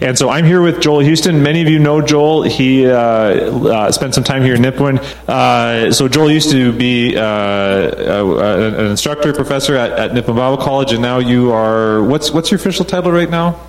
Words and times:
And 0.00 0.16
so 0.16 0.28
I'm 0.28 0.44
here 0.44 0.62
with 0.62 0.80
Joel 0.80 1.00
Houston. 1.00 1.42
Many 1.42 1.62
of 1.62 1.68
you 1.68 1.78
know 1.78 2.00
Joel. 2.00 2.42
He 2.42 2.86
uh, 2.86 2.94
uh, 2.94 3.92
spent 3.92 4.14
some 4.14 4.24
time 4.24 4.42
here 4.42 4.54
in 4.54 4.62
Nipawin. 4.62 4.98
Uh, 5.28 5.92
so 5.92 6.08
Joel 6.08 6.30
used 6.30 6.50
to 6.50 6.72
be 6.72 7.16
uh, 7.16 7.20
uh, 7.20 8.74
an 8.78 8.86
instructor, 8.86 9.32
professor 9.32 9.74
at, 9.74 9.92
at 9.92 10.10
Nipawin 10.12 10.36
Bible 10.36 10.56
College, 10.56 10.92
and 10.92 11.02
now 11.02 11.18
you 11.18 11.52
are. 11.52 12.02
What's 12.02 12.30
what's 12.30 12.50
your 12.50 12.60
official 12.60 12.84
title 12.84 13.10
right 13.10 13.30
now? 13.30 13.60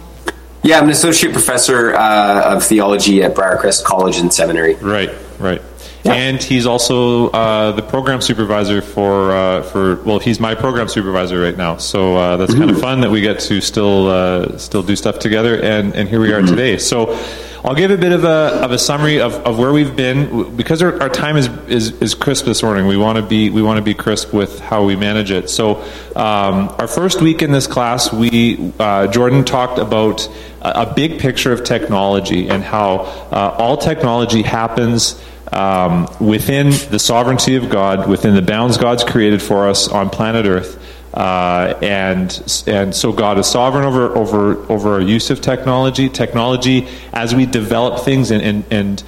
Yeah, 0.62 0.78
I'm 0.78 0.86
an 0.86 0.90
associate 0.92 1.32
professor 1.32 1.96
uh, 1.96 2.56
of 2.56 2.64
theology 2.64 3.24
at 3.24 3.34
Briarcrest 3.34 3.86
College 3.86 4.18
and 4.18 4.32
Seminary. 4.32 4.76
Right, 4.76 5.10
right. 5.40 5.62
Yeah. 6.04 6.14
And 6.14 6.42
he's 6.42 6.66
also 6.66 7.30
uh, 7.32 7.74
the 7.74 7.82
program 7.82 8.22
supervisor 8.22 8.82
for 8.82 9.32
uh, 9.32 9.64
for 9.64 10.02
well, 10.04 10.20
he's 10.20 10.40
my 10.40 10.56
program 10.56 10.88
supervisor 10.88 11.42
right 11.42 11.58
now. 11.58 11.78
So 11.78 12.16
uh, 12.16 12.38
that's 12.38 12.52
mm-hmm. 12.52 12.62
kind 12.62 12.72
of 12.72 12.80
fun 12.80 13.02
that 13.02 13.12
we 13.12 13.20
get 13.22 13.40
to 13.42 13.60
still 13.60 14.08
uh, 14.08 14.58
still 14.58 14.84
do 14.84 14.96
stuff 14.96 15.20
together. 15.20 15.62
And 15.62 15.94
and 15.96 16.08
here 16.08 16.22
we 16.22 16.32
are 16.32 16.40
mm-hmm. 16.40 16.48
today. 16.48 16.78
So. 16.78 17.18
I'll 17.62 17.76
give 17.76 17.92
a 17.92 17.98
bit 17.98 18.14
of 18.14 18.24
a, 18.24 18.62
of 18.64 18.72
a 18.72 18.78
summary 18.78 19.20
of, 19.20 19.34
of 19.46 19.60
where 19.60 19.74
we've 19.74 19.94
been 19.94 20.56
because 20.56 20.82
our, 20.82 21.02
our 21.02 21.10
time 21.10 21.36
is, 21.36 21.50
is, 21.68 22.02
is 22.02 22.16
crisp 22.16 22.46
this 22.46 22.64
morning. 22.64 22.88
We 22.88 22.96
want 22.96 23.18
to 23.18 23.22
be 23.22 23.50
we 23.50 23.62
want 23.62 23.76
to 23.78 23.84
be 23.84 23.94
crisp 23.94 24.34
with 24.34 24.60
how 24.60 24.86
we 24.86 24.96
manage 24.96 25.30
it. 25.30 25.50
So 25.50 25.82
um, 26.16 26.74
our 26.80 26.88
first 26.88 27.22
week 27.22 27.42
in 27.42 27.52
this 27.52 27.68
class, 27.68 28.14
we 28.14 28.72
uh, 28.80 29.08
Jordan 29.08 29.44
talked 29.44 29.78
about 29.78 30.26
a, 30.62 30.84
a, 30.84 30.94
big 30.94 31.20
picture 31.20 31.52
of 31.52 31.66
technology 31.66 32.48
and 32.48 32.64
how 32.64 33.00
uh, 33.30 33.56
all 33.58 33.76
technology 33.76 34.42
happens 34.42 35.22
um, 35.52 36.08
within 36.20 36.70
the 36.92 37.00
sovereignty 37.00 37.56
of 37.56 37.70
God, 37.70 38.08
within 38.08 38.36
the 38.36 38.42
bounds 38.42 38.78
God's 38.78 39.04
created 39.04 39.42
for 39.42 39.68
us 39.68 39.88
on 39.88 40.10
planet 40.10 40.46
Earth. 40.46 40.78
Uh, 41.14 41.78
and 41.82 42.64
and 42.68 42.94
so 42.94 43.12
God 43.12 43.40
is 43.40 43.48
sovereign 43.48 43.84
over 43.84 44.16
over 44.16 44.72
over 44.72 44.94
our 44.94 45.02
use 45.02 45.32
of 45.32 45.42
technology. 45.42 46.08
Technology, 46.08 46.88
as 47.12 47.34
we 47.34 47.48
develop 47.48 48.06
things 48.06 48.30
and 48.30 48.44
and 48.44 48.66
and 48.70 49.04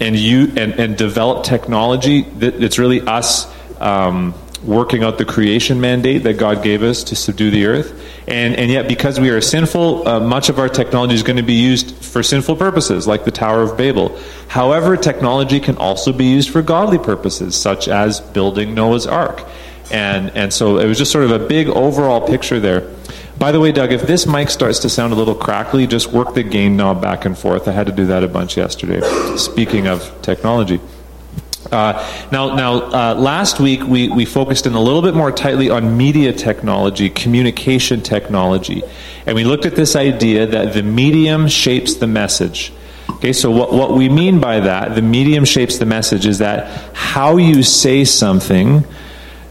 and 0.00 0.16
you 0.16 0.52
and, 0.56 0.74
and 0.74 0.96
develop 0.98 1.44
technology, 1.44 2.26
it's 2.40 2.78
really 2.78 3.00
us 3.00 3.50
um, 3.80 4.34
working 4.64 5.04
out 5.04 5.18
the 5.18 5.24
creation 5.24 5.80
mandate 5.80 6.22
that 6.22 6.34
God 6.34 6.62
gave 6.62 6.82
us 6.82 7.04
to 7.04 7.16
subdue 7.16 7.50
the 7.50 7.66
earth. 7.66 8.00
And, 8.26 8.56
and 8.56 8.70
yet, 8.70 8.88
because 8.88 9.20
we 9.20 9.30
are 9.30 9.40
sinful, 9.40 10.08
uh, 10.08 10.20
much 10.20 10.48
of 10.48 10.58
our 10.58 10.68
technology 10.68 11.14
is 11.14 11.22
going 11.22 11.36
to 11.36 11.42
be 11.42 11.54
used 11.54 11.94
for 11.96 12.22
sinful 12.22 12.56
purposes, 12.56 13.06
like 13.06 13.24
the 13.24 13.30
Tower 13.30 13.62
of 13.62 13.76
Babel. 13.76 14.18
However, 14.48 14.96
technology 14.96 15.60
can 15.60 15.76
also 15.76 16.12
be 16.12 16.24
used 16.24 16.50
for 16.50 16.62
godly 16.62 16.98
purposes, 16.98 17.54
such 17.56 17.88
as 17.88 18.20
building 18.20 18.74
Noah's 18.74 19.06
Ark. 19.06 19.44
And, 19.92 20.30
and 20.30 20.52
so 20.52 20.78
it 20.78 20.86
was 20.86 20.96
just 20.96 21.12
sort 21.12 21.24
of 21.24 21.30
a 21.30 21.46
big 21.46 21.68
overall 21.68 22.26
picture 22.26 22.58
there. 22.58 22.90
By 23.38 23.52
the 23.52 23.60
way, 23.60 23.72
Doug, 23.72 23.92
if 23.92 24.02
this 24.02 24.26
mic 24.26 24.48
starts 24.48 24.78
to 24.80 24.88
sound 24.88 25.12
a 25.12 25.16
little 25.16 25.34
crackly, 25.34 25.86
just 25.86 26.06
work 26.12 26.34
the 26.34 26.42
gain 26.42 26.76
knob 26.76 27.02
back 27.02 27.24
and 27.24 27.36
forth. 27.36 27.68
I 27.68 27.72
had 27.72 27.86
to 27.86 27.92
do 27.92 28.06
that 28.06 28.22
a 28.22 28.28
bunch 28.28 28.56
yesterday. 28.56 29.00
Speaking 29.36 29.88
of 29.88 30.22
technology. 30.22 30.80
Uh, 31.74 32.28
now, 32.30 32.54
now 32.54 32.74
uh, 32.74 33.14
last 33.16 33.58
week 33.58 33.82
we, 33.82 34.08
we 34.08 34.24
focused 34.24 34.64
in 34.64 34.74
a 34.74 34.80
little 34.80 35.02
bit 35.02 35.14
more 35.14 35.32
tightly 35.32 35.70
on 35.70 35.96
media 35.96 36.32
technology, 36.32 37.10
communication 37.10 38.00
technology, 38.00 38.82
and 39.26 39.34
we 39.34 39.42
looked 39.42 39.66
at 39.66 39.74
this 39.74 39.96
idea 39.96 40.46
that 40.46 40.72
the 40.72 40.84
medium 40.84 41.48
shapes 41.48 41.94
the 41.94 42.06
message. 42.06 42.72
Okay, 43.10 43.32
so 43.32 43.50
what, 43.50 43.72
what 43.72 43.92
we 43.92 44.08
mean 44.08 44.38
by 44.38 44.60
that, 44.60 44.94
the 44.94 45.02
medium 45.02 45.44
shapes 45.44 45.78
the 45.78 45.86
message, 45.86 46.26
is 46.26 46.38
that 46.38 46.94
how 46.94 47.38
you 47.38 47.64
say 47.64 48.04
something 48.04 48.84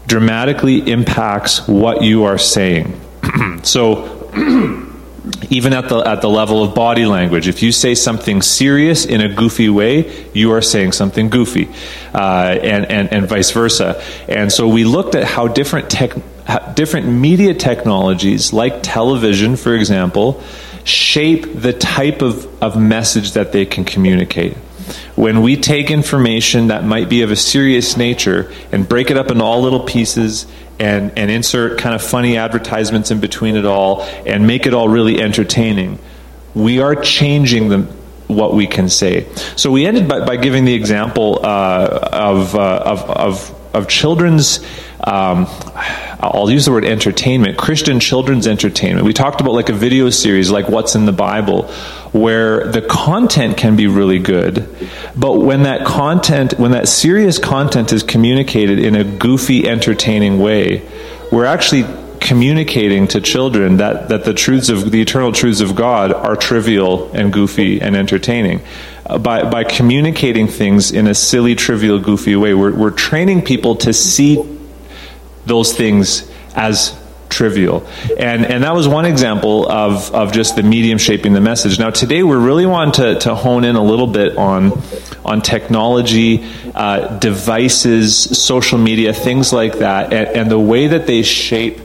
dramatically 0.06 0.78
impacts 0.90 1.68
what 1.68 2.02
you 2.02 2.24
are 2.24 2.38
saying. 2.38 2.98
so, 3.62 4.30
even 5.50 5.72
at 5.72 5.88
the 5.88 5.98
at 5.98 6.20
the 6.20 6.28
level 6.28 6.62
of 6.62 6.74
body 6.74 7.06
language. 7.06 7.48
If 7.48 7.62
you 7.62 7.72
say 7.72 7.94
something 7.94 8.42
serious 8.42 9.04
in 9.06 9.20
a 9.20 9.32
goofy 9.32 9.68
way, 9.68 10.28
you 10.32 10.52
are 10.52 10.62
saying 10.62 10.92
something 10.92 11.30
goofy, 11.30 11.68
uh, 12.14 12.58
and, 12.62 12.90
and 12.90 13.12
and 13.12 13.28
vice 13.28 13.50
versa. 13.50 14.02
And 14.28 14.52
so 14.52 14.68
we 14.68 14.84
looked 14.84 15.14
at 15.14 15.24
how 15.24 15.48
different 15.48 15.88
tech, 15.90 16.12
different 16.74 17.08
media 17.08 17.54
technologies, 17.54 18.52
like 18.52 18.80
television, 18.82 19.56
for 19.56 19.74
example, 19.74 20.42
shape 20.84 21.46
the 21.54 21.72
type 21.72 22.20
of, 22.20 22.62
of 22.62 22.76
message 22.76 23.32
that 23.32 23.52
they 23.52 23.64
can 23.64 23.84
communicate. 23.84 24.56
When 25.16 25.42
we 25.42 25.56
take 25.56 25.90
information 25.90 26.66
that 26.66 26.84
might 26.84 27.08
be 27.08 27.22
of 27.22 27.30
a 27.30 27.36
serious 27.36 27.96
nature 27.96 28.52
and 28.70 28.86
break 28.86 29.10
it 29.10 29.16
up 29.16 29.30
into 29.30 29.42
all 29.42 29.62
little 29.62 29.80
pieces 29.80 30.46
and, 30.78 31.16
and 31.16 31.30
insert 31.30 31.78
kind 31.78 31.94
of 31.94 32.02
funny 32.02 32.36
advertisements 32.36 33.10
in 33.10 33.20
between 33.20 33.56
it 33.56 33.64
all 33.64 34.02
and 34.26 34.46
make 34.46 34.66
it 34.66 34.74
all 34.74 34.88
really 34.88 35.20
entertaining, 35.20 35.98
we 36.54 36.80
are 36.80 36.94
changing 36.94 37.68
the, 37.68 37.82
what 38.26 38.54
we 38.54 38.66
can 38.66 38.88
say. 38.88 39.26
So 39.56 39.70
we 39.70 39.86
ended 39.86 40.08
by, 40.08 40.24
by 40.24 40.36
giving 40.36 40.64
the 40.64 40.74
example 40.74 41.40
uh, 41.42 42.08
of, 42.12 42.54
uh, 42.54 42.82
of, 42.84 43.10
of, 43.10 43.74
of, 43.74 43.88
children's, 43.88 44.64
um, 45.06 45.46
I'll 46.20 46.50
use 46.50 46.64
the 46.64 46.72
word 46.72 46.86
entertainment, 46.86 47.58
Christian 47.58 48.00
children's 48.00 48.46
entertainment. 48.46 49.04
We 49.04 49.12
talked 49.12 49.42
about 49.42 49.52
like 49.52 49.68
a 49.68 49.74
video 49.74 50.08
series 50.08 50.50
like 50.50 50.68
What's 50.68 50.94
in 50.94 51.04
the 51.04 51.12
Bible, 51.12 51.64
where 52.12 52.66
the 52.66 52.80
content 52.80 53.58
can 53.58 53.76
be 53.76 53.86
really 53.86 54.18
good, 54.18 54.66
but 55.14 55.34
when 55.40 55.64
that 55.64 55.84
content, 55.84 56.58
when 56.58 56.70
that 56.70 56.88
serious 56.88 57.38
content 57.38 57.92
is 57.92 58.02
communicated 58.02 58.78
in 58.78 58.96
a 58.96 59.04
goofy, 59.04 59.68
entertaining 59.68 60.38
way, 60.38 60.88
we're 61.30 61.44
actually 61.44 61.84
communicating 62.20 63.06
to 63.08 63.20
children 63.20 63.76
that, 63.76 64.08
that 64.08 64.24
the 64.24 64.32
truths 64.32 64.70
of 64.70 64.90
the 64.90 65.02
eternal 65.02 65.32
truths 65.32 65.60
of 65.60 65.76
God 65.76 66.14
are 66.14 66.36
trivial 66.36 67.12
and 67.12 67.30
goofy 67.30 67.82
and 67.82 67.94
entertaining. 67.94 68.62
Uh, 69.04 69.18
by, 69.18 69.50
by 69.50 69.64
communicating 69.64 70.48
things 70.48 70.90
in 70.90 71.06
a 71.06 71.14
silly, 71.14 71.54
trivial, 71.54 71.98
goofy 71.98 72.34
way, 72.34 72.54
we're, 72.54 72.74
we're 72.74 72.90
training 72.90 73.42
people 73.42 73.76
to 73.76 73.92
see 73.92 74.53
those 75.46 75.72
things 75.72 76.30
as 76.54 76.96
trivial. 77.28 77.86
And, 78.16 78.46
and 78.46 78.62
that 78.62 78.74
was 78.74 78.86
one 78.86 79.04
example 79.04 79.68
of, 79.68 80.14
of 80.14 80.32
just 80.32 80.54
the 80.54 80.62
medium 80.62 80.98
shaping 80.98 81.32
the 81.32 81.40
message. 81.40 81.78
Now, 81.78 81.90
today 81.90 82.22
we're 82.22 82.38
really 82.38 82.66
wanting 82.66 82.92
to, 82.92 83.18
to 83.20 83.34
hone 83.34 83.64
in 83.64 83.76
a 83.76 83.82
little 83.82 84.06
bit 84.06 84.36
on, 84.36 84.80
on 85.24 85.42
technology, 85.42 86.44
uh, 86.74 87.18
devices, 87.18 88.16
social 88.16 88.78
media, 88.78 89.12
things 89.12 89.52
like 89.52 89.78
that, 89.78 90.12
and, 90.12 90.28
and 90.28 90.50
the 90.50 90.58
way 90.58 90.86
that 90.88 91.06
they 91.06 91.22
shape 91.22 91.80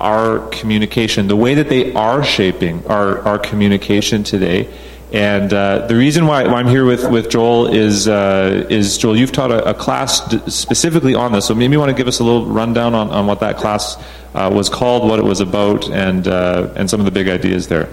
our 0.00 0.48
communication, 0.48 1.28
the 1.28 1.36
way 1.36 1.54
that 1.54 1.68
they 1.68 1.92
are 1.92 2.24
shaping 2.24 2.86
our, 2.86 3.18
our 3.20 3.38
communication 3.38 4.24
today. 4.24 4.66
And 5.12 5.52
uh, 5.52 5.86
the 5.88 5.96
reason 5.96 6.26
why, 6.26 6.44
why, 6.44 6.60
I'm 6.60 6.68
here 6.68 6.84
with, 6.84 7.10
with 7.10 7.30
Joel 7.30 7.66
is, 7.66 8.06
uh, 8.06 8.66
is 8.70 8.96
Joel, 8.96 9.16
you've 9.16 9.32
taught 9.32 9.50
a, 9.50 9.70
a 9.70 9.74
class 9.74 10.20
d- 10.28 10.38
specifically 10.48 11.16
on 11.16 11.32
this, 11.32 11.46
so 11.46 11.54
maybe 11.54 11.72
you 11.72 11.80
want 11.80 11.90
to 11.90 11.96
give 11.96 12.06
us 12.06 12.20
a 12.20 12.24
little 12.24 12.46
rundown 12.46 12.94
on, 12.94 13.10
on 13.10 13.26
what 13.26 13.40
that 13.40 13.56
class 13.56 13.96
uh, 14.34 14.50
was 14.52 14.68
called, 14.68 15.08
what 15.08 15.18
it 15.18 15.24
was 15.24 15.40
about, 15.40 15.90
and, 15.90 16.28
uh, 16.28 16.72
and 16.76 16.88
some 16.88 17.00
of 17.00 17.06
the 17.06 17.10
big 17.10 17.28
ideas 17.28 17.66
there. 17.66 17.88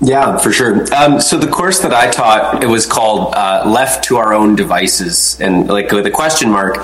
Yeah, 0.00 0.38
for 0.38 0.52
sure. 0.52 0.92
Um, 0.94 1.20
so 1.20 1.38
the 1.38 1.48
course 1.48 1.80
that 1.80 1.92
I 1.92 2.10
taught, 2.10 2.62
it 2.62 2.66
was 2.66 2.84
called 2.84 3.34
uh, 3.34 3.64
"Left 3.66 4.04
to 4.04 4.18
Our 4.18 4.34
Own 4.34 4.54
Devices," 4.54 5.40
and 5.40 5.68
like 5.68 5.90
with 5.90 6.04
a 6.04 6.10
question 6.10 6.50
mark 6.50 6.76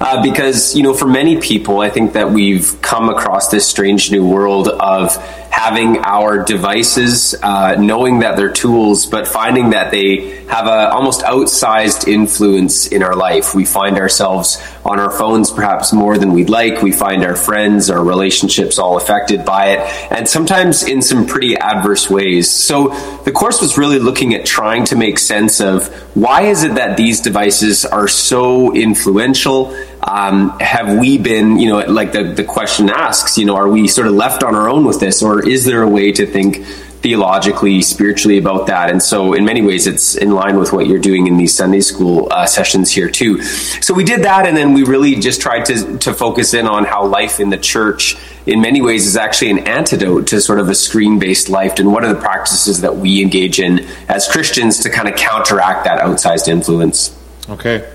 uh, 0.00 0.22
because 0.22 0.74
you 0.74 0.82
know 0.82 0.94
for 0.94 1.06
many 1.06 1.38
people 1.40 1.80
i 1.80 1.90
think 1.90 2.14
that 2.14 2.30
we've 2.30 2.80
come 2.82 3.08
across 3.08 3.50
this 3.50 3.66
strange 3.66 4.10
new 4.10 4.26
world 4.26 4.68
of 4.68 5.16
having 5.50 5.98
our 5.98 6.44
devices 6.44 7.34
uh, 7.42 7.74
knowing 7.74 8.20
that 8.20 8.36
they're 8.36 8.52
tools 8.52 9.06
but 9.06 9.26
finding 9.26 9.70
that 9.70 9.90
they 9.90 10.38
have 10.46 10.66
a 10.66 10.90
almost 10.90 11.22
outsized 11.22 12.06
influence 12.06 12.86
in 12.86 13.02
our 13.02 13.16
life. 13.16 13.54
We 13.54 13.64
find 13.64 13.98
ourselves 13.98 14.62
on 14.84 15.00
our 15.00 15.10
phones 15.10 15.50
perhaps 15.50 15.92
more 15.92 16.18
than 16.18 16.32
we'd 16.32 16.50
like. 16.50 16.82
We 16.82 16.92
find 16.92 17.24
our 17.24 17.36
friends 17.36 17.90
our 17.90 18.02
relationships 18.02 18.78
all 18.78 18.96
affected 18.96 19.44
by 19.44 19.72
it 19.72 20.12
and 20.12 20.28
sometimes 20.28 20.84
in 20.84 21.02
some 21.02 21.26
pretty 21.26 21.56
adverse 21.56 22.08
ways. 22.08 22.48
So 22.48 22.88
the 23.24 23.32
course 23.32 23.60
was 23.60 23.76
really 23.76 23.98
looking 23.98 24.34
at 24.34 24.46
trying 24.46 24.84
to 24.86 24.96
make 24.96 25.18
sense 25.18 25.60
of 25.60 25.88
why 26.14 26.42
is 26.42 26.62
it 26.62 26.76
that 26.76 26.96
these 26.96 27.20
devices 27.20 27.84
are 27.84 28.08
so 28.08 28.72
influential 28.74 29.74
um, 30.02 30.58
have 30.60 30.98
we 30.98 31.18
been, 31.18 31.58
you 31.58 31.68
know, 31.68 31.78
like 31.80 32.12
the, 32.12 32.22
the 32.22 32.44
question 32.44 32.88
asks, 32.88 33.36
you 33.36 33.44
know, 33.44 33.56
are 33.56 33.68
we 33.68 33.86
sort 33.86 34.06
of 34.06 34.14
left 34.14 34.42
on 34.42 34.54
our 34.54 34.68
own 34.68 34.84
with 34.84 35.00
this, 35.00 35.22
or 35.22 35.46
is 35.46 35.64
there 35.64 35.82
a 35.82 35.88
way 35.88 36.10
to 36.12 36.26
think 36.26 36.64
theologically, 37.00 37.82
spiritually 37.82 38.38
about 38.38 38.66
that? 38.68 38.90
And 38.90 39.02
so, 39.02 39.34
in 39.34 39.44
many 39.44 39.60
ways, 39.60 39.86
it's 39.86 40.14
in 40.14 40.30
line 40.30 40.58
with 40.58 40.72
what 40.72 40.86
you're 40.86 41.00
doing 41.00 41.26
in 41.26 41.36
these 41.36 41.54
Sunday 41.54 41.80
school 41.80 42.28
uh, 42.30 42.46
sessions 42.46 42.90
here 42.90 43.10
too. 43.10 43.42
So 43.42 43.92
we 43.92 44.04
did 44.04 44.24
that, 44.24 44.46
and 44.46 44.56
then 44.56 44.72
we 44.72 44.84
really 44.84 45.16
just 45.16 45.42
tried 45.42 45.66
to 45.66 45.98
to 45.98 46.14
focus 46.14 46.54
in 46.54 46.66
on 46.66 46.86
how 46.86 47.04
life 47.04 47.38
in 47.38 47.50
the 47.50 47.58
church, 47.58 48.16
in 48.46 48.62
many 48.62 48.80
ways, 48.80 49.06
is 49.06 49.18
actually 49.18 49.50
an 49.50 49.66
antidote 49.68 50.28
to 50.28 50.40
sort 50.40 50.60
of 50.60 50.70
a 50.70 50.74
screen 50.74 51.18
based 51.18 51.50
life, 51.50 51.78
and 51.78 51.92
what 51.92 52.04
are 52.04 52.14
the 52.14 52.20
practices 52.20 52.80
that 52.80 52.96
we 52.96 53.20
engage 53.20 53.60
in 53.60 53.80
as 54.08 54.26
Christians 54.26 54.78
to 54.80 54.88
kind 54.88 55.08
of 55.08 55.16
counteract 55.16 55.84
that 55.84 56.00
outsized 56.00 56.48
influence. 56.48 57.14
Okay. 57.50 57.86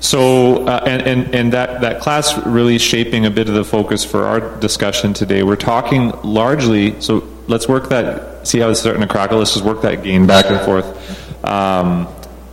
So, 0.00 0.66
uh, 0.66 0.84
and, 0.86 1.02
and, 1.02 1.34
and 1.34 1.52
that, 1.52 1.80
that 1.80 2.00
class 2.00 2.46
really 2.46 2.78
shaping 2.78 3.26
a 3.26 3.30
bit 3.30 3.48
of 3.48 3.54
the 3.54 3.64
focus 3.64 4.04
for 4.04 4.24
our 4.24 4.58
discussion 4.60 5.14
today. 5.14 5.42
We're 5.42 5.56
talking 5.56 6.12
largely, 6.22 7.00
so 7.00 7.26
let's 7.46 7.66
work 7.68 7.88
that 7.88 8.46
see 8.46 8.60
how 8.60 8.70
it's 8.70 8.80
starting 8.80 9.02
to 9.02 9.08
crackle. 9.08 9.38
Let's 9.38 9.54
just 9.54 9.64
work 9.64 9.82
that 9.82 10.02
gain 10.02 10.26
back 10.26 10.46
and 10.46 10.60
forth. 10.60 11.44
Um, 11.44 12.08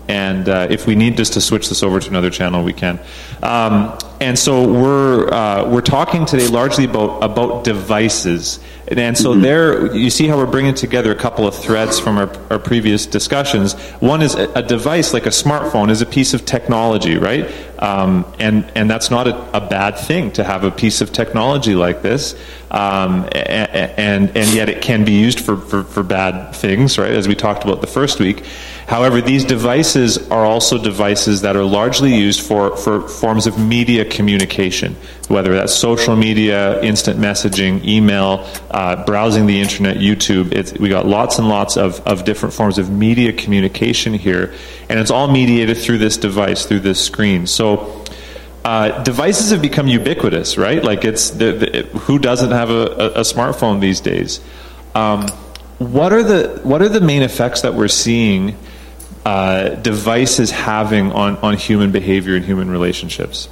and 0.08 0.50
uh, 0.50 0.68
if 0.70 0.86
we 0.86 0.96
need 0.96 1.16
just 1.16 1.34
to 1.34 1.42
switch 1.42 1.70
this 1.70 1.82
over 1.82 2.00
to 2.00 2.10
another 2.10 2.30
channel, 2.30 2.64
we 2.64 2.74
can. 2.74 3.00
Um, 3.42 3.98
and 4.20 4.38
so 4.38 4.68
we're 4.70 5.32
uh, 5.32 5.70
we're 5.70 5.82
talking 5.82 6.26
today 6.26 6.48
largely 6.48 6.86
about 6.86 7.24
about 7.24 7.64
devices. 7.64 8.60
And, 8.88 9.00
and 9.00 9.18
so 9.18 9.32
mm-hmm. 9.32 9.42
there, 9.42 9.96
you 9.96 10.10
see 10.10 10.28
how 10.28 10.38
we're 10.38 10.46
bringing 10.46 10.74
together 10.76 11.12
a 11.12 11.16
couple 11.16 11.48
of 11.48 11.56
threads 11.56 12.00
from 12.00 12.18
our, 12.18 12.32
our 12.52 12.60
previous 12.60 13.06
discussions. 13.06 13.74
One 14.00 14.22
is 14.22 14.36
a, 14.36 14.52
a, 14.54 14.62
device 14.62 15.14
like 15.14 15.26
a 15.26 15.30
smartphone 15.30 15.90
is 15.90 16.02
a 16.02 16.06
piece 16.06 16.34
of 16.34 16.46
technology, 16.46 17.18
right? 17.18 17.52
Um, 17.80 18.26
and 18.40 18.66
and 18.76 18.90
that's 18.90 19.12
not 19.12 19.28
a, 19.28 19.58
a, 19.58 19.62
bad 19.62 19.98
thing 19.98 20.32
to 20.34 20.44
have 20.44 20.64
a 20.64 20.72
piece 20.72 21.02
of 21.02 21.12
technology 21.12 21.76
like 21.76 22.02
this. 22.02 22.34
Um, 22.72 23.28
and, 23.34 23.72
and 23.98 24.38
and 24.38 24.54
yet 24.54 24.70
it 24.70 24.82
can 24.82 25.06
be 25.06 25.14
used 25.14 25.40
for, 25.40 25.58
for, 25.58 25.84
for 25.84 26.04
bad 26.04 26.56
things, 26.56 26.98
right? 26.98 27.12
As 27.12 27.28
we 27.28 27.36
talked 27.36 27.64
about 27.64 27.82
the 27.82 27.88
first 27.88 28.20
week. 28.20 28.46
However, 28.88 29.22
these 29.22 29.46
devices 29.46 30.30
are 30.30 30.46
also 30.46 30.82
devices 30.82 31.42
that 31.42 31.56
are 31.56 31.64
largely 31.64 32.14
used 32.14 32.42
for, 32.42 32.76
for 32.76 33.08
forms 33.08 33.48
of 33.48 33.58
media 33.58 34.04
communication, 34.04 34.96
whether 35.30 35.54
that's 35.54 35.74
social 35.74 36.16
media, 36.16 36.82
instant 36.82 37.20
messaging, 37.20 37.84
email, 37.86 38.48
uh, 38.74 39.06
browsing 39.06 39.46
the 39.46 39.62
internet, 39.62 39.98
YouTube. 39.98 40.52
It's, 40.52 40.74
we 40.74 40.90
got 40.90 41.06
lots 41.06 41.38
and 41.38 41.48
lots 41.48 41.78
of, 41.78 42.06
of 42.08 42.26
different 42.26 42.56
forms 42.56 42.80
of 42.80 42.90
media 42.90 43.32
communication 43.32 44.14
here, 44.14 44.54
and 44.90 45.00
it's 45.00 45.12
all 45.12 45.28
mediated 45.28 45.78
through 45.78 46.00
this 46.00 46.18
device, 46.18 46.66
through 46.66 46.80
this 46.80 47.04
screen. 47.04 47.46
So, 47.46 48.04
uh, 48.66 49.04
devices 49.04 49.52
have 49.52 49.62
become 49.62 49.88
ubiquitous, 49.88 50.58
right? 50.58 50.84
Like 50.84 51.06
it's 51.06 51.30
the, 51.32 51.52
the, 51.52 52.00
who 52.00 52.18
doesn't 52.18 52.52
have 52.52 52.72
a, 52.72 52.74
a, 52.74 53.08
a 53.08 53.22
smartphone 53.22 53.80
these 53.80 54.00
days? 54.00 54.40
Um, 54.96 55.28
what 55.78 56.14
are 56.14 56.24
the 56.24 56.62
what 56.64 56.82
are 56.82 56.90
the 56.90 57.02
main 57.02 57.24
effects 57.24 57.62
that 57.62 57.74
we're 57.74 57.90
seeing 57.90 58.58
uh, 59.26 59.70
devices 59.70 60.50
having 60.50 61.12
on, 61.12 61.38
on 61.38 61.58
human 61.58 61.92
behavior 61.92 62.36
and 62.36 62.46
human 62.46 62.70
relationships? 62.70 63.50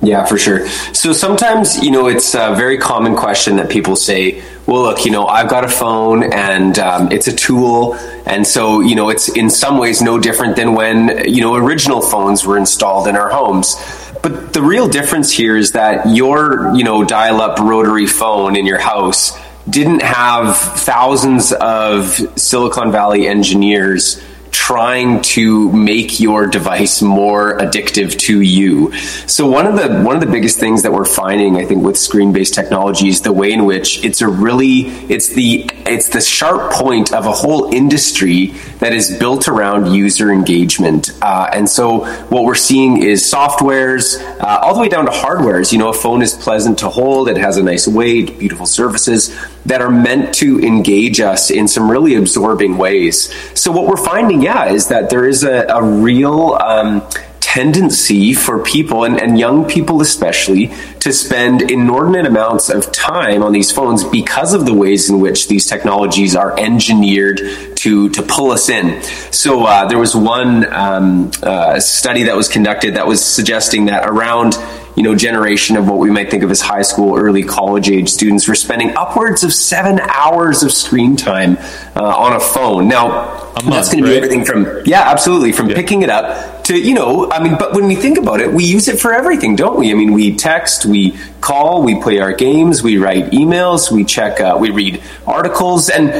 Yeah, 0.00 0.24
for 0.26 0.38
sure. 0.38 0.68
So 0.94 1.12
sometimes, 1.12 1.82
you 1.82 1.90
know, 1.90 2.06
it's 2.06 2.34
a 2.34 2.54
very 2.54 2.78
common 2.78 3.16
question 3.16 3.56
that 3.56 3.68
people 3.68 3.96
say, 3.96 4.42
well, 4.64 4.82
look, 4.82 5.04
you 5.04 5.10
know, 5.10 5.26
I've 5.26 5.48
got 5.48 5.64
a 5.64 5.68
phone 5.68 6.32
and 6.32 6.78
um, 6.78 7.10
it's 7.10 7.26
a 7.26 7.34
tool. 7.34 7.94
And 8.24 8.46
so, 8.46 8.80
you 8.80 8.94
know, 8.94 9.08
it's 9.08 9.28
in 9.28 9.50
some 9.50 9.76
ways 9.76 10.00
no 10.00 10.20
different 10.20 10.54
than 10.54 10.74
when, 10.74 11.28
you 11.28 11.40
know, 11.40 11.56
original 11.56 12.00
phones 12.00 12.46
were 12.46 12.56
installed 12.56 13.08
in 13.08 13.16
our 13.16 13.28
homes. 13.28 13.74
But 14.22 14.52
the 14.52 14.62
real 14.62 14.88
difference 14.88 15.32
here 15.32 15.56
is 15.56 15.72
that 15.72 16.08
your, 16.14 16.72
you 16.76 16.84
know, 16.84 17.04
dial 17.04 17.40
up 17.40 17.58
rotary 17.58 18.06
phone 18.06 18.56
in 18.56 18.66
your 18.66 18.78
house 18.78 19.36
didn't 19.68 20.02
have 20.02 20.56
thousands 20.56 21.52
of 21.52 22.14
Silicon 22.38 22.92
Valley 22.92 23.26
engineers 23.26 24.22
trying 24.58 25.22
to 25.22 25.70
make 25.70 26.18
your 26.18 26.44
device 26.44 27.00
more 27.00 27.56
addictive 27.58 28.18
to 28.18 28.40
you. 28.40 28.92
So 29.28 29.46
one 29.46 29.66
of 29.66 29.76
the 29.76 30.02
one 30.02 30.16
of 30.16 30.20
the 30.20 30.30
biggest 30.30 30.58
things 30.58 30.82
that 30.82 30.92
we're 30.92 31.04
finding, 31.04 31.56
I 31.56 31.64
think, 31.64 31.84
with 31.84 31.96
screen-based 31.96 32.54
technology 32.54 33.08
is 33.08 33.20
the 33.20 33.32
way 33.32 33.52
in 33.52 33.66
which 33.66 34.04
it's 34.04 34.20
a 34.20 34.26
really 34.26 34.88
it's 35.14 35.28
the 35.28 35.70
it's 35.86 36.08
the 36.08 36.20
sharp 36.20 36.72
point 36.72 37.14
of 37.14 37.24
a 37.24 37.32
whole 37.32 37.72
industry 37.72 38.46
that 38.80 38.92
is 38.92 39.16
built 39.16 39.46
around 39.46 39.94
user 39.94 40.32
engagement. 40.32 41.12
Uh, 41.22 41.48
and 41.52 41.68
so 41.68 42.04
what 42.24 42.42
we're 42.42 42.56
seeing 42.56 43.00
is 43.00 43.22
softwares 43.22 44.20
uh, 44.40 44.58
all 44.62 44.74
the 44.74 44.80
way 44.80 44.88
down 44.88 45.06
to 45.06 45.12
hardwares. 45.12 45.72
You 45.72 45.78
know, 45.78 45.90
a 45.90 45.94
phone 45.94 46.20
is 46.20 46.34
pleasant 46.34 46.80
to 46.80 46.88
hold; 46.88 47.28
it 47.28 47.36
has 47.36 47.58
a 47.58 47.62
nice 47.62 47.86
weight, 47.86 48.40
beautiful 48.40 48.66
surfaces 48.66 49.32
that 49.66 49.80
are 49.80 49.90
meant 49.90 50.34
to 50.36 50.60
engage 50.60 51.20
us 51.20 51.50
in 51.50 51.68
some 51.68 51.90
really 51.90 52.14
absorbing 52.14 52.78
ways. 52.78 53.32
So 53.58 53.70
what 53.72 53.86
we're 53.86 53.96
finding, 53.96 54.42
yeah, 54.42 54.66
is 54.66 54.88
that 54.88 55.10
there 55.10 55.26
is 55.26 55.44
a, 55.44 55.66
a 55.68 55.82
real 55.82 56.54
um, 56.54 57.06
tendency 57.40 58.34
for 58.34 58.62
people 58.62 59.04
and, 59.04 59.20
and, 59.20 59.38
young 59.38 59.66
people 59.66 60.02
especially 60.02 60.70
to 61.00 61.12
spend 61.12 61.70
inordinate 61.70 62.26
amounts 62.26 62.68
of 62.68 62.92
time 62.92 63.42
on 63.42 63.52
these 63.52 63.72
phones 63.72 64.04
because 64.04 64.52
of 64.52 64.66
the 64.66 64.74
ways 64.74 65.08
in 65.08 65.18
which 65.18 65.48
these 65.48 65.64
technologies 65.64 66.36
are 66.36 66.58
engineered 66.58 67.40
to 67.74 68.10
to 68.10 68.22
pull 68.22 68.50
us 68.50 68.68
in. 68.68 69.00
So 69.32 69.64
uh, 69.64 69.86
there 69.88 69.98
was 69.98 70.14
one 70.14 70.70
um, 70.72 71.30
uh, 71.42 71.80
study 71.80 72.24
that 72.24 72.36
was 72.36 72.48
conducted 72.48 72.96
that 72.96 73.06
was 73.06 73.24
suggesting 73.24 73.86
that 73.86 74.06
around 74.06 74.54
you 74.98 75.04
know 75.04 75.14
generation 75.14 75.76
of 75.76 75.88
what 75.88 75.98
we 75.98 76.10
might 76.10 76.28
think 76.28 76.42
of 76.42 76.50
as 76.50 76.60
high 76.60 76.82
school, 76.82 77.16
early 77.16 77.44
college 77.44 77.88
age 77.88 78.08
students 78.08 78.48
were 78.48 78.56
spending 78.56 78.96
upwards 78.96 79.44
of 79.44 79.52
seven 79.52 80.00
hours 80.00 80.64
of 80.64 80.72
screen 80.72 81.14
time 81.14 81.56
uh, 81.94 82.02
on 82.02 82.32
a 82.34 82.40
phone. 82.40 82.88
Now 82.88 83.48
month, 83.62 83.76
that's 83.76 83.92
going 83.92 84.04
to 84.04 84.10
be 84.10 84.16
everything 84.16 84.44
from 84.44 84.82
yeah, 84.84 85.02
absolutely, 85.02 85.52
from 85.52 85.70
yeah. 85.70 85.76
picking 85.76 86.02
it 86.02 86.10
up 86.10 86.64
to 86.64 86.78
you 86.78 86.94
know, 86.94 87.30
I 87.30 87.42
mean, 87.42 87.56
but 87.58 87.72
when 87.74 87.86
we 87.86 87.96
think 87.96 88.18
about 88.18 88.40
it, 88.40 88.52
we 88.52 88.64
use 88.64 88.88
it 88.88 89.00
for 89.00 89.12
everything, 89.12 89.56
don't 89.56 89.78
we? 89.78 89.90
I 89.90 89.94
mean, 89.94 90.12
we 90.12 90.36
text, 90.36 90.84
we 90.84 91.16
call, 91.40 91.82
we 91.82 92.00
play 92.02 92.18
our 92.18 92.32
games, 92.32 92.82
we 92.82 92.98
write 92.98 93.30
emails, 93.30 93.90
we 93.90 94.04
check, 94.04 94.40
uh, 94.40 94.56
we 94.60 94.70
read 94.70 95.02
articles, 95.26 95.90
and 95.90 96.10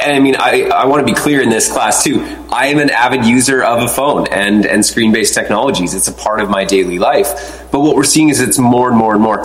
I 0.00 0.18
mean, 0.20 0.36
I, 0.36 0.64
I 0.64 0.86
want 0.86 1.06
to 1.06 1.12
be 1.12 1.18
clear 1.18 1.42
in 1.42 1.48
this 1.48 1.70
class 1.70 2.04
too. 2.04 2.20
I 2.50 2.66
am 2.66 2.78
an 2.78 2.90
avid 2.90 3.24
user 3.24 3.62
of 3.62 3.82
a 3.82 3.88
phone 3.88 4.26
and 4.28 4.66
and 4.66 4.84
screen 4.84 5.12
based 5.12 5.34
technologies. 5.34 5.94
It's 5.94 6.08
a 6.08 6.12
part 6.12 6.40
of 6.40 6.48
my 6.48 6.64
daily 6.64 6.98
life. 6.98 7.68
But 7.70 7.80
what 7.80 7.96
we're 7.96 8.04
seeing 8.04 8.28
is 8.28 8.40
it's 8.40 8.58
more 8.58 8.88
and 8.88 8.96
more 8.96 9.12
and 9.14 9.22
more 9.22 9.42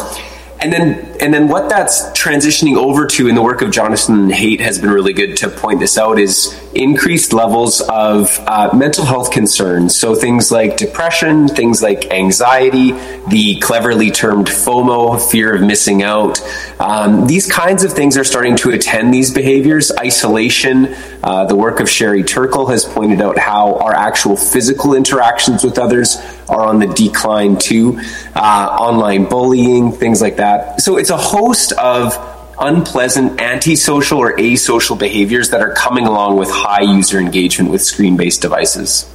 and 0.63 0.71
then 0.71 1.17
and 1.19 1.33
then 1.33 1.47
what 1.47 1.69
that's 1.69 2.05
transitioning 2.11 2.77
over 2.77 3.05
to 3.07 3.27
in 3.27 3.35
the 3.35 3.41
work 3.41 3.61
of 3.61 3.71
Jonathan 3.71 4.29
Haidt 4.29 4.61
has 4.61 4.79
been 4.79 4.89
really 4.89 5.13
good 5.13 5.35
to 5.37 5.49
point 5.49 5.79
this 5.79 5.97
out 5.97 6.19
is 6.19 6.57
increased 6.73 7.33
levels 7.33 7.81
of 7.81 8.39
uh, 8.47 8.71
mental 8.73 9.05
health 9.05 9.31
concerns. 9.31 9.95
So 9.95 10.15
things 10.15 10.51
like 10.51 10.77
depression, 10.77 11.47
things 11.47 11.81
like 11.81 12.11
anxiety, 12.11 12.93
the 13.29 13.59
cleverly 13.59 14.11
termed 14.11 14.47
FOMO, 14.47 15.21
fear 15.31 15.55
of 15.55 15.61
missing 15.61 16.01
out. 16.01 16.41
Um, 16.79 17.27
these 17.27 17.49
kinds 17.49 17.83
of 17.83 17.93
things 17.93 18.17
are 18.17 18.23
starting 18.23 18.55
to 18.57 18.71
attend 18.71 19.13
these 19.13 19.33
behaviors. 19.33 19.91
Isolation. 19.97 20.95
Uh, 21.23 21.45
the 21.45 21.55
work 21.55 21.79
of 21.79 21.89
Sherry 21.89 22.23
Turkle 22.23 22.67
has 22.67 22.85
pointed 22.85 23.21
out 23.21 23.37
how 23.37 23.75
our 23.75 23.93
actual 23.93 24.35
physical 24.35 24.93
interactions 24.93 25.63
with 25.63 25.77
others 25.77 26.17
are 26.49 26.65
on 26.65 26.79
the 26.79 26.87
decline 26.87 27.57
too. 27.57 27.99
Uh, 28.35 28.77
online 28.79 29.25
bullying, 29.25 29.91
things 29.91 30.21
like 30.21 30.37
that. 30.37 30.52
So 30.79 30.97
it's 30.97 31.09
a 31.09 31.17
host 31.17 31.71
of 31.73 32.17
unpleasant 32.59 33.41
antisocial 33.41 34.19
or 34.19 34.35
asocial 34.37 34.97
behaviors 34.97 35.49
that 35.49 35.61
are 35.61 35.73
coming 35.73 36.05
along 36.05 36.37
with 36.37 36.49
high 36.49 36.81
user 36.81 37.19
engagement 37.19 37.71
with 37.71 37.81
screen 37.81 38.17
based 38.17 38.41
devices. 38.41 39.09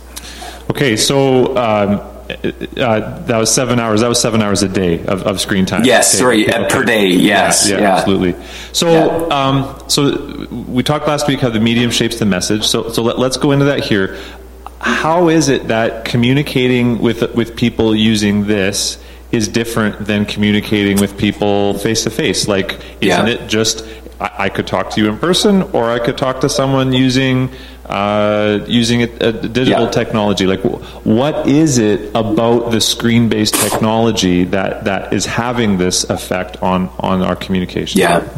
Okay, 0.71 0.97
so. 0.97 1.57
Um, 1.57 2.01
uh, 2.29 3.21
that 3.21 3.39
was 3.39 3.51
seven 3.51 3.81
hours. 3.81 4.03
That 4.03 4.09
was 4.09 4.21
seven 4.21 4.43
hours 4.43 4.63
a 4.63 4.69
day 4.69 5.03
of, 5.07 5.23
of 5.23 5.41
screen 5.41 5.65
time. 5.65 5.87
Yes, 5.87 6.13
okay. 6.13 6.19
sorry, 6.19 6.47
okay. 6.47 6.69
per 6.69 6.85
day. 6.85 7.07
Yes, 7.07 7.67
yeah, 7.67 7.77
yeah, 7.77 7.81
yeah. 7.81 7.97
absolutely. 7.97 8.35
So, 8.73 8.91
yeah. 8.91 9.35
Um, 9.35 9.83
so 9.89 10.47
we 10.69 10.83
talked 10.83 11.09
last 11.09 11.27
week 11.27 11.41
how 11.41 11.49
the 11.49 11.59
medium 11.59 11.91
shapes 11.91 12.19
the 12.19 12.27
message. 12.27 12.67
So, 12.67 12.91
so 12.91 13.03
let, 13.03 13.19
us 13.19 13.39
go 13.39 13.53
into 13.53 13.65
that 13.65 13.81
here 13.81 14.19
how 14.81 15.29
is 15.29 15.49
it 15.49 15.69
that 15.69 16.05
communicating 16.05 16.99
with 16.99 17.35
with 17.35 17.57
people 17.57 17.95
using 17.95 18.47
this 18.47 18.99
is 19.31 19.49
different 19.49 20.07
than 20.07 20.25
communicating 20.25 20.99
with 20.99 21.19
people 21.19 21.75
face 21.75 22.05
to 22.05 22.11
face? 22.11 22.49
Like, 22.49 22.81
isn't 23.01 23.27
yeah. 23.27 23.27
it 23.27 23.49
just 23.49 23.87
I, 24.21 24.31
I, 24.39 24.49
could 24.49 24.67
talk 24.67 24.91
to 24.91 25.01
you 25.01 25.09
in 25.09 25.19
person, 25.19 25.63
or 25.73 25.91
I 25.91 25.99
could 25.99 26.19
talk 26.19 26.41
to 26.41 26.49
someone 26.49 26.93
using 26.93 27.51
uh, 27.87 28.65
using 28.67 29.03
a, 29.03 29.05
a 29.21 29.33
digital 29.33 29.85
yeah. 29.85 29.91
technology? 29.91 30.47
Like, 30.47 30.61
what 31.05 31.47
is 31.47 31.79
it 31.79 32.11
about 32.15 32.71
the 32.71 32.81
screen 32.81 33.29
based 33.29 33.55
technology 33.55 34.45
that 34.45 34.85
that 34.85 35.13
is 35.13 35.27
having 35.27 35.79
this 35.79 36.05
effect 36.05 36.63
on 36.63 36.91
on 36.99 37.23
our 37.23 37.37
communication? 37.37 38.01
Yeah. 38.01 38.29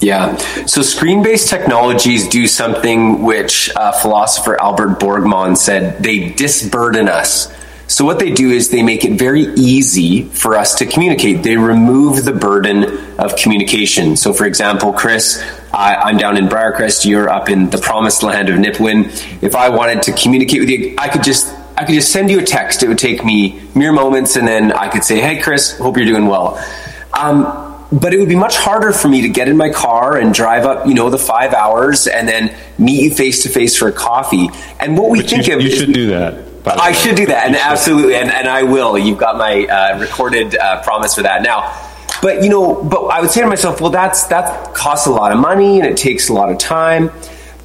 Yeah. 0.00 0.36
So 0.66 0.82
screen 0.82 1.22
based 1.22 1.48
technologies 1.48 2.28
do 2.28 2.46
something 2.46 3.24
which 3.24 3.74
uh, 3.74 3.92
philosopher 3.92 4.60
Albert 4.60 5.00
Borgmann 5.00 5.56
said 5.56 6.02
they 6.02 6.30
disburden 6.30 7.08
us. 7.08 7.52
So 7.98 8.04
what 8.04 8.20
they 8.20 8.30
do 8.30 8.52
is 8.52 8.70
they 8.70 8.84
make 8.84 9.04
it 9.04 9.18
very 9.18 9.46
easy 9.54 10.22
for 10.22 10.54
us 10.54 10.76
to 10.76 10.86
communicate. 10.86 11.42
They 11.42 11.56
remove 11.56 12.24
the 12.24 12.32
burden 12.32 12.84
of 13.18 13.34
communication. 13.34 14.14
So 14.14 14.32
for 14.32 14.46
example, 14.46 14.92
Chris, 14.92 15.44
I, 15.74 16.08
am 16.08 16.16
down 16.16 16.36
in 16.36 16.46
Briarcrest, 16.46 17.06
you're 17.06 17.28
up 17.28 17.50
in 17.50 17.70
the 17.70 17.78
promised 17.78 18.22
land 18.22 18.50
of 18.50 18.54
Nipawin. 18.60 19.06
If 19.42 19.56
I 19.56 19.70
wanted 19.70 20.02
to 20.02 20.12
communicate 20.12 20.60
with 20.60 20.70
you, 20.70 20.94
I 20.96 21.08
could 21.08 21.24
just 21.24 21.52
I 21.76 21.84
could 21.84 21.96
just 21.96 22.12
send 22.12 22.30
you 22.30 22.38
a 22.38 22.44
text. 22.44 22.84
It 22.84 22.88
would 22.88 22.98
take 22.98 23.24
me 23.24 23.60
mere 23.74 23.90
moments, 23.90 24.36
and 24.36 24.46
then 24.46 24.70
I 24.70 24.88
could 24.90 25.02
say, 25.02 25.20
"Hey, 25.20 25.42
Chris, 25.42 25.76
hope 25.76 25.96
you're 25.96 26.06
doing 26.06 26.26
well." 26.26 26.64
Um, 27.12 27.84
but 27.90 28.14
it 28.14 28.20
would 28.20 28.28
be 28.28 28.36
much 28.36 28.56
harder 28.56 28.92
for 28.92 29.08
me 29.08 29.22
to 29.22 29.28
get 29.28 29.48
in 29.48 29.56
my 29.56 29.70
car 29.70 30.16
and 30.16 30.32
drive 30.32 30.64
up, 30.64 30.86
you 30.86 30.94
know, 30.94 31.10
the 31.10 31.18
five 31.18 31.52
hours 31.52 32.06
and 32.06 32.28
then 32.28 32.54
meet 32.78 33.02
you 33.02 33.10
face 33.10 33.42
to 33.42 33.48
face 33.48 33.76
for 33.76 33.88
a 33.88 33.92
coffee. 33.92 34.50
And 34.78 34.96
what 34.96 35.10
we 35.10 35.20
but 35.20 35.30
think 35.30 35.48
you, 35.48 35.56
of, 35.56 35.62
you 35.62 35.70
should 35.70 35.92
do 35.92 36.10
that. 36.10 36.47
I 36.66 36.92
should 36.92 37.16
do 37.16 37.26
that, 37.26 37.46
and 37.46 37.56
absolutely, 37.56 38.16
and, 38.16 38.30
and 38.30 38.48
I 38.48 38.62
will. 38.62 38.98
You've 38.98 39.18
got 39.18 39.36
my 39.36 39.64
uh, 39.66 39.98
recorded 39.98 40.56
uh, 40.56 40.82
promise 40.82 41.14
for 41.14 41.22
that 41.22 41.42
now. 41.42 41.74
But 42.20 42.42
you 42.42 42.48
know, 42.48 42.82
but 42.82 43.06
I 43.06 43.20
would 43.20 43.30
say 43.30 43.40
to 43.40 43.46
myself, 43.46 43.80
well, 43.80 43.90
that's 43.90 44.24
that 44.28 44.74
costs 44.74 45.06
a 45.06 45.10
lot 45.10 45.32
of 45.32 45.38
money 45.38 45.78
and 45.78 45.88
it 45.88 45.96
takes 45.96 46.28
a 46.28 46.32
lot 46.32 46.50
of 46.50 46.58
time. 46.58 47.10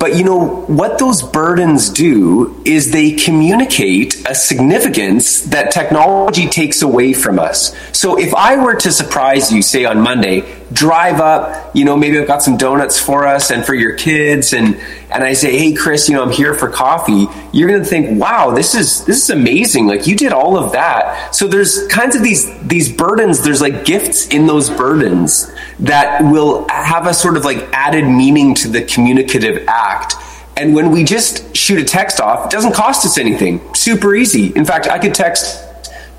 But 0.04 0.18
you 0.18 0.26
know, 0.26 0.66
what 0.68 1.00
those 1.00 1.24
burdens 1.24 1.90
do 1.90 2.62
is 2.66 2.92
they 2.92 3.12
communicate 3.12 4.22
a 4.28 4.36
significance 4.36 5.44
that 5.44 5.72
technology 5.72 6.50
takes 6.50 6.82
away 6.82 7.14
from 7.14 7.40
us. 7.40 7.74
So 7.94 8.20
if 8.20 8.36
I 8.36 8.62
were 8.62 8.76
to 8.76 8.92
surprise 8.92 9.50
you, 9.54 9.62
say 9.62 9.86
on 9.86 10.02
Monday, 10.02 10.44
drive 10.74 11.22
up, 11.22 11.74
you 11.74 11.86
know, 11.86 11.96
maybe 11.96 12.20
I've 12.20 12.28
got 12.28 12.44
some 12.44 12.58
donuts 12.58 13.00
for 13.00 13.26
us 13.26 13.50
and 13.50 13.66
for 13.66 13.74
your 13.74 13.96
kids 13.96 14.52
and 14.52 14.78
and 15.10 15.24
I 15.24 15.32
say, 15.34 15.58
"Hey 15.58 15.72
Chris, 15.72 16.10
you 16.10 16.16
know, 16.16 16.24
I'm 16.24 16.32
here 16.32 16.54
for 16.54 16.68
coffee." 16.68 17.28
You're 17.54 17.70
going 17.70 17.82
to 17.82 17.88
think, 17.88 18.20
"Wow, 18.20 18.52
this 18.52 18.76
is 18.76 19.06
this 19.06 19.24
is 19.24 19.30
amazing. 19.30 19.88
Like 19.88 20.06
you 20.06 20.18
did 20.18 20.34
all 20.34 20.58
of 20.58 20.74
that." 20.74 21.34
So 21.34 21.48
there's 21.48 21.88
kinds 21.88 22.18
of 22.18 22.24
these 22.24 22.44
these 22.60 22.92
burdens, 22.92 23.42
there's 23.42 23.62
like 23.62 23.86
gifts 23.86 24.28
in 24.28 24.48
those 24.48 24.70
burdens 24.70 25.50
that 25.84 26.22
will 26.22 26.68
have 26.70 27.08
a 27.08 27.14
sort 27.14 27.38
of 27.38 27.46
like 27.46 27.58
added 27.74 28.06
meaning 28.06 28.56
to 28.56 28.68
the 28.68 28.82
communicative 28.84 29.66
act. 29.68 30.16
And 30.56 30.74
when 30.74 30.92
we 30.92 31.04
just 31.04 31.56
shoot 31.56 31.80
a 31.80 31.84
text 31.84 32.20
off, 32.20 32.46
it 32.46 32.52
doesn't 32.52 32.74
cost 32.74 33.06
us 33.06 33.18
anything. 33.18 33.62
Super 33.76 34.16
easy. 34.16 34.48
In 34.56 34.66
fact, 34.66 34.88
I 34.88 35.00
could 35.00 35.14
text 35.14 35.64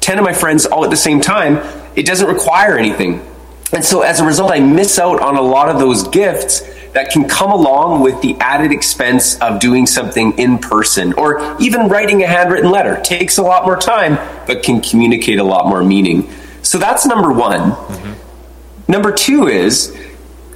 10 0.00 0.18
of 0.18 0.24
my 0.24 0.32
friends 0.32 0.66
all 0.66 0.84
at 0.84 0.90
the 0.90 0.96
same 0.96 1.20
time. 1.20 1.60
It 1.96 2.04
doesn't 2.04 2.28
require 2.28 2.76
anything. 2.76 3.26
And 3.72 3.84
so 3.84 4.02
as 4.02 4.20
a 4.20 4.24
result, 4.24 4.52
I 4.52 4.60
miss 4.60 4.98
out 4.98 5.20
on 5.20 5.36
a 5.36 5.42
lot 5.42 5.68
of 5.68 5.78
those 5.78 6.06
gifts 6.08 6.60
that 6.92 7.10
can 7.10 7.28
come 7.28 7.50
along 7.50 8.02
with 8.02 8.20
the 8.22 8.36
added 8.40 8.70
expense 8.70 9.40
of 9.40 9.60
doing 9.60 9.86
something 9.86 10.38
in 10.38 10.58
person 10.58 11.12
or 11.14 11.56
even 11.60 11.88
writing 11.88 12.22
a 12.22 12.26
handwritten 12.26 12.70
letter. 12.70 13.00
Takes 13.02 13.38
a 13.38 13.42
lot 13.42 13.64
more 13.64 13.76
time, 13.76 14.16
but 14.46 14.62
can 14.62 14.80
communicate 14.80 15.38
a 15.38 15.44
lot 15.44 15.66
more 15.66 15.82
meaning. 15.82 16.30
So 16.62 16.78
that's 16.78 17.04
number 17.06 17.32
one. 17.32 17.72
Mm-hmm. 17.72 18.13
Number 18.86 19.12
two 19.12 19.48
is 19.48 19.96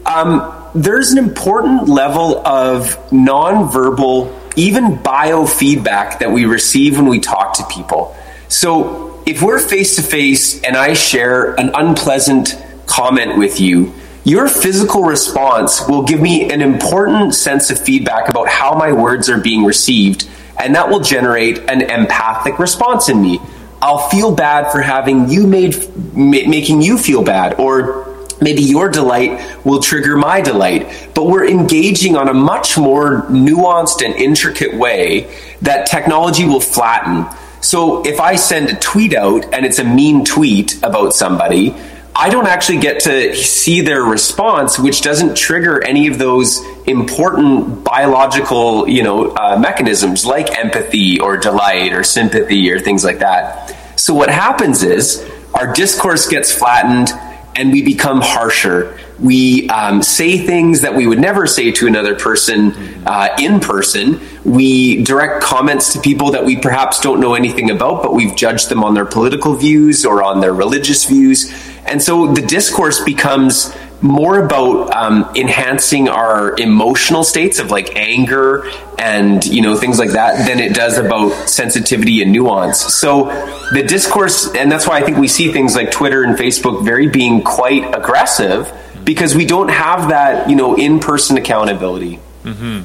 um, 0.04 0.54
there's 0.74 1.12
an 1.12 1.18
important 1.18 1.88
level 1.88 2.46
of 2.46 2.96
nonverbal, 3.10 4.34
even 4.56 4.98
biofeedback 4.98 6.18
that 6.18 6.30
we 6.30 6.44
receive 6.44 6.96
when 6.96 7.06
we 7.06 7.20
talk 7.20 7.54
to 7.54 7.64
people. 7.66 8.16
So 8.48 9.22
if 9.26 9.42
we're 9.42 9.58
face 9.58 9.96
to 9.96 10.02
face 10.02 10.62
and 10.62 10.76
I 10.76 10.94
share 10.94 11.58
an 11.60 11.70
unpleasant 11.74 12.56
comment 12.86 13.38
with 13.38 13.60
you, 13.60 13.92
your 14.24 14.48
physical 14.48 15.04
response 15.04 15.88
will 15.88 16.02
give 16.02 16.20
me 16.20 16.50
an 16.50 16.60
important 16.60 17.34
sense 17.34 17.70
of 17.70 17.80
feedback 17.80 18.28
about 18.28 18.48
how 18.48 18.74
my 18.74 18.92
words 18.92 19.30
are 19.30 19.38
being 19.38 19.64
received, 19.64 20.28
and 20.58 20.74
that 20.74 20.90
will 20.90 21.00
generate 21.00 21.58
an 21.70 21.82
empathic 21.82 22.58
response 22.58 23.08
in 23.08 23.22
me. 23.22 23.40
I'll 23.80 24.08
feel 24.10 24.34
bad 24.34 24.70
for 24.70 24.80
having 24.80 25.30
you 25.30 25.46
made 25.46 25.76
ma- 26.14 26.46
making 26.46 26.82
you 26.82 26.98
feel 26.98 27.22
bad, 27.22 27.54
or 27.54 28.07
maybe 28.40 28.62
your 28.62 28.88
delight 28.88 29.64
will 29.64 29.80
trigger 29.80 30.16
my 30.16 30.40
delight. 30.40 31.10
But 31.14 31.26
we're 31.26 31.48
engaging 31.48 32.16
on 32.16 32.28
a 32.28 32.34
much 32.34 32.78
more 32.78 33.22
nuanced 33.22 34.04
and 34.04 34.14
intricate 34.14 34.74
way 34.74 35.34
that 35.62 35.86
technology 35.86 36.46
will 36.46 36.60
flatten. 36.60 37.26
So 37.60 38.06
if 38.06 38.20
I 38.20 38.36
send 38.36 38.70
a 38.70 38.76
tweet 38.76 39.14
out 39.14 39.52
and 39.52 39.66
it's 39.66 39.78
a 39.78 39.84
mean 39.84 40.24
tweet 40.24 40.82
about 40.82 41.14
somebody, 41.14 41.74
I 42.14 42.30
don't 42.30 42.48
actually 42.48 42.78
get 42.78 43.00
to 43.00 43.34
see 43.36 43.80
their 43.80 44.02
response, 44.02 44.76
which 44.76 45.02
doesn't 45.02 45.36
trigger 45.36 45.84
any 45.84 46.08
of 46.08 46.18
those 46.18 46.60
important 46.86 47.84
biological, 47.84 48.88
you 48.88 49.04
know, 49.04 49.30
uh, 49.30 49.56
mechanisms 49.56 50.26
like 50.26 50.50
empathy 50.58 51.20
or 51.20 51.36
delight 51.36 51.92
or 51.92 52.02
sympathy 52.02 52.72
or 52.72 52.80
things 52.80 53.04
like 53.04 53.20
that. 53.20 53.76
So 53.96 54.14
what 54.14 54.30
happens 54.30 54.82
is 54.82 55.24
our 55.54 55.72
discourse 55.72 56.26
gets 56.26 56.52
flattened 56.52 57.10
and 57.58 57.72
we 57.72 57.82
become 57.82 58.20
harsher. 58.20 58.96
We 59.18 59.68
um, 59.68 60.00
say 60.00 60.38
things 60.38 60.82
that 60.82 60.94
we 60.94 61.08
would 61.08 61.18
never 61.18 61.44
say 61.48 61.72
to 61.72 61.88
another 61.88 62.14
person 62.14 62.72
uh, 63.04 63.34
in 63.36 63.58
person. 63.58 64.20
We 64.44 65.02
direct 65.02 65.42
comments 65.42 65.92
to 65.94 66.00
people 66.00 66.30
that 66.30 66.44
we 66.44 66.56
perhaps 66.56 67.00
don't 67.00 67.18
know 67.18 67.34
anything 67.34 67.70
about, 67.70 68.04
but 68.04 68.14
we've 68.14 68.36
judged 68.36 68.68
them 68.68 68.84
on 68.84 68.94
their 68.94 69.04
political 69.04 69.54
views 69.56 70.06
or 70.06 70.22
on 70.22 70.40
their 70.40 70.54
religious 70.54 71.04
views. 71.04 71.52
And 71.84 72.00
so 72.00 72.32
the 72.32 72.42
discourse 72.42 73.02
becomes 73.02 73.74
more 74.00 74.44
about 74.44 74.94
um, 74.94 75.28
enhancing 75.34 76.08
our 76.08 76.56
emotional 76.58 77.24
states 77.24 77.58
of 77.58 77.70
like 77.70 77.96
anger 77.96 78.70
and 78.98 79.44
you 79.44 79.60
know 79.60 79.76
things 79.76 79.98
like 79.98 80.10
that 80.10 80.46
than 80.46 80.60
it 80.60 80.74
does 80.74 80.98
about 80.98 81.30
sensitivity 81.48 82.22
and 82.22 82.32
nuance 82.32 82.78
so 82.78 83.24
the 83.72 83.82
discourse 83.82 84.54
and 84.54 84.70
that's 84.70 84.86
why 84.86 84.98
i 84.98 85.02
think 85.02 85.16
we 85.16 85.26
see 85.26 85.52
things 85.52 85.74
like 85.74 85.90
twitter 85.90 86.22
and 86.22 86.38
facebook 86.38 86.84
very 86.84 87.08
being 87.08 87.42
quite 87.42 87.84
aggressive 87.94 88.72
because 89.04 89.34
we 89.34 89.44
don't 89.44 89.68
have 89.68 90.10
that 90.10 90.48
you 90.48 90.54
know 90.54 90.76
in-person 90.76 91.36
accountability 91.36 92.20
mm-hmm. 92.44 92.82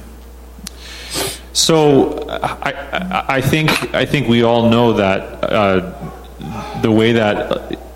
so 1.53 2.27
I, 2.29 3.25
I 3.37 3.41
think 3.41 3.93
i 3.93 4.05
think 4.05 4.27
we 4.27 4.41
all 4.41 4.69
know 4.69 4.93
that 4.93 5.43
uh, 5.43 6.81
the 6.81 6.91
way 6.91 7.13
that 7.13 7.52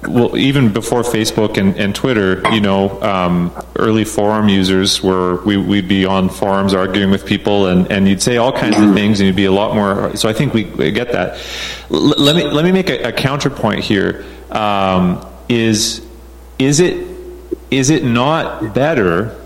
well, 0.07 0.37
even 0.37 0.73
before 0.73 1.01
Facebook 1.01 1.57
and, 1.57 1.77
and 1.77 1.93
Twitter, 1.93 2.41
you 2.51 2.61
know, 2.61 3.01
um, 3.01 3.51
early 3.75 4.05
forum 4.05 4.49
users 4.49 5.03
were 5.03 5.43
we, 5.43 5.57
would 5.57 5.87
be 5.87 6.05
on 6.05 6.29
forums 6.29 6.73
arguing 6.73 7.11
with 7.11 7.25
people, 7.25 7.67
and, 7.67 7.91
and 7.91 8.07
you'd 8.07 8.21
say 8.21 8.37
all 8.37 8.51
kinds 8.51 8.77
of 8.77 8.93
things, 8.93 9.19
and 9.19 9.27
you'd 9.27 9.35
be 9.35 9.45
a 9.45 9.51
lot 9.51 9.75
more. 9.75 10.15
So 10.15 10.29
I 10.29 10.33
think 10.33 10.53
we, 10.53 10.65
we 10.65 10.91
get 10.91 11.11
that. 11.11 11.39
L- 11.91 11.99
let 11.99 12.35
me 12.35 12.43
let 12.43 12.65
me 12.65 12.71
make 12.71 12.89
a, 12.89 13.09
a 13.09 13.11
counterpoint 13.11 13.83
here. 13.83 14.25
Um, 14.49 15.25
is 15.49 16.05
is 16.59 16.79
it 16.79 17.07
is 17.69 17.89
it 17.89 18.03
not 18.03 18.73
better 18.73 19.39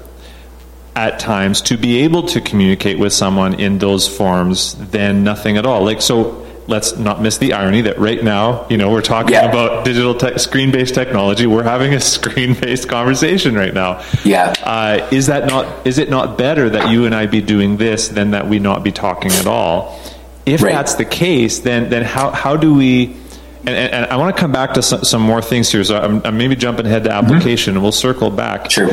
at 0.96 1.20
times 1.20 1.62
to 1.62 1.78
be 1.78 2.00
able 2.00 2.24
to 2.28 2.42
communicate 2.42 3.00
with 3.00 3.14
someone 3.14 3.60
in 3.60 3.80
those 3.80 4.08
forms 4.08 4.76
than 4.76 5.24
nothing 5.24 5.58
at 5.58 5.66
all? 5.66 5.84
Like 5.84 6.02
so 6.02 6.41
let's 6.68 6.98
not 6.98 7.22
miss 7.22 7.38
the 7.38 7.54
irony 7.54 7.82
that 7.82 7.98
right 7.98 8.24
now, 8.24 8.68
you 8.70 8.78
know, 8.78 8.92
we're 8.92 9.02
talking 9.02 9.34
yeah. 9.34 9.50
about 9.50 9.86
digital 9.86 10.16
te- 10.16 10.38
screen-based 10.38 10.94
technology. 10.94 11.46
We're 11.46 11.64
having 11.64 11.94
a 11.94 12.00
screen-based 12.00 12.88
conversation 12.88 13.56
right 13.56 13.74
now. 13.74 14.04
Yeah. 14.24 14.54
Uh, 14.64 15.08
is 15.12 15.28
that 15.28 15.48
not? 15.48 15.86
Is 15.86 15.98
it 15.98 16.10
not 16.10 16.38
better 16.38 16.70
that 16.70 16.92
you 16.92 17.06
and 17.06 17.16
I 17.16 17.26
be 17.26 17.42
doing 17.42 17.78
this 17.78 18.08
than 18.08 18.32
that 18.32 18.48
we 18.48 18.60
not 18.60 18.84
be 18.84 18.92
talking 18.92 19.32
at 19.32 19.48
all? 19.48 20.00
If 20.46 20.62
right. 20.62 20.72
that's 20.72 20.96
the 20.96 21.06
case, 21.06 21.60
then 21.60 21.90
then 21.90 22.04
how 22.04 22.32
how 22.32 22.56
do 22.56 22.74
we? 22.74 23.18
And, 23.62 23.70
and, 23.70 23.94
and 23.94 24.06
I 24.08 24.18
want 24.18 24.36
to 24.36 24.40
come 24.40 24.52
back 24.52 24.74
to 24.74 24.82
some, 24.82 25.04
some, 25.04 25.22
more 25.22 25.40
things 25.40 25.72
here. 25.72 25.84
So 25.84 25.96
I'm, 25.96 26.26
I'm 26.26 26.36
maybe 26.36 26.56
jumping 26.56 26.88
ahead 26.88 27.04
to 27.04 27.12
mm-hmm. 27.12 27.26
application, 27.28 27.72
mm-hmm. 27.72 27.78
and 27.78 27.84
we'll 27.84 27.92
circle 27.92 28.32
back. 28.32 28.72
Sure. 28.72 28.90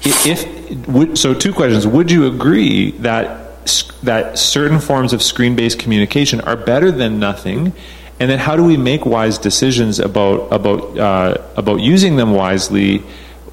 If, 0.00 0.26
if 0.26 1.18
so, 1.18 1.34
two 1.34 1.52
questions. 1.52 1.86
Would 1.86 2.10
you 2.10 2.26
agree 2.26 2.92
that 2.92 3.47
that 4.02 4.38
certain 4.38 4.80
forms 4.80 5.12
of 5.12 5.22
screen-based 5.22 5.78
communication 5.78 6.40
are 6.42 6.56
better 6.56 6.90
than 6.90 7.18
nothing 7.18 7.72
and 8.20 8.30
then 8.30 8.38
how 8.38 8.56
do 8.56 8.64
we 8.64 8.76
make 8.76 9.06
wise 9.06 9.38
decisions 9.38 9.98
about 9.98 10.52
about 10.52 10.98
uh, 10.98 11.36
about 11.56 11.80
using 11.80 12.16
them 12.16 12.32
wisely 12.32 13.02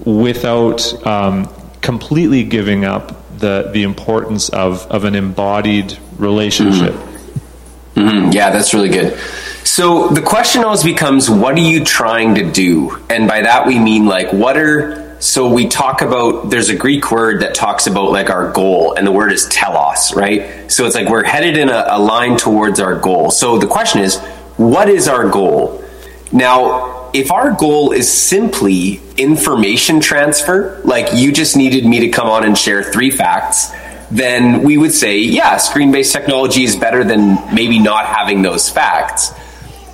without 0.03 1.05
um, 1.05 1.47
completely 1.81 2.43
giving 2.43 2.85
up 2.85 3.37
the 3.37 3.69
the 3.73 3.83
importance 3.83 4.49
of 4.49 4.85
of 4.87 5.03
an 5.03 5.15
embodied 5.15 5.97
relationship 6.17 6.93
mm-hmm. 6.93 7.99
Mm-hmm. 7.99 8.31
yeah 8.31 8.49
that's 8.49 8.73
really 8.73 8.89
good 8.89 9.17
so 9.63 10.07
the 10.09 10.21
question 10.21 10.63
always 10.63 10.83
becomes 10.83 11.29
what 11.29 11.55
are 11.55 11.61
you 11.61 11.83
trying 11.83 12.35
to 12.35 12.51
do 12.51 12.97
and 13.09 13.27
by 13.27 13.41
that 13.41 13.67
we 13.67 13.77
mean 13.77 14.05
like 14.05 14.31
what 14.33 14.57
are 14.57 15.04
so 15.25 15.49
we 15.51 15.67
talk 15.67 16.03
about 16.03 16.51
there's 16.51 16.69
a 16.69 16.75
Greek 16.75 17.11
word 17.11 17.41
that 17.41 17.55
talks 17.55 17.87
about 17.87 18.11
like 18.11 18.29
our 18.29 18.51
goal, 18.51 18.93
and 18.93 19.07
the 19.07 19.11
word 19.11 19.31
is 19.31 19.47
telos, 19.47 20.13
right? 20.13 20.71
So 20.71 20.85
it's 20.85 20.93
like 20.93 21.09
we're 21.09 21.23
headed 21.23 21.57
in 21.57 21.69
a, 21.69 21.85
a 21.89 21.99
line 21.99 22.37
towards 22.37 22.79
our 22.79 22.95
goal. 22.99 23.31
So 23.31 23.57
the 23.57 23.65
question 23.65 24.01
is, 24.01 24.19
what 24.57 24.87
is 24.87 25.07
our 25.07 25.27
goal? 25.27 25.83
Now, 26.31 27.09
if 27.11 27.31
our 27.31 27.51
goal 27.51 27.91
is 27.91 28.11
simply 28.11 29.01
information 29.17 29.99
transfer, 29.99 30.79
like 30.83 31.07
you 31.15 31.31
just 31.31 31.57
needed 31.57 31.85
me 31.85 32.01
to 32.01 32.09
come 32.09 32.27
on 32.27 32.45
and 32.45 32.55
share 32.55 32.83
three 32.83 33.09
facts, 33.09 33.71
then 34.11 34.61
we 34.61 34.77
would 34.77 34.91
say, 34.91 35.17
yeah, 35.17 35.57
screen 35.57 35.91
based 35.91 36.13
technology 36.13 36.63
is 36.63 36.75
better 36.75 37.03
than 37.03 37.55
maybe 37.55 37.79
not 37.79 38.05
having 38.05 38.43
those 38.43 38.69
facts. 38.69 39.33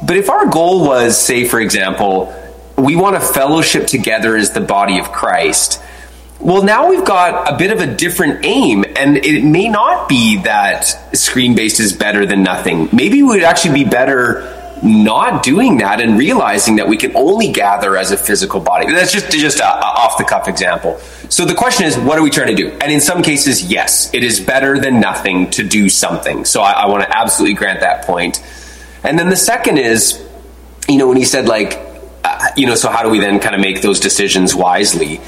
But 0.03 0.17
if 0.17 0.29
our 0.29 0.47
goal 0.47 0.85
was, 0.85 1.17
say, 1.17 1.47
for 1.47 1.61
example, 1.61 2.35
we 2.81 2.95
want 2.95 3.15
to 3.15 3.21
fellowship 3.21 3.87
together 3.87 4.35
as 4.35 4.51
the 4.51 4.61
body 4.61 4.99
of 4.99 5.11
Christ. 5.11 5.81
Well, 6.39 6.63
now 6.63 6.89
we've 6.89 7.05
got 7.05 7.53
a 7.53 7.57
bit 7.57 7.71
of 7.71 7.79
a 7.81 7.95
different 7.95 8.45
aim, 8.45 8.83
and 8.95 9.17
it 9.17 9.43
may 9.43 9.67
not 9.67 10.09
be 10.09 10.41
that 10.43 10.85
screen 11.15 11.55
based 11.55 11.79
is 11.79 11.93
better 11.93 12.25
than 12.25 12.41
nothing. 12.41 12.89
Maybe 12.91 13.19
it 13.19 13.23
would 13.23 13.43
actually 13.43 13.83
be 13.83 13.89
better 13.89 14.57
not 14.83 15.43
doing 15.43 15.77
that 15.77 16.01
and 16.01 16.17
realizing 16.17 16.77
that 16.77 16.87
we 16.87 16.97
can 16.97 17.15
only 17.15 17.51
gather 17.51 17.95
as 17.95 18.11
a 18.11 18.17
physical 18.17 18.59
body. 18.59 18.91
That's 18.91 19.11
just 19.11 19.29
just 19.31 19.59
a, 19.59 19.65
off 19.65 20.17
the 20.17 20.23
cuff 20.23 20.47
example. 20.47 20.97
So 21.29 21.45
the 21.45 21.53
question 21.53 21.85
is, 21.85 21.95
what 21.97 22.17
are 22.17 22.23
we 22.23 22.31
trying 22.31 22.47
to 22.47 22.55
do? 22.55 22.69
And 22.81 22.91
in 22.91 22.99
some 22.99 23.21
cases, 23.21 23.63
yes, 23.63 24.11
it 24.11 24.23
is 24.23 24.39
better 24.39 24.79
than 24.79 24.99
nothing 24.99 25.51
to 25.51 25.63
do 25.63 25.89
something. 25.89 26.45
So 26.45 26.61
I, 26.61 26.71
I 26.71 26.85
want 26.87 27.03
to 27.03 27.15
absolutely 27.15 27.55
grant 27.55 27.81
that 27.81 28.05
point. 28.05 28.43
And 29.03 29.19
then 29.19 29.29
the 29.29 29.35
second 29.35 29.77
is, 29.77 30.25
you 30.87 30.97
know, 30.97 31.07
when 31.07 31.17
he 31.17 31.25
said 31.25 31.47
like 31.47 31.90
uh, 32.23 32.47
you 32.55 32.67
know, 32.67 32.75
so 32.75 32.89
how 32.89 33.03
do 33.03 33.09
we 33.09 33.19
then 33.19 33.39
kind 33.39 33.55
of 33.55 33.61
make 33.61 33.81
those 33.81 33.99
decisions 33.99 34.53
wisely? 34.53 35.19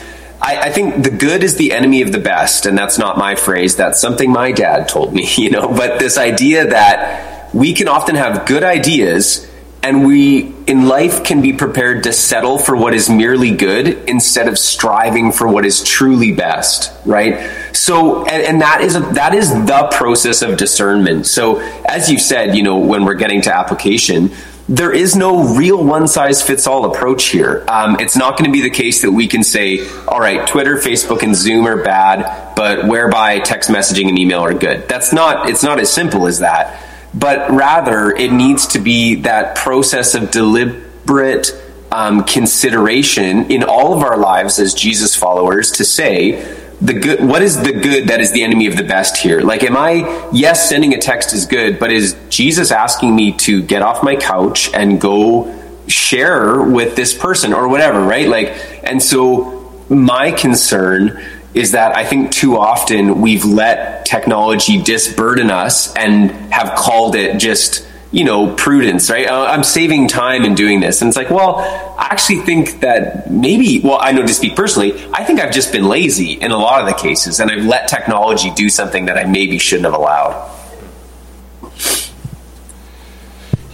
I, 0.41 0.63
I, 0.63 0.69
think 0.71 1.03
the 1.03 1.09
good 1.09 1.41
is 1.41 1.55
the 1.55 1.71
enemy 1.71 2.01
of 2.01 2.11
the 2.11 2.19
best, 2.19 2.65
and 2.65 2.77
that's 2.77 2.97
not 2.97 3.17
my 3.17 3.35
phrase. 3.35 3.77
That's 3.77 3.99
something 3.99 4.29
my 4.29 4.51
dad 4.51 4.89
told 4.89 5.13
me, 5.13 5.27
you 5.37 5.49
know. 5.49 5.67
But 5.69 5.99
this 5.99 6.17
idea 6.17 6.67
that 6.67 7.53
we 7.53 7.73
can 7.73 7.87
often 7.87 8.15
have 8.15 8.45
good 8.45 8.63
ideas, 8.63 9.49
and 9.81 10.05
we 10.05 10.53
in 10.65 10.87
life 10.87 11.23
can 11.23 11.41
be 11.41 11.53
prepared 11.53 12.03
to 12.03 12.13
settle 12.13 12.57
for 12.57 12.75
what 12.75 12.93
is 12.93 13.09
merely 13.09 13.51
good 13.51 13.87
instead 14.09 14.47
of 14.47 14.57
striving 14.57 15.31
for 15.31 15.47
what 15.47 15.65
is 15.65 15.83
truly 15.83 16.31
best, 16.31 16.91
right? 17.05 17.49
So, 17.73 18.25
and, 18.25 18.43
and 18.43 18.61
that 18.61 18.81
is 18.81 18.95
a, 18.95 19.01
that 19.13 19.33
is 19.33 19.49
the 19.49 19.89
process 19.93 20.41
of 20.41 20.57
discernment. 20.57 21.25
So, 21.25 21.59
as 21.85 22.11
you 22.11 22.19
said, 22.19 22.55
you 22.55 22.63
know, 22.63 22.77
when 22.77 23.05
we're 23.05 23.15
getting 23.15 23.41
to 23.43 23.55
application 23.55 24.31
there 24.69 24.93
is 24.93 25.15
no 25.15 25.55
real 25.55 25.83
one 25.83 26.07
size 26.07 26.41
fits 26.41 26.67
all 26.67 26.85
approach 26.85 27.25
here. 27.25 27.65
Um, 27.67 27.97
it's 27.99 28.15
not 28.15 28.37
going 28.37 28.49
to 28.49 28.51
be 28.51 28.61
the 28.61 28.69
case 28.69 29.01
that 29.01 29.11
we 29.11 29.27
can 29.27 29.43
say, 29.43 29.85
all 30.07 30.19
right, 30.19 30.47
Twitter, 30.47 30.77
Facebook, 30.77 31.21
and 31.21 31.35
Zoom 31.35 31.67
are 31.67 31.83
bad, 31.83 32.55
but 32.55 32.87
whereby 32.87 33.39
text 33.39 33.69
messaging 33.69 34.07
and 34.07 34.17
email 34.17 34.39
are 34.39 34.53
good. 34.53 34.87
That's 34.87 35.11
not, 35.11 35.49
it's 35.49 35.63
not 35.63 35.79
as 35.79 35.91
simple 35.91 36.27
as 36.27 36.39
that. 36.39 36.81
But 37.13 37.51
rather, 37.51 38.09
it 38.09 38.31
needs 38.31 38.67
to 38.67 38.79
be 38.79 39.15
that 39.15 39.55
process 39.55 40.15
of 40.15 40.31
deliberate 40.31 41.51
um, 41.91 42.23
consideration 42.23 43.51
in 43.51 43.63
all 43.63 43.93
of 43.93 44.01
our 44.01 44.17
lives 44.17 44.59
as 44.59 44.73
Jesus 44.73 45.15
followers 45.15 45.71
to 45.73 45.85
say, 45.85 46.62
the 46.83 46.93
good 46.93 47.25
what 47.25 47.41
is 47.41 47.61
the 47.63 47.71
good 47.71 48.09
that 48.09 48.19
is 48.19 48.33
the 48.33 48.43
enemy 48.43 48.67
of 48.67 48.75
the 48.75 48.83
best 48.83 49.15
here? 49.15 49.39
Like 49.39 49.63
am 49.63 49.77
i 49.77 50.29
yes 50.33 50.67
sending 50.67 50.93
a 50.93 50.97
text 50.97 51.33
is 51.33 51.45
good 51.45 51.79
but 51.79 51.91
is 51.91 52.15
jesus 52.29 52.71
asking 52.71 53.15
me 53.15 53.31
to 53.31 53.63
get 53.63 53.81
off 53.81 54.03
my 54.03 54.17
couch 54.17 54.69
and 54.73 54.99
go 54.99 55.59
share 55.87 56.61
with 56.61 56.95
this 56.95 57.17
person 57.17 57.53
or 57.53 57.67
whatever 57.69 58.01
right? 58.01 58.27
Like 58.27 58.49
and 58.83 59.01
so 59.01 59.71
my 59.89 60.31
concern 60.31 61.23
is 61.53 61.71
that 61.71 61.95
i 61.95 62.03
think 62.03 62.31
too 62.31 62.57
often 62.57 63.21
we've 63.21 63.45
let 63.45 64.05
technology 64.05 64.81
disburden 64.81 65.51
us 65.51 65.93
and 65.95 66.31
have 66.51 66.75
called 66.75 67.15
it 67.15 67.37
just 67.37 67.87
you 68.13 68.23
know, 68.23 68.53
prudence, 68.53 69.09
right? 69.09 69.27
Uh, 69.27 69.45
I'm 69.45 69.63
saving 69.63 70.07
time 70.07 70.45
in 70.45 70.53
doing 70.53 70.79
this. 70.79 71.01
And 71.01 71.07
it's 71.07 71.17
like, 71.17 71.31
well, 71.31 71.57
I 71.97 72.09
actually 72.11 72.41
think 72.41 72.81
that 72.81 73.29
maybe, 73.29 73.81
well, 73.83 73.97
I 73.99 74.11
know 74.11 74.21
to 74.21 74.33
speak 74.33 74.55
personally, 74.55 74.93
I 75.11 75.23
think 75.23 75.41
I've 75.41 75.51
just 75.51 75.71
been 75.71 75.87
lazy 75.87 76.33
in 76.33 76.51
a 76.51 76.57
lot 76.57 76.79
of 76.79 76.85
the 76.85 76.93
cases 76.93 77.39
and 77.39 77.49
I've 77.49 77.65
let 77.65 77.87
technology 77.87 78.51
do 78.51 78.69
something 78.69 79.05
that 79.05 79.17
I 79.17 79.23
maybe 79.23 79.57
shouldn't 79.57 79.85
have 79.85 79.95
allowed. 79.95 80.51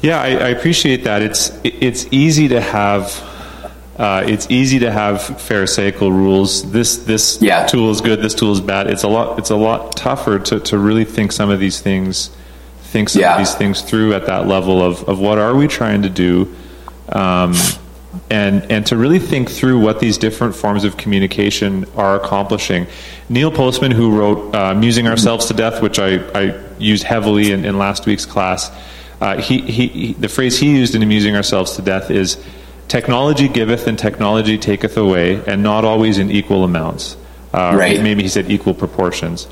Yeah, 0.01 0.22
I, 0.22 0.27
I 0.27 0.48
appreciate 0.50 1.03
that. 1.03 1.22
It's 1.22 1.51
it's 1.65 2.08
easy 2.10 2.48
to 2.48 2.62
have 2.62 3.22
uh, 3.98 4.24
it's 4.25 4.50
easy 4.50 4.79
to 4.79 4.89
have 4.89 5.22
pharisaical 5.22 6.10
rules. 6.10 6.72
This 6.72 6.96
this 7.00 7.41
yeah. 7.41 7.65
tool 7.65 7.91
is 7.91 8.00
good. 8.00 8.22
This 8.22 8.34
tool 8.34 8.53
is 8.53 8.62
bad. 8.62 8.88
It's 8.88 9.03
a 9.03 9.10
lot. 9.10 9.38
It's 9.38 9.50
a 9.50 9.58
lot 9.58 9.98
tougher 9.98 10.39
to, 10.39 10.62
to 10.62 10.77
really 10.77 11.03
think 11.03 11.34
some 11.34 11.50
of 11.50 11.60
these 11.60 11.81
things 11.81 12.29
think 12.89 13.10
some 13.10 13.22
yeah. 13.22 13.34
of 13.34 13.38
these 13.38 13.53
things 13.53 13.81
through 13.81 14.13
at 14.13 14.25
that 14.25 14.48
level 14.48 14.81
of, 14.81 15.08
of 15.08 15.19
what 15.19 15.38
are 15.38 15.55
we 15.55 15.67
trying 15.67 16.01
to 16.01 16.10
do 16.10 16.53
um, 17.12 17.53
and 18.29 18.72
and 18.72 18.86
to 18.88 18.98
really 18.98 19.19
think 19.19 19.50
through 19.50 19.79
what 19.79 20.00
these 20.00 20.17
different 20.17 20.55
forms 20.55 20.84
of 20.84 20.98
communication 20.98 21.86
are 21.96 22.15
accomplishing. 22.15 22.88
Neil 23.29 23.51
Postman, 23.51 23.91
who 23.91 24.17
wrote 24.17 24.55
uh, 24.55 24.72
"Amusing 24.72 25.08
Ourselves 25.08 25.46
to 25.48 25.53
Death," 25.53 25.81
which 25.81 26.00
I, 26.00 26.17
I 26.34 26.60
used 26.79 27.03
heavily 27.03 27.51
in, 27.51 27.65
in 27.65 27.77
last 27.77 28.05
week's 28.05 28.25
class, 28.25 28.72
uh, 29.22 29.38
he, 29.38 29.62
he, 29.62 29.88
he, 29.88 30.13
the 30.13 30.29
phrase 30.29 30.60
he 30.60 30.72
used 30.72 30.96
in 30.96 31.03
"Amusing 31.03 31.36
Ourselves 31.36 31.75
to 31.75 31.81
Death" 31.81 32.10
is 32.10 32.43
"Technology 32.88 33.48
giveth 33.48 33.86
and 33.88 33.98
technology 33.98 34.58
taketh 34.58 34.98
away, 34.98 35.43
and 35.46 35.62
not 35.62 35.86
always 35.86 36.17
in 36.17 36.31
equal 36.31 36.63
amounts." 36.63 37.15
Uh, 37.53 37.75
right. 37.75 38.01
Maybe 38.01 38.24
he 38.24 38.29
said 38.29 38.51
equal 38.51 38.74
proportions. 38.74 39.48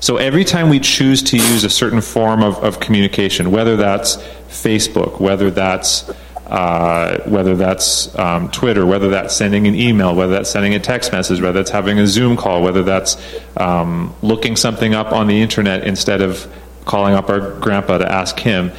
So 0.00 0.16
every 0.16 0.44
time 0.44 0.68
we 0.68 0.78
choose 0.78 1.22
to 1.24 1.36
use 1.36 1.64
a 1.64 1.70
certain 1.70 2.00
form 2.00 2.42
of, 2.42 2.56
of 2.62 2.80
communication, 2.80 3.50
whether 3.50 3.76
that's 3.76 4.16
Facebook, 4.48 5.20
whether 5.20 5.50
that's 5.50 6.10
uh, 6.46 7.22
whether 7.26 7.54
that's 7.54 8.16
um, 8.18 8.50
Twitter, 8.50 8.86
whether 8.86 9.10
that's 9.10 9.36
sending 9.36 9.66
an 9.66 9.74
email, 9.74 10.14
whether 10.14 10.32
that's 10.32 10.50
sending 10.50 10.74
a 10.74 10.80
text 10.80 11.12
message, 11.12 11.42
whether 11.42 11.60
that's 11.60 11.70
having 11.70 11.98
a 11.98 12.06
Zoom 12.06 12.38
call, 12.38 12.62
whether 12.62 12.82
that's 12.82 13.18
um, 13.58 14.14
looking 14.22 14.56
something 14.56 14.94
up 14.94 15.12
on 15.12 15.26
the 15.26 15.42
internet 15.42 15.84
instead 15.84 16.22
of 16.22 16.50
calling 16.86 17.12
up 17.12 17.28
our 17.28 17.58
grandpa 17.58 17.98
to 17.98 18.10
ask 18.10 18.38
him. 18.38 18.72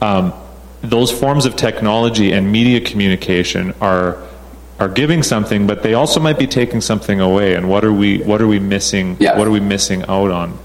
Um, 0.00 0.32
those 0.80 1.10
forms 1.10 1.44
of 1.44 1.56
technology 1.56 2.30
and 2.30 2.52
media 2.52 2.80
communication 2.80 3.74
are 3.80 4.22
are 4.78 4.88
giving 4.88 5.22
something, 5.22 5.66
but 5.66 5.82
they 5.82 5.94
also 5.94 6.20
might 6.20 6.38
be 6.38 6.46
taking 6.46 6.80
something 6.80 7.20
away. 7.20 7.54
And 7.54 7.68
what 7.68 7.84
are 7.84 7.92
we 7.92 8.22
what 8.22 8.40
are 8.40 8.46
we 8.46 8.58
missing? 8.58 9.16
Yeah. 9.18 9.36
What 9.36 9.46
are 9.46 9.50
we 9.50 9.60
missing 9.60 10.04
out 10.08 10.30
on? 10.30 10.58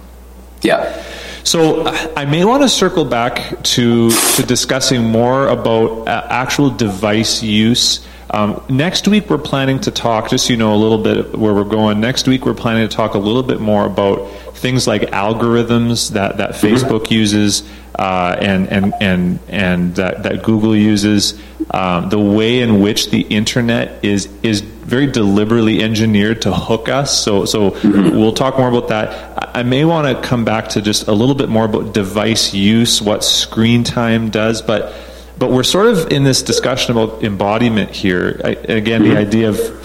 Yeah. 0.62 1.02
So 1.43 1.86
I 2.15 2.26
may 2.26 2.45
want 2.45 2.63
to 2.63 2.69
circle 2.69 3.06
back 3.06 3.63
to 3.63 4.12
to 4.12 4.43
discussing 4.43 5.04
more 5.04 5.47
about 5.47 6.08
uh, 6.08 6.28
actual 6.30 6.69
device 6.69 7.43
use. 7.43 8.06
Um, 8.30 8.63
next 8.67 9.08
week 9.08 9.30
we're 9.30 9.38
planning 9.38 9.80
to 9.82 9.91
talk, 9.91 10.30
just 10.30 10.47
so 10.47 10.54
you 10.54 10.58
know 10.58 10.73
a 10.73 10.78
little 10.78 10.97
bit 10.97 11.38
where 11.38 11.54
we're 11.54 11.65
going. 11.65 11.99
Next 11.99 12.28
week 12.28 12.45
we're 12.45 12.56
planning 12.56 12.88
to 12.88 12.95
talk 12.95 13.13
a 13.13 13.19
little 13.19 13.43
bit 13.43 13.60
more 13.60 13.86
about 13.86 14.32
things 14.56 14.88
like 14.88 15.02
algorithms 15.12 16.12
that, 16.12 16.38
that 16.38 16.52
mm-hmm. 16.52 16.67
Facebook 16.67 17.12
uses 17.12 17.63
uh, 17.95 18.36
and 18.39 18.69
and 18.69 18.93
and 19.02 19.39
and 19.49 19.95
that, 19.95 20.23
that 20.23 20.43
Google 20.43 20.76
uses, 20.76 21.39
um, 21.71 22.10
the 22.10 22.19
way 22.19 22.60
in 22.60 22.80
which 22.82 23.10
the 23.10 23.21
internet 23.21 24.04
is 24.04 24.28
is 24.43 24.62
very 24.62 25.08
deliberately 25.08 25.82
engineered 25.82 26.41
to 26.43 26.54
hook 26.54 26.89
us. 26.89 27.17
So 27.23 27.45
so 27.45 27.71
mm-hmm. 27.71 28.17
we'll 28.17 28.34
talk 28.34 28.58
more 28.58 28.69
about 28.69 28.89
that. 28.89 29.56
I 29.56 29.63
may 29.63 29.86
want 29.86 30.08
to 30.08 30.28
come 30.28 30.45
back 30.45 30.69
to 30.69 30.82
just 30.82 31.08
a 31.08 31.13
little 31.13 31.36
bit 31.36 31.49
more 31.49 31.65
about 31.65 31.93
device 31.93 32.54
use, 32.54 33.02
what 33.02 33.23
screen 33.23 33.84
time 33.84 34.30
does, 34.30 34.62
but 34.62 34.93
but 35.38 35.52
we're 35.52 35.63
sort 35.63 35.88
of 35.88 36.12
in 36.12 36.23
this 36.23 36.43
discussion 36.43 36.91
about 36.91 37.23
embodiment 37.23 37.91
here. 37.91 38.39
I, 38.43 38.49
again, 38.49 39.04
mm-hmm. 39.04 39.13
the 39.13 39.17
idea 39.19 39.49
of 39.49 39.84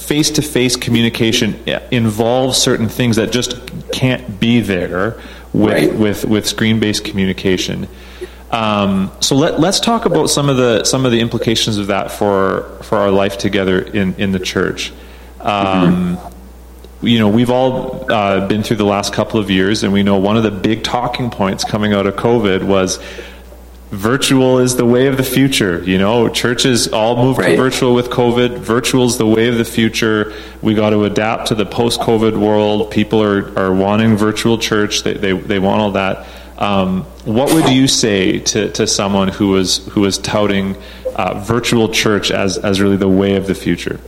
face 0.00 0.30
to 0.30 0.42
face 0.42 0.76
communication 0.76 1.58
involves 1.90 2.58
certain 2.58 2.88
things 2.88 3.16
that 3.16 3.32
just 3.32 3.58
can't 3.92 4.38
be 4.38 4.60
there 4.60 5.20
with 5.52 5.72
right. 5.72 5.94
with, 5.94 6.24
with 6.24 6.46
screen 6.46 6.78
based 6.80 7.04
communication. 7.04 7.88
Um, 8.50 9.10
so 9.20 9.34
let, 9.34 9.54
us 9.54 9.80
talk 9.80 10.06
about 10.06 10.30
some 10.30 10.48
of 10.48 10.56
the 10.56 10.84
some 10.84 11.04
of 11.04 11.12
the 11.12 11.20
implications 11.20 11.78
of 11.78 11.88
that 11.88 12.12
for 12.12 12.78
for 12.82 12.98
our 12.98 13.10
life 13.10 13.38
together 13.38 13.80
in 13.80 14.14
in 14.14 14.32
the 14.32 14.38
church. 14.38 14.92
Um, 15.40 16.16
mm-hmm. 16.16 17.06
You 17.06 17.18
know, 17.18 17.28
we've 17.28 17.50
all 17.50 18.10
uh, 18.10 18.48
been 18.48 18.62
through 18.62 18.76
the 18.76 18.84
last 18.84 19.12
couple 19.12 19.38
of 19.38 19.50
years, 19.50 19.82
and 19.82 19.92
we 19.92 20.02
know 20.02 20.16
one 20.18 20.36
of 20.36 20.42
the 20.42 20.50
big 20.50 20.82
talking 20.82 21.30
points 21.30 21.64
coming 21.64 21.92
out 21.92 22.06
of 22.06 22.14
COVID 22.14 22.64
was 22.64 22.98
virtual 23.90 24.58
is 24.58 24.76
the 24.76 24.84
way 24.84 25.06
of 25.06 25.16
the 25.16 25.22
future. 25.22 25.82
You 25.82 25.98
know, 25.98 26.28
churches 26.28 26.88
all 26.88 27.16
moved 27.16 27.38
right. 27.38 27.50
to 27.50 27.56
virtual 27.56 27.94
with 27.94 28.10
COVID. 28.10 28.58
Virtual 28.58 29.04
is 29.04 29.18
the 29.18 29.26
way 29.26 29.48
of 29.48 29.58
the 29.58 29.64
future. 29.64 30.32
We 30.62 30.74
got 30.74 30.90
to 30.90 31.04
adapt 31.04 31.48
to 31.48 31.54
the 31.54 31.66
post-COVID 31.66 32.36
world. 32.38 32.90
People 32.90 33.22
are, 33.22 33.56
are 33.58 33.74
wanting 33.74 34.16
virtual 34.16 34.58
church. 34.58 35.02
They, 35.02 35.14
they, 35.14 35.32
they 35.32 35.58
want 35.58 35.80
all 35.80 35.92
that. 35.92 36.26
Um, 36.58 37.02
what 37.24 37.52
would 37.52 37.68
you 37.68 37.86
say 37.86 38.38
to, 38.38 38.70
to 38.72 38.86
someone 38.86 39.28
who 39.28 39.48
was 39.48 39.86
who 39.88 40.00
was 40.00 40.18
touting 40.18 40.76
uh, 41.14 41.40
virtual 41.40 41.88
church 41.88 42.30
as, 42.30 42.58
as 42.58 42.80
really 42.80 42.96
the 42.96 43.08
way 43.08 43.36
of 43.36 43.46
the 43.46 43.54
future? 43.54 44.00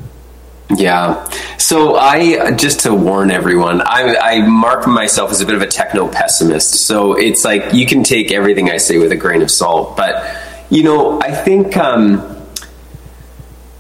Yeah. 0.76 1.24
So 1.56 1.96
I 1.96 2.52
just 2.52 2.80
to 2.80 2.94
warn 2.94 3.30
everyone, 3.30 3.80
I, 3.80 4.16
I 4.16 4.46
mark 4.46 4.86
myself 4.86 5.30
as 5.30 5.40
a 5.40 5.46
bit 5.46 5.54
of 5.54 5.62
a 5.62 5.66
techno 5.66 6.08
pessimist. 6.08 6.86
So 6.86 7.14
it's 7.14 7.44
like 7.44 7.72
you 7.72 7.86
can 7.86 8.02
take 8.02 8.32
everything 8.32 8.70
I 8.70 8.76
say 8.76 8.98
with 8.98 9.10
a 9.10 9.16
grain 9.16 9.40
of 9.40 9.50
salt, 9.50 9.96
but 9.96 10.36
you 10.70 10.82
know, 10.82 11.20
I 11.20 11.32
think 11.32 11.76
um, 11.78 12.37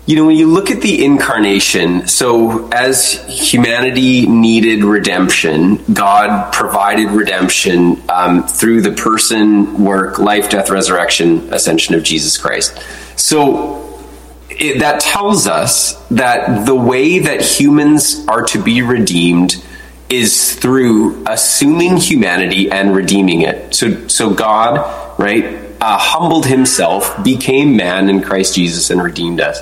you 0.08 0.16
know 0.16 0.24
when 0.24 0.36
you 0.36 0.46
look 0.46 0.70
at 0.70 0.80
the 0.80 1.04
incarnation. 1.04 2.08
So 2.08 2.66
as 2.70 3.22
humanity 3.28 4.26
needed 4.26 4.82
redemption, 4.82 5.84
God 5.92 6.50
provided 6.50 7.10
redemption 7.10 8.02
um, 8.08 8.46
through 8.48 8.80
the 8.80 8.92
person, 8.92 9.84
work, 9.84 10.18
life, 10.18 10.48
death, 10.48 10.70
resurrection, 10.70 11.52
ascension 11.52 11.94
of 11.94 12.04
Jesus 12.04 12.38
Christ. 12.38 12.82
So 13.16 14.02
it, 14.48 14.78
that 14.78 15.00
tells 15.00 15.46
us 15.46 16.02
that 16.08 16.64
the 16.64 16.74
way 16.74 17.18
that 17.18 17.42
humans 17.42 18.26
are 18.28 18.44
to 18.44 18.62
be 18.62 18.80
redeemed 18.80 19.62
is 20.08 20.54
through 20.54 21.22
assuming 21.26 21.98
humanity 21.98 22.70
and 22.70 22.96
redeeming 22.96 23.42
it. 23.42 23.74
So, 23.74 24.08
so 24.08 24.32
God, 24.32 25.20
right, 25.20 25.44
uh, 25.82 25.98
humbled 25.98 26.46
himself, 26.46 27.22
became 27.22 27.76
man 27.76 28.08
in 28.08 28.22
Christ 28.22 28.54
Jesus, 28.54 28.88
and 28.88 29.02
redeemed 29.02 29.42
us. 29.42 29.60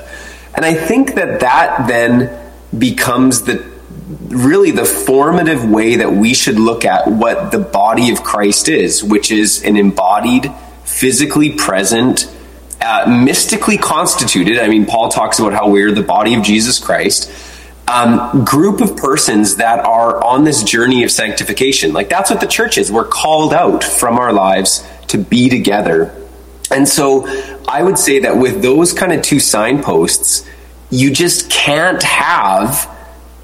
And 0.56 0.64
I 0.64 0.74
think 0.74 1.14
that 1.14 1.40
that 1.40 1.86
then 1.86 2.30
becomes 2.76 3.42
the 3.42 3.64
really 4.28 4.70
the 4.70 4.84
formative 4.84 5.64
way 5.68 5.96
that 5.96 6.12
we 6.12 6.32
should 6.34 6.58
look 6.58 6.84
at 6.84 7.08
what 7.08 7.52
the 7.52 7.58
body 7.58 8.10
of 8.12 8.22
Christ 8.22 8.68
is, 8.68 9.02
which 9.04 9.30
is 9.30 9.62
an 9.64 9.76
embodied, 9.76 10.52
physically 10.84 11.50
present, 11.52 12.32
uh, 12.80 13.04
mystically 13.24 13.78
constituted. 13.78 14.58
I 14.58 14.68
mean, 14.68 14.86
Paul 14.86 15.08
talks 15.10 15.38
about 15.38 15.52
how 15.52 15.68
we're 15.68 15.92
the 15.92 16.02
body 16.02 16.34
of 16.34 16.42
Jesus 16.42 16.78
Christ. 16.78 17.30
um, 17.88 18.44
group 18.44 18.80
of 18.80 18.96
persons 18.96 19.56
that 19.56 19.84
are 19.84 20.22
on 20.24 20.44
this 20.44 20.62
journey 20.62 21.04
of 21.04 21.10
sanctification. 21.10 21.92
Like 21.92 22.08
that's 22.08 22.30
what 22.30 22.40
the 22.40 22.46
church 22.46 22.78
is. 22.78 22.90
We're 22.90 23.06
called 23.06 23.54
out 23.54 23.84
from 23.84 24.18
our 24.18 24.32
lives 24.32 24.86
to 25.08 25.18
be 25.18 25.48
together. 25.48 26.14
And 26.70 26.88
so 26.88 27.26
I 27.68 27.82
would 27.82 27.98
say 27.98 28.20
that 28.20 28.36
with 28.36 28.62
those 28.62 28.92
kind 28.92 29.12
of 29.12 29.22
two 29.22 29.40
signposts, 29.40 30.48
you 30.90 31.10
just 31.10 31.50
can't 31.50 32.02
have 32.02 32.90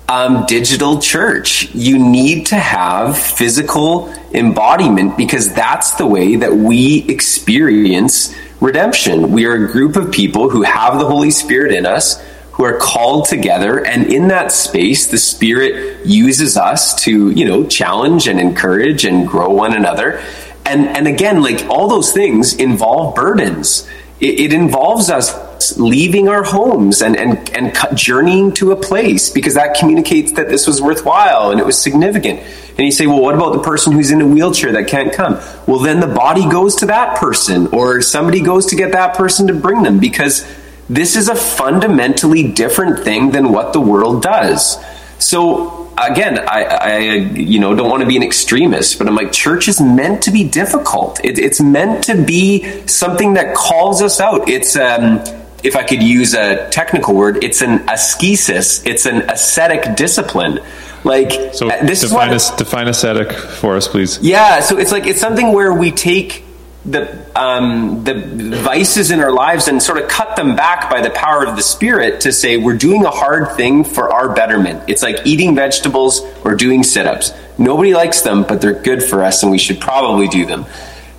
um, 0.08 0.44
digital 0.46 1.00
church. 1.00 1.74
You 1.74 1.98
need 1.98 2.46
to 2.46 2.56
have 2.56 3.18
physical 3.18 4.12
embodiment 4.32 5.16
because 5.16 5.52
that's 5.52 5.92
the 5.92 6.06
way 6.06 6.36
that 6.36 6.52
we 6.52 7.04
experience 7.08 8.34
redemption. 8.60 9.32
We 9.32 9.46
are 9.46 9.54
a 9.54 9.72
group 9.72 9.96
of 9.96 10.12
people 10.12 10.50
who 10.50 10.62
have 10.62 10.98
the 10.98 11.06
Holy 11.06 11.30
Spirit 11.30 11.72
in 11.72 11.86
us, 11.86 12.22
who 12.52 12.64
are 12.64 12.78
called 12.78 13.26
together, 13.26 13.84
and 13.84 14.12
in 14.12 14.28
that 14.28 14.52
space, 14.52 15.06
the 15.06 15.18
Spirit 15.18 16.06
uses 16.06 16.56
us 16.56 16.94
to, 17.04 17.30
you 17.30 17.44
know, 17.44 17.66
challenge 17.66 18.28
and 18.28 18.38
encourage 18.38 19.04
and 19.04 19.26
grow 19.26 19.50
one 19.50 19.74
another. 19.74 20.22
And 20.64 20.86
and 20.88 21.08
again, 21.08 21.42
like 21.42 21.66
all 21.68 21.88
those 21.88 22.12
things 22.12 22.54
involve 22.54 23.14
burdens. 23.14 23.88
It, 24.22 24.38
it 24.38 24.52
involves 24.52 25.10
us 25.10 25.76
leaving 25.76 26.28
our 26.28 26.44
homes 26.44 27.02
and, 27.02 27.16
and, 27.16 27.50
and 27.50 27.96
journeying 27.96 28.52
to 28.52 28.72
a 28.72 28.76
place 28.76 29.30
because 29.30 29.54
that 29.54 29.76
communicates 29.78 30.32
that 30.32 30.48
this 30.48 30.66
was 30.66 30.80
worthwhile 30.80 31.50
and 31.50 31.60
it 31.60 31.66
was 31.66 31.76
significant. 31.76 32.40
And 32.78 32.80
you 32.80 32.92
say, 32.92 33.06
well, 33.06 33.20
what 33.20 33.34
about 33.34 33.52
the 33.52 33.62
person 33.62 33.92
who's 33.92 34.10
in 34.10 34.20
a 34.20 34.26
wheelchair 34.26 34.72
that 34.72 34.86
can't 34.86 35.12
come? 35.12 35.34
Well, 35.66 35.80
then 35.80 36.00
the 36.00 36.06
body 36.06 36.48
goes 36.48 36.76
to 36.76 36.86
that 36.86 37.18
person 37.18 37.66
or 37.68 38.00
somebody 38.00 38.40
goes 38.40 38.66
to 38.66 38.76
get 38.76 38.92
that 38.92 39.16
person 39.16 39.48
to 39.48 39.54
bring 39.54 39.82
them 39.82 39.98
because 39.98 40.46
this 40.88 41.16
is 41.16 41.28
a 41.28 41.34
fundamentally 41.34 42.52
different 42.52 43.00
thing 43.00 43.32
than 43.32 43.52
what 43.52 43.72
the 43.72 43.80
world 43.80 44.22
does. 44.22 44.82
So 45.18 45.81
again, 45.98 46.38
I, 46.38 46.64
I, 46.64 46.98
you 46.98 47.58
know 47.58 47.74
don't 47.74 47.90
want 47.90 48.02
to 48.02 48.08
be 48.08 48.16
an 48.16 48.22
extremist, 48.22 48.98
but 48.98 49.06
I'm 49.06 49.14
like 49.14 49.32
church 49.32 49.68
is 49.68 49.80
meant 49.80 50.22
to 50.24 50.30
be 50.30 50.44
difficult. 50.44 51.24
It, 51.24 51.38
it's 51.38 51.60
meant 51.60 52.04
to 52.04 52.22
be 52.22 52.86
something 52.86 53.34
that 53.34 53.54
calls 53.54 54.02
us 54.02 54.20
out. 54.20 54.48
It's 54.48 54.76
um, 54.76 55.22
if 55.62 55.76
I 55.76 55.84
could 55.84 56.02
use 56.02 56.34
a 56.34 56.68
technical 56.70 57.14
word, 57.14 57.42
it's 57.44 57.62
an 57.62 57.88
ascesis. 57.88 58.84
It's 58.86 59.06
an 59.06 59.30
ascetic 59.30 59.96
discipline. 59.96 60.60
Like 61.04 61.54
so, 61.54 61.68
this 61.68 62.02
define, 62.02 62.32
is 62.32 62.50
what, 62.50 62.58
define 62.58 62.88
ascetic 62.88 63.32
for 63.32 63.76
us, 63.76 63.88
please. 63.88 64.20
Yeah, 64.20 64.60
so 64.60 64.78
it's 64.78 64.92
like 64.92 65.06
it's 65.06 65.20
something 65.20 65.52
where 65.52 65.72
we 65.72 65.90
take 65.90 66.44
the 66.84 67.40
um, 67.40 68.02
the 68.02 68.14
vices 68.62 69.10
in 69.12 69.20
our 69.20 69.32
lives 69.32 69.68
and 69.68 69.80
sort 69.80 69.98
of 70.02 70.08
cut 70.08 70.34
them 70.34 70.56
back 70.56 70.90
by 70.90 71.00
the 71.00 71.10
power 71.10 71.46
of 71.46 71.54
the 71.54 71.62
spirit 71.62 72.22
to 72.22 72.32
say 72.32 72.56
we're 72.56 72.76
doing 72.76 73.04
a 73.04 73.10
hard 73.10 73.56
thing 73.56 73.84
for 73.84 74.12
our 74.12 74.34
betterment. 74.34 74.82
It's 74.88 75.02
like 75.02 75.24
eating 75.24 75.54
vegetables 75.54 76.22
or 76.44 76.56
doing 76.56 76.82
sit-ups. 76.82 77.32
Nobody 77.56 77.94
likes 77.94 78.22
them, 78.22 78.42
but 78.42 78.60
they're 78.60 78.72
good 78.72 79.02
for 79.02 79.22
us, 79.22 79.42
and 79.42 79.52
we 79.52 79.58
should 79.58 79.80
probably 79.80 80.26
do 80.26 80.44
them. 80.44 80.66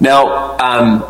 Now, 0.02 0.58
um, 0.58 1.06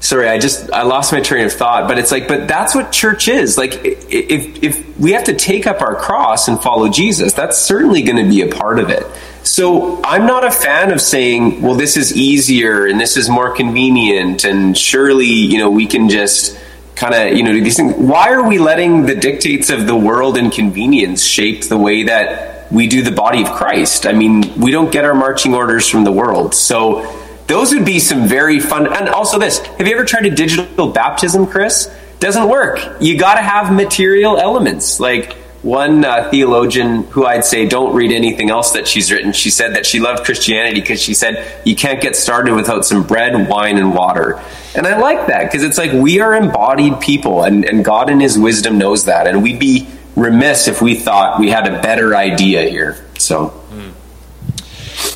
sorry, 0.00 0.28
I 0.28 0.38
just 0.38 0.72
I 0.72 0.82
lost 0.82 1.12
my 1.12 1.20
train 1.20 1.44
of 1.44 1.52
thought. 1.52 1.88
But 1.88 1.98
it's 1.98 2.10
like, 2.10 2.28
but 2.28 2.48
that's 2.48 2.74
what 2.74 2.90
church 2.90 3.28
is. 3.28 3.58
Like, 3.58 3.80
if 3.84 4.62
if 4.62 4.98
we 4.98 5.12
have 5.12 5.24
to 5.24 5.34
take 5.34 5.66
up 5.66 5.82
our 5.82 5.94
cross 5.96 6.48
and 6.48 6.60
follow 6.62 6.88
Jesus, 6.88 7.34
that's 7.34 7.58
certainly 7.58 8.00
going 8.00 8.22
to 8.24 8.30
be 8.30 8.40
a 8.40 8.48
part 8.48 8.78
of 8.78 8.88
it. 8.88 9.04
So 9.44 10.00
I'm 10.04 10.26
not 10.26 10.44
a 10.44 10.50
fan 10.50 10.92
of 10.92 11.00
saying, 11.00 11.62
well, 11.62 11.74
this 11.74 11.96
is 11.96 12.16
easier 12.16 12.86
and 12.86 13.00
this 13.00 13.16
is 13.16 13.28
more 13.28 13.54
convenient, 13.54 14.44
and 14.44 14.76
surely 14.76 15.26
you 15.26 15.58
know 15.58 15.70
we 15.70 15.86
can 15.86 16.08
just 16.08 16.58
kind 16.94 17.14
of 17.14 17.36
you 17.36 17.42
know 17.42 17.52
do 17.52 17.62
these 17.62 17.76
things. 17.76 17.94
Why 17.96 18.30
are 18.30 18.46
we 18.46 18.58
letting 18.58 19.06
the 19.06 19.14
dictates 19.14 19.70
of 19.70 19.86
the 19.86 19.96
world 19.96 20.36
and 20.36 20.52
convenience 20.52 21.24
shape 21.24 21.64
the 21.64 21.78
way 21.78 22.04
that 22.04 22.70
we 22.72 22.86
do 22.86 23.02
the 23.02 23.10
body 23.10 23.42
of 23.42 23.50
Christ? 23.50 24.06
I 24.06 24.12
mean, 24.12 24.60
we 24.60 24.70
don't 24.70 24.92
get 24.92 25.04
our 25.04 25.14
marching 25.14 25.54
orders 25.54 25.88
from 25.88 26.04
the 26.04 26.12
world, 26.12 26.54
so 26.54 27.04
those 27.48 27.74
would 27.74 27.84
be 27.84 27.98
some 27.98 28.28
very 28.28 28.60
fun. 28.60 28.86
And 28.86 29.08
also, 29.08 29.38
this 29.38 29.58
have 29.58 29.86
you 29.86 29.94
ever 29.94 30.04
tried 30.04 30.26
a 30.26 30.30
digital 30.30 30.88
baptism, 30.88 31.46
Chris? 31.48 31.90
Doesn't 32.20 32.48
work. 32.48 32.78
You 33.00 33.18
got 33.18 33.34
to 33.34 33.42
have 33.42 33.72
material 33.72 34.38
elements. 34.38 35.00
Like 35.00 35.36
one 35.62 36.04
uh, 36.04 36.28
theologian 36.30 37.04
who 37.04 37.24
I'd 37.24 37.44
say 37.44 37.66
don't 37.66 37.94
read 37.94 38.10
anything 38.10 38.50
else 38.50 38.72
that 38.72 38.88
she's 38.88 39.12
written, 39.12 39.32
she 39.32 39.50
said 39.50 39.76
that 39.76 39.86
she 39.86 40.00
loved 40.00 40.24
Christianity 40.24 40.80
because 40.80 41.00
she 41.00 41.14
said 41.14 41.62
you 41.64 41.76
can't 41.76 42.00
get 42.00 42.16
started 42.16 42.54
without 42.54 42.84
some 42.84 43.04
bread, 43.04 43.48
wine, 43.48 43.78
and 43.78 43.94
water. 43.94 44.42
And 44.74 44.86
I 44.86 44.98
like 44.98 45.28
that 45.28 45.44
because 45.44 45.62
it's 45.62 45.78
like 45.78 45.92
we 45.92 46.20
are 46.20 46.34
embodied 46.34 47.00
people, 47.00 47.44
and, 47.44 47.64
and 47.64 47.84
God 47.84 48.10
in 48.10 48.18
His 48.18 48.36
wisdom 48.36 48.76
knows 48.78 49.04
that. 49.04 49.28
And 49.28 49.42
we'd 49.42 49.60
be 49.60 49.88
remiss 50.16 50.66
if 50.66 50.82
we 50.82 50.96
thought 50.96 51.38
we 51.38 51.50
had 51.50 51.66
a 51.72 51.80
better 51.80 52.14
idea 52.16 52.62
here. 52.68 53.04
So. 53.18 53.58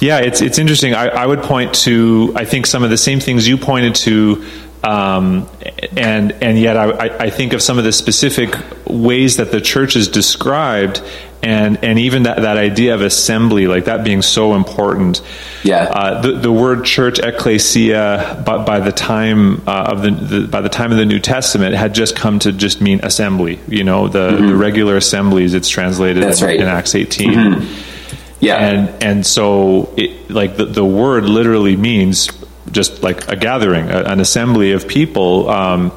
Yeah, 0.01 0.19
it's 0.19 0.43
it's 0.43 0.59
interesting. 0.59 0.95
I, 0.95 1.07
I, 1.07 1.27
would 1.27 1.43
point 1.43 1.75
to 1.77 2.33
I 2.37 2.45
think 2.45 2.67
some 2.67 2.83
of 2.83 2.91
the 2.91 2.99
same 2.99 3.19
things 3.19 3.49
you 3.49 3.57
pointed 3.57 3.95
to, 3.97 4.45
um, 4.83 5.49
and 5.97 6.33
and 6.43 6.59
yet 6.59 6.77
I, 6.77 7.27
I 7.27 7.31
think 7.31 7.53
of 7.53 7.63
some 7.63 7.79
of 7.79 7.85
the 7.85 7.93
specific 7.93 8.55
ways 8.87 9.37
that 9.37 9.51
the 9.51 9.61
church 9.61 9.97
is 9.97 10.09
described, 10.09 11.03
and 11.43 11.83
and 11.85 11.99
even 11.99 12.25
that, 12.25 12.43
that 12.43 12.57
idea 12.57 12.95
of 12.95 13.01
assembly, 13.01 13.67
like 13.67 13.87
that 13.87 14.05
being 14.05 14.23
so 14.23 14.55
important. 14.55 15.23
Yeah. 15.65 15.85
Uh, 15.85 16.21
the 16.21 16.33
the 16.33 16.53
word 16.53 16.85
church, 16.85 17.19
ecclesia, 17.19 18.43
but 18.47 18.65
by 18.65 18.81
the 18.81 18.93
time 18.93 19.63
uh, 19.67 19.93
of 19.93 20.03
the, 20.03 20.11
the, 20.11 20.49
by 20.49 20.61
the 20.61 20.69
time 20.69 20.93
of 20.93 20.99
the 20.99 21.07
New 21.07 21.21
Testament, 21.21 21.75
had 21.75 21.95
just 21.95 22.15
come 22.15 22.39
to 22.41 22.53
just 22.53 22.81
mean 22.81 23.01
assembly. 23.03 23.59
You 23.69 23.85
know, 23.85 24.09
the, 24.09 24.31
mm-hmm. 24.31 24.47
the 24.47 24.57
regular 24.57 24.97
assemblies. 24.97 25.55
It's 25.55 25.69
translated 25.69 26.23
in, 26.23 26.31
right. 26.45 26.61
in, 26.61 26.67
Acts 26.67 26.95
18 26.95 27.31
mm-hmm. 27.31 27.93
Yeah. 28.41 28.57
And 28.57 29.03
and 29.03 29.27
so 29.27 29.93
it, 29.97 30.31
like 30.31 30.57
the, 30.57 30.67
the 30.67 30.85
word 30.85 31.25
literally 31.25 31.77
means 31.77 32.29
just 32.77 33.03
like 33.03 33.27
a 33.29 33.35
gathering, 33.35 33.91
a, 33.91 34.03
an 34.03 34.21
assembly 34.21 34.73
of 34.73 34.87
people, 34.87 35.49
um, 35.49 35.91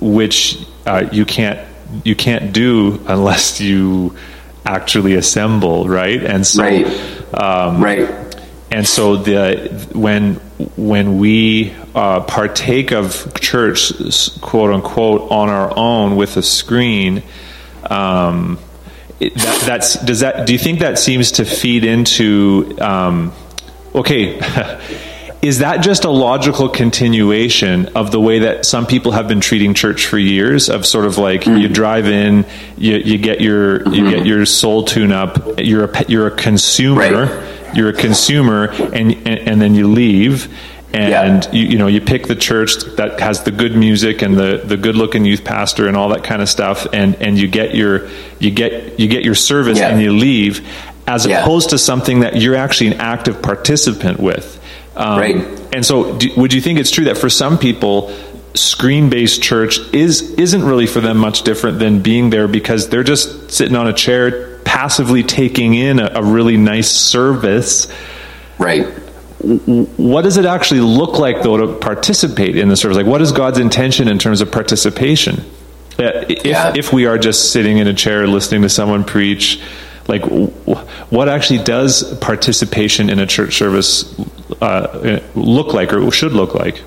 which 0.00 0.58
uh, 0.86 1.06
you 1.12 1.24
can't 1.24 1.60
you 2.02 2.16
can't 2.16 2.52
do 2.52 3.00
unless 3.06 3.60
you 3.60 4.16
actually 4.64 5.14
assemble, 5.14 5.86
right? 5.86 6.24
And 6.24 6.44
so, 6.46 6.62
right, 6.62 6.86
um, 7.34 7.84
right. 7.84 8.08
And 8.72 8.88
so 8.88 9.16
the 9.16 9.88
when 9.92 10.36
when 10.76 11.18
we 11.18 11.74
uh, 11.94 12.20
partake 12.22 12.90
of 12.90 13.38
church, 13.38 13.92
quote 14.40 14.72
unquote, 14.72 15.30
on 15.30 15.50
our 15.50 15.72
own 15.76 16.16
with 16.16 16.36
a 16.36 16.42
screen. 16.42 17.22
Um, 17.88 18.58
that, 19.20 19.62
that's 19.66 19.94
does 20.04 20.20
that 20.20 20.46
do 20.46 20.52
you 20.52 20.58
think 20.58 20.80
that 20.80 20.98
seems 20.98 21.32
to 21.32 21.44
feed 21.44 21.84
into 21.84 22.76
um, 22.80 23.32
okay 23.94 24.40
is 25.44 25.58
that 25.58 25.82
just 25.82 26.04
a 26.04 26.10
logical 26.10 26.70
continuation 26.70 27.86
of 27.94 28.10
the 28.10 28.18
way 28.18 28.40
that 28.40 28.64
some 28.64 28.86
people 28.86 29.12
have 29.12 29.28
been 29.28 29.40
treating 29.40 29.74
church 29.74 30.06
for 30.06 30.18
years 30.18 30.70
of 30.70 30.86
sort 30.86 31.04
of 31.04 31.18
like 31.18 31.42
mm-hmm. 31.42 31.58
you 31.58 31.68
drive 31.68 32.06
in 32.06 32.46
you, 32.78 32.96
you 32.96 33.18
get 33.18 33.42
your 33.42 33.80
mm-hmm. 33.80 33.92
you 33.92 34.10
get 34.10 34.24
your 34.24 34.46
soul 34.46 34.84
tune 34.84 35.12
up 35.12 35.38
you're 35.58 35.84
a 35.84 36.04
you're 36.08 36.26
a 36.26 36.34
consumer 36.34 37.26
right. 37.26 37.76
you're 37.76 37.90
a 37.90 37.92
consumer 37.92 38.68
and, 38.70 39.12
and 39.12 39.28
and 39.28 39.60
then 39.60 39.74
you 39.74 39.86
leave 39.86 40.48
and 40.94 41.44
yeah. 41.44 41.52
you, 41.52 41.66
you 41.66 41.78
know 41.78 41.88
you 41.88 42.00
pick 42.00 42.26
the 42.26 42.36
church 42.36 42.76
that 42.96 43.20
has 43.20 43.42
the 43.42 43.50
good 43.50 43.76
music 43.76 44.22
and 44.22 44.38
the, 44.38 44.62
the 44.64 44.78
good 44.78 44.96
looking 44.96 45.26
youth 45.26 45.44
pastor 45.44 45.86
and 45.88 45.96
all 45.96 46.08
that 46.08 46.24
kind 46.24 46.40
of 46.40 46.48
stuff 46.48 46.86
and 46.94 47.16
and 47.16 47.38
you 47.38 47.48
get 47.48 47.74
your 47.74 48.08
you 48.38 48.50
get 48.50 48.98
you 48.98 49.08
get 49.08 49.24
your 49.24 49.34
service 49.34 49.78
yeah. 49.78 49.88
and 49.88 50.00
you 50.00 50.12
leave 50.12 50.66
as 51.06 51.26
yeah. 51.26 51.42
opposed 51.42 51.70
to 51.70 51.78
something 51.78 52.20
that 52.20 52.40
you're 52.40 52.54
actually 52.54 52.86
an 52.86 53.00
active 53.00 53.42
participant 53.42 54.18
with 54.18 54.58
um, 54.96 55.18
right. 55.18 55.36
and 55.74 55.84
so 55.84 56.16
do, 56.16 56.30
would 56.36 56.52
you 56.52 56.60
think 56.60 56.78
it's 56.78 56.90
true 56.90 57.04
that 57.04 57.18
for 57.18 57.28
some 57.28 57.58
people 57.58 58.14
screen 58.54 59.10
based 59.10 59.42
church 59.42 59.78
is 59.92 60.30
isn't 60.32 60.64
really 60.64 60.86
for 60.86 61.00
them 61.00 61.18
much 61.18 61.42
different 61.42 61.80
than 61.80 62.00
being 62.00 62.30
there 62.30 62.46
because 62.46 62.88
they're 62.88 63.02
just 63.02 63.50
sitting 63.50 63.76
on 63.76 63.88
a 63.88 63.92
chair 63.92 64.58
passively 64.60 65.22
taking 65.22 65.74
in 65.74 65.98
a, 65.98 66.12
a 66.14 66.22
really 66.22 66.56
nice 66.56 66.90
service? 66.90 67.88
Right. 68.58 68.86
What 69.38 70.22
does 70.22 70.36
it 70.36 70.46
actually 70.46 70.80
look 70.80 71.18
like 71.18 71.42
though 71.42 71.56
to 71.56 71.78
participate 71.78 72.56
in 72.56 72.68
the 72.68 72.76
service? 72.76 72.96
Like 72.96 73.06
what 73.06 73.20
is 73.20 73.32
god's 73.32 73.58
intention 73.58 74.08
in 74.08 74.18
terms 74.18 74.40
of 74.40 74.52
participation? 74.52 75.44
If, 75.98 76.44
yeah. 76.44 76.72
if 76.76 76.92
we 76.92 77.06
are 77.06 77.18
just 77.18 77.52
sitting 77.52 77.78
in 77.78 77.86
a 77.86 77.94
chair 77.94 78.26
listening 78.26 78.62
to 78.62 78.68
someone 78.68 79.04
preach 79.04 79.60
like 80.06 80.22
what 80.24 81.28
actually 81.28 81.62
does 81.62 82.18
participation 82.18 83.08
in 83.08 83.18
a 83.18 83.26
church 83.26 83.56
service 83.56 84.02
uh, 84.60 85.20
look 85.34 85.72
like 85.72 85.92
or 85.92 86.10
should 86.10 86.32
look 86.32 86.54
like 86.54 86.82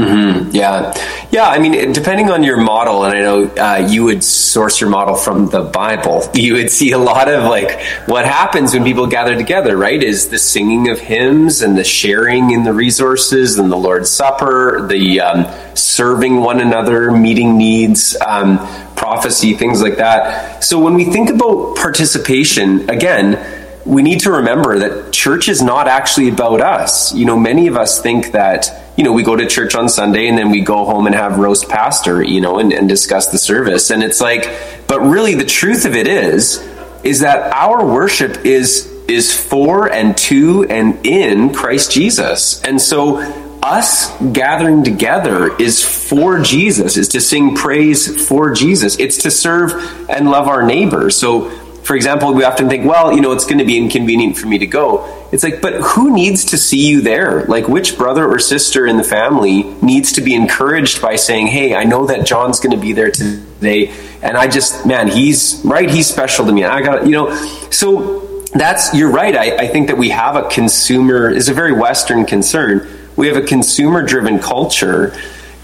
Mm-hmm. 0.00 0.50
Yeah, 0.52 0.94
yeah. 1.30 1.48
I 1.48 1.58
mean, 1.58 1.92
depending 1.92 2.30
on 2.30 2.42
your 2.42 2.56
model, 2.56 3.04
and 3.04 3.14
I 3.16 3.20
know 3.20 3.44
uh, 3.44 3.86
you 3.88 4.04
would 4.04 4.24
source 4.24 4.80
your 4.80 4.88
model 4.88 5.14
from 5.14 5.48
the 5.48 5.62
Bible. 5.62 6.28
You 6.40 6.54
would 6.54 6.70
see 6.70 6.92
a 6.92 6.98
lot 6.98 7.28
of 7.28 7.44
like 7.44 7.78
what 8.06 8.24
happens 8.24 8.72
when 8.72 8.82
people 8.82 9.06
gather 9.06 9.36
together. 9.36 9.76
Right? 9.76 10.02
Is 10.02 10.30
the 10.30 10.38
singing 10.38 10.88
of 10.88 10.98
hymns 10.98 11.60
and 11.60 11.76
the 11.76 11.84
sharing 11.84 12.50
in 12.52 12.64
the 12.64 12.72
resources 12.72 13.58
and 13.58 13.70
the 13.70 13.76
Lord's 13.76 14.08
Supper, 14.08 14.86
the 14.88 15.20
um, 15.20 15.46
serving 15.76 16.40
one 16.40 16.60
another, 16.60 17.10
meeting 17.10 17.58
needs. 17.58 18.16
Um, 18.26 18.58
prophecy, 18.96 19.54
things 19.54 19.80
like 19.80 19.96
that. 19.96 20.62
So 20.62 20.78
when 20.78 20.92
we 20.92 21.06
think 21.06 21.30
about 21.30 21.74
participation, 21.76 22.90
again, 22.90 23.59
we 23.90 24.02
need 24.02 24.20
to 24.20 24.30
remember 24.30 24.78
that 24.78 25.12
church 25.12 25.48
is 25.48 25.60
not 25.60 25.88
actually 25.88 26.28
about 26.28 26.60
us. 26.60 27.12
You 27.12 27.26
know, 27.26 27.36
many 27.36 27.66
of 27.66 27.76
us 27.76 28.00
think 28.00 28.30
that, 28.30 28.94
you 28.96 29.02
know, 29.02 29.12
we 29.12 29.24
go 29.24 29.34
to 29.34 29.46
church 29.48 29.74
on 29.74 29.88
Sunday 29.88 30.28
and 30.28 30.38
then 30.38 30.50
we 30.50 30.60
go 30.60 30.84
home 30.84 31.06
and 31.06 31.14
have 31.14 31.38
roast 31.38 31.68
pastor, 31.68 32.22
you 32.22 32.40
know, 32.40 32.60
and, 32.60 32.72
and 32.72 32.88
discuss 32.88 33.26
the 33.32 33.38
service. 33.38 33.90
And 33.90 34.04
it's 34.04 34.20
like, 34.20 34.48
but 34.86 35.00
really 35.00 35.34
the 35.34 35.44
truth 35.44 35.86
of 35.86 35.96
it 35.96 36.06
is, 36.06 36.64
is 37.02 37.20
that 37.20 37.52
our 37.52 37.84
worship 37.84 38.44
is 38.44 38.86
is 39.08 39.36
for 39.36 39.92
and 39.92 40.16
to 40.16 40.64
and 40.70 41.04
in 41.04 41.52
Christ 41.52 41.90
Jesus. 41.90 42.62
And 42.62 42.80
so 42.80 43.18
us 43.60 44.16
gathering 44.32 44.84
together 44.84 45.54
is 45.56 45.84
for 45.84 46.38
Jesus, 46.38 46.96
is 46.96 47.08
to 47.08 47.20
sing 47.20 47.56
praise 47.56 48.26
for 48.28 48.54
Jesus. 48.54 49.00
It's 49.00 49.18
to 49.24 49.32
serve 49.32 49.72
and 50.08 50.30
love 50.30 50.46
our 50.46 50.62
neighbor. 50.62 51.10
So, 51.10 51.50
for 51.90 51.96
example, 51.96 52.32
we 52.32 52.44
often 52.44 52.68
think, 52.68 52.86
well, 52.86 53.12
you 53.12 53.20
know, 53.20 53.32
it's 53.32 53.44
going 53.44 53.58
to 53.58 53.64
be 53.64 53.76
inconvenient 53.76 54.36
for 54.36 54.46
me 54.46 54.58
to 54.58 54.66
go. 54.68 55.26
It's 55.32 55.42
like, 55.42 55.60
but 55.60 55.74
who 55.82 56.14
needs 56.14 56.44
to 56.44 56.56
see 56.56 56.86
you 56.86 57.00
there? 57.00 57.42
Like, 57.46 57.66
which 57.66 57.98
brother 57.98 58.30
or 58.30 58.38
sister 58.38 58.86
in 58.86 58.96
the 58.96 59.02
family 59.02 59.64
needs 59.82 60.12
to 60.12 60.20
be 60.20 60.36
encouraged 60.36 61.02
by 61.02 61.16
saying, 61.16 61.48
hey, 61.48 61.74
I 61.74 61.82
know 61.82 62.06
that 62.06 62.24
John's 62.24 62.60
going 62.60 62.76
to 62.76 62.80
be 62.80 62.92
there 62.92 63.10
today. 63.10 63.92
And 64.22 64.36
I 64.36 64.46
just, 64.46 64.86
man, 64.86 65.08
he's 65.08 65.62
right. 65.64 65.90
He's 65.90 66.06
special 66.06 66.46
to 66.46 66.52
me. 66.52 66.62
I 66.62 66.80
got, 66.80 67.06
you 67.06 67.10
know, 67.10 67.34
so 67.72 68.44
that's 68.54 68.94
you're 68.94 69.10
right. 69.10 69.36
I, 69.36 69.56
I 69.56 69.66
think 69.66 69.88
that 69.88 69.98
we 69.98 70.10
have 70.10 70.36
a 70.36 70.48
consumer 70.48 71.28
is 71.28 71.48
a 71.48 71.54
very 71.54 71.72
Western 71.72 72.24
concern. 72.24 72.86
We 73.16 73.26
have 73.26 73.36
a 73.36 73.44
consumer 73.44 74.06
driven 74.06 74.38
culture, 74.38 75.12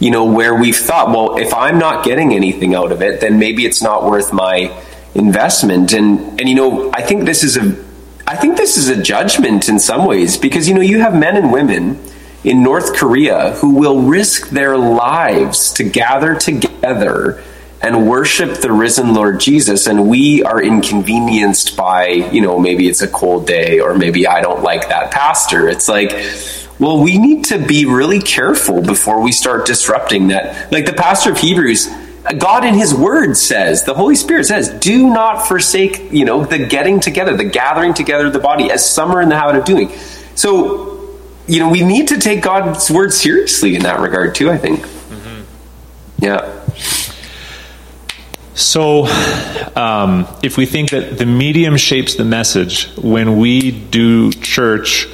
you 0.00 0.10
know, 0.10 0.24
where 0.24 0.56
we've 0.56 0.76
thought, 0.76 1.06
well, 1.10 1.38
if 1.38 1.54
I'm 1.54 1.78
not 1.78 2.04
getting 2.04 2.34
anything 2.34 2.74
out 2.74 2.90
of 2.90 3.00
it, 3.00 3.20
then 3.20 3.38
maybe 3.38 3.64
it's 3.64 3.80
not 3.80 4.02
worth 4.02 4.32
my 4.32 4.76
investment. 5.16 5.92
And 5.92 6.40
and 6.40 6.48
you 6.48 6.54
know, 6.54 6.90
I 6.92 7.02
think 7.02 7.24
this 7.24 7.42
is 7.42 7.56
a 7.56 7.76
I 8.26 8.36
think 8.36 8.56
this 8.56 8.76
is 8.76 8.88
a 8.88 9.00
judgment 9.00 9.68
in 9.68 9.78
some 9.78 10.04
ways 10.04 10.36
because 10.36 10.68
you 10.68 10.74
know 10.74 10.80
you 10.80 11.00
have 11.00 11.14
men 11.14 11.36
and 11.36 11.52
women 11.52 11.98
in 12.44 12.62
North 12.62 12.94
Korea 12.94 13.52
who 13.52 13.74
will 13.74 14.02
risk 14.02 14.50
their 14.50 14.76
lives 14.76 15.72
to 15.74 15.84
gather 15.84 16.36
together 16.36 17.42
and 17.82 18.08
worship 18.08 18.60
the 18.60 18.72
risen 18.72 19.14
Lord 19.14 19.38
Jesus, 19.38 19.86
and 19.86 20.08
we 20.08 20.42
are 20.42 20.62
inconvenienced 20.62 21.76
by, 21.76 22.06
you 22.06 22.40
know, 22.40 22.58
maybe 22.58 22.88
it's 22.88 23.02
a 23.02 23.08
cold 23.08 23.46
day 23.46 23.80
or 23.80 23.94
maybe 23.94 24.26
I 24.26 24.40
don't 24.40 24.62
like 24.62 24.88
that 24.88 25.12
pastor. 25.12 25.68
It's 25.68 25.88
like, 25.88 26.10
well, 26.78 27.02
we 27.02 27.18
need 27.18 27.44
to 27.46 27.58
be 27.58 27.84
really 27.84 28.20
careful 28.20 28.80
before 28.80 29.20
we 29.20 29.30
start 29.30 29.66
disrupting 29.66 30.28
that. 30.28 30.72
Like 30.72 30.86
the 30.86 30.94
pastor 30.94 31.32
of 31.32 31.38
Hebrews, 31.38 31.88
God 32.38 32.64
in 32.64 32.74
his 32.74 32.94
word 32.94 33.36
says, 33.36 33.84
the 33.84 33.94
Holy 33.94 34.16
Spirit 34.16 34.46
says, 34.46 34.68
do 34.68 35.08
not 35.08 35.46
forsake, 35.46 36.12
you 36.12 36.24
know, 36.24 36.44
the 36.44 36.66
getting 36.66 37.00
together, 37.00 37.36
the 37.36 37.44
gathering 37.44 37.94
together 37.94 38.26
of 38.26 38.32
the 38.32 38.38
body, 38.38 38.70
as 38.70 38.88
some 38.88 39.12
are 39.12 39.20
in 39.20 39.28
the 39.28 39.36
habit 39.36 39.56
of 39.56 39.64
doing. 39.64 39.90
So, 40.34 41.18
you 41.46 41.60
know, 41.60 41.68
we 41.68 41.82
need 41.82 42.08
to 42.08 42.18
take 42.18 42.42
God's 42.42 42.90
word 42.90 43.12
seriously 43.12 43.76
in 43.76 43.82
that 43.82 44.00
regard 44.00 44.34
too, 44.34 44.50
I 44.50 44.58
think. 44.58 44.80
Mm-hmm. 44.80 46.24
Yeah. 46.24 46.62
So, 48.54 49.06
um, 49.76 50.26
if 50.42 50.56
we 50.56 50.66
think 50.66 50.90
that 50.90 51.18
the 51.18 51.26
medium 51.26 51.76
shapes 51.76 52.14
the 52.14 52.24
message, 52.24 52.88
when 52.96 53.36
we 53.36 53.70
do 53.70 54.32
church, 54.32 55.06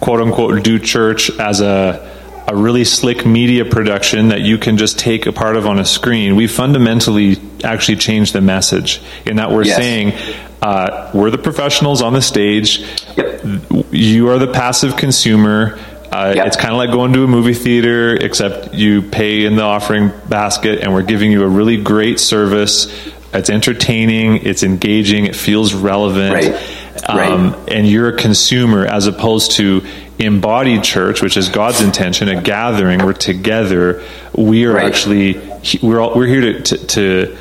quote 0.00 0.20
unquote, 0.20 0.64
do 0.64 0.78
church 0.78 1.30
as 1.38 1.60
a 1.60 2.17
a 2.48 2.56
really 2.56 2.84
slick 2.84 3.26
media 3.26 3.64
production 3.64 4.28
that 4.28 4.40
you 4.40 4.56
can 4.56 4.78
just 4.78 4.98
take 4.98 5.26
a 5.26 5.32
part 5.32 5.56
of 5.56 5.66
on 5.66 5.78
a 5.78 5.84
screen, 5.84 6.34
we 6.34 6.46
fundamentally 6.46 7.36
actually 7.62 7.96
change 7.96 8.32
the 8.32 8.40
message 8.40 9.02
in 9.26 9.36
that 9.36 9.50
we're 9.50 9.64
yes. 9.64 9.76
saying 9.76 10.38
uh, 10.62 11.10
we're 11.12 11.30
the 11.30 11.38
professionals 11.38 12.00
on 12.00 12.14
the 12.14 12.22
stage, 12.22 12.80
yep. 13.16 13.42
you 13.90 14.28
are 14.28 14.38
the 14.38 14.50
passive 14.50 14.96
consumer. 14.96 15.78
Uh, 16.10 16.32
yep. 16.34 16.46
It's 16.46 16.56
kind 16.56 16.70
of 16.70 16.78
like 16.78 16.90
going 16.90 17.12
to 17.12 17.22
a 17.22 17.28
movie 17.28 17.52
theater, 17.52 18.16
except 18.16 18.72
you 18.72 19.02
pay 19.02 19.44
in 19.44 19.56
the 19.56 19.62
offering 19.62 20.10
basket, 20.26 20.80
and 20.80 20.94
we're 20.94 21.02
giving 21.02 21.30
you 21.30 21.44
a 21.44 21.48
really 21.48 21.76
great 21.82 22.18
service. 22.18 22.86
It's 23.34 23.50
entertaining, 23.50 24.46
it's 24.46 24.62
engaging, 24.62 25.26
it 25.26 25.36
feels 25.36 25.74
relevant. 25.74 26.32
Right. 26.32 27.08
Um, 27.08 27.52
right. 27.52 27.72
And 27.72 27.86
you're 27.86 28.08
a 28.08 28.16
consumer 28.16 28.86
as 28.86 29.06
opposed 29.06 29.52
to 29.52 29.86
embodied 30.18 30.82
church, 30.82 31.22
which 31.22 31.36
is 31.36 31.48
God's 31.48 31.80
intention, 31.80 32.28
a 32.28 32.42
gathering. 32.42 33.04
We're 33.04 33.12
together. 33.12 34.04
We 34.34 34.64
are 34.66 34.74
right. 34.74 34.86
actually 34.86 35.40
we're 35.82 36.00
all, 36.00 36.14
we're 36.16 36.26
here 36.26 36.40
to, 36.40 36.62
to, 36.62 36.86
to 36.86 37.38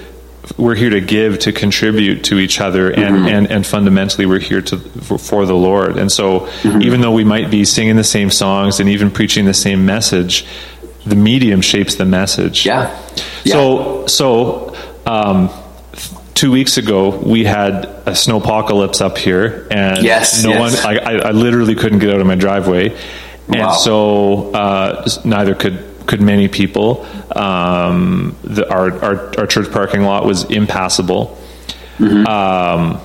we're 0.58 0.76
here 0.76 0.92
to 0.92 1.02
give, 1.02 1.40
to 1.40 1.52
contribute 1.52 2.24
to 2.26 2.40
each 2.40 2.62
other, 2.62 2.90
and, 2.90 3.16
mm-hmm. 3.16 3.28
and, 3.28 3.52
and 3.52 3.66
fundamentally 3.66 4.26
we're 4.26 4.40
here 4.40 4.62
to 4.62 4.78
for, 4.78 5.18
for 5.18 5.46
the 5.46 5.56
Lord. 5.56 5.98
And 5.98 6.12
so, 6.12 6.42
mm-hmm. 6.42 6.82
even 6.82 7.02
though 7.02 7.12
we 7.12 7.24
might 7.24 7.52
be 7.52 7.66
singing 7.66 7.96
the 7.96 8.04
same 8.04 8.30
songs 8.30 8.80
and 8.80 8.90
even 8.90 9.12
preaching 9.12 9.46
the 9.46 9.54
same 9.54 9.86
message, 9.86 10.46
the 11.06 11.16
medium 11.16 11.62
shapes 11.62 11.96
the 11.96 12.06
message. 12.06 12.66
Yeah. 12.66 12.98
yeah. 13.44 13.54
So 13.54 14.08
so. 14.08 14.76
Um, 15.06 15.50
two 16.38 16.52
weeks 16.52 16.78
ago 16.78 17.18
we 17.18 17.44
had 17.44 17.86
a 17.86 18.12
snowpocalypse 18.12 19.02
up 19.02 19.18
here 19.18 19.68
and 19.72 20.04
yes, 20.04 20.44
no 20.44 20.52
yes. 20.52 20.86
one 20.86 20.98
I, 20.98 21.30
I, 21.30 21.32
literally 21.32 21.74
couldn't 21.74 21.98
get 21.98 22.12
out 22.12 22.22
of 22.22 22.28
my 22.28 22.36
driveway 22.36 22.96
and 23.48 23.56
wow. 23.56 23.72
so 23.74 24.52
uh, 24.54 25.08
neither 25.26 25.56
could 25.56 25.84
could 26.08 26.22
many 26.22 26.48
people. 26.48 27.06
Um, 27.36 28.36
the, 28.44 28.72
our, 28.72 28.92
our, 29.04 29.40
our 29.40 29.48
church 29.48 29.72
parking 29.72 30.04
lot 30.04 30.26
was 30.26 30.46
impassable. 30.46 31.38
Mm-hmm. 31.98 32.26
Um, 32.26 33.02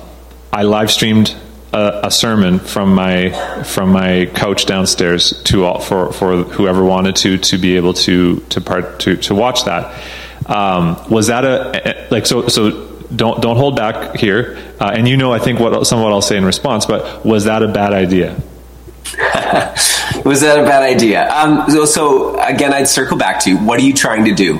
I 0.51 0.63
live 0.63 0.89
streamed 0.89 1.35
a, 1.73 2.07
a, 2.07 2.11
sermon 2.11 2.59
from 2.59 2.95
my 2.95 3.63
from 3.63 3.89
my 3.89 4.29
couch 4.33 4.65
downstairs 4.65 5.41
to 5.43 5.65
all, 5.65 5.79
for 5.79 6.13
for 6.13 6.43
whoever 6.43 6.83
wanted 6.83 7.15
to 7.17 7.37
to 7.39 7.57
be 7.57 7.75
able 7.75 7.93
to 7.93 8.39
to 8.49 8.61
part 8.61 8.99
to 9.01 9.17
to 9.17 9.35
watch 9.35 9.65
that. 9.65 10.01
Um, 10.45 11.03
was 11.09 11.27
that 11.27 11.43
a 11.43 12.07
like 12.11 12.25
so 12.25 12.47
so 12.47 12.92
don't 13.15 13.41
don't 13.41 13.57
hold 13.57 13.75
back 13.75 14.17
here. 14.17 14.57
Uh, 14.79 14.91
and 14.93 15.07
you 15.07 15.17
know, 15.17 15.31
I 15.31 15.39
think 15.39 15.59
what 15.59 15.85
some 15.85 15.99
of 15.99 16.03
what 16.03 16.13
I'll 16.13 16.21
say 16.21 16.37
in 16.37 16.45
response. 16.45 16.85
But 16.85 17.25
was 17.25 17.45
that 17.45 17.63
a 17.63 17.67
bad 17.67 17.93
idea? 17.93 18.41
was 20.25 20.41
that 20.41 20.57
a 20.59 20.63
bad 20.63 20.83
idea? 20.83 21.29
Um, 21.29 21.69
so, 21.69 21.85
so 21.85 22.41
again, 22.41 22.73
I'd 22.73 22.87
circle 22.87 23.17
back 23.17 23.41
to 23.41 23.51
you. 23.51 23.57
what 23.57 23.79
are 23.79 23.83
you 23.83 23.93
trying 23.93 24.25
to 24.25 24.33
do? 24.33 24.59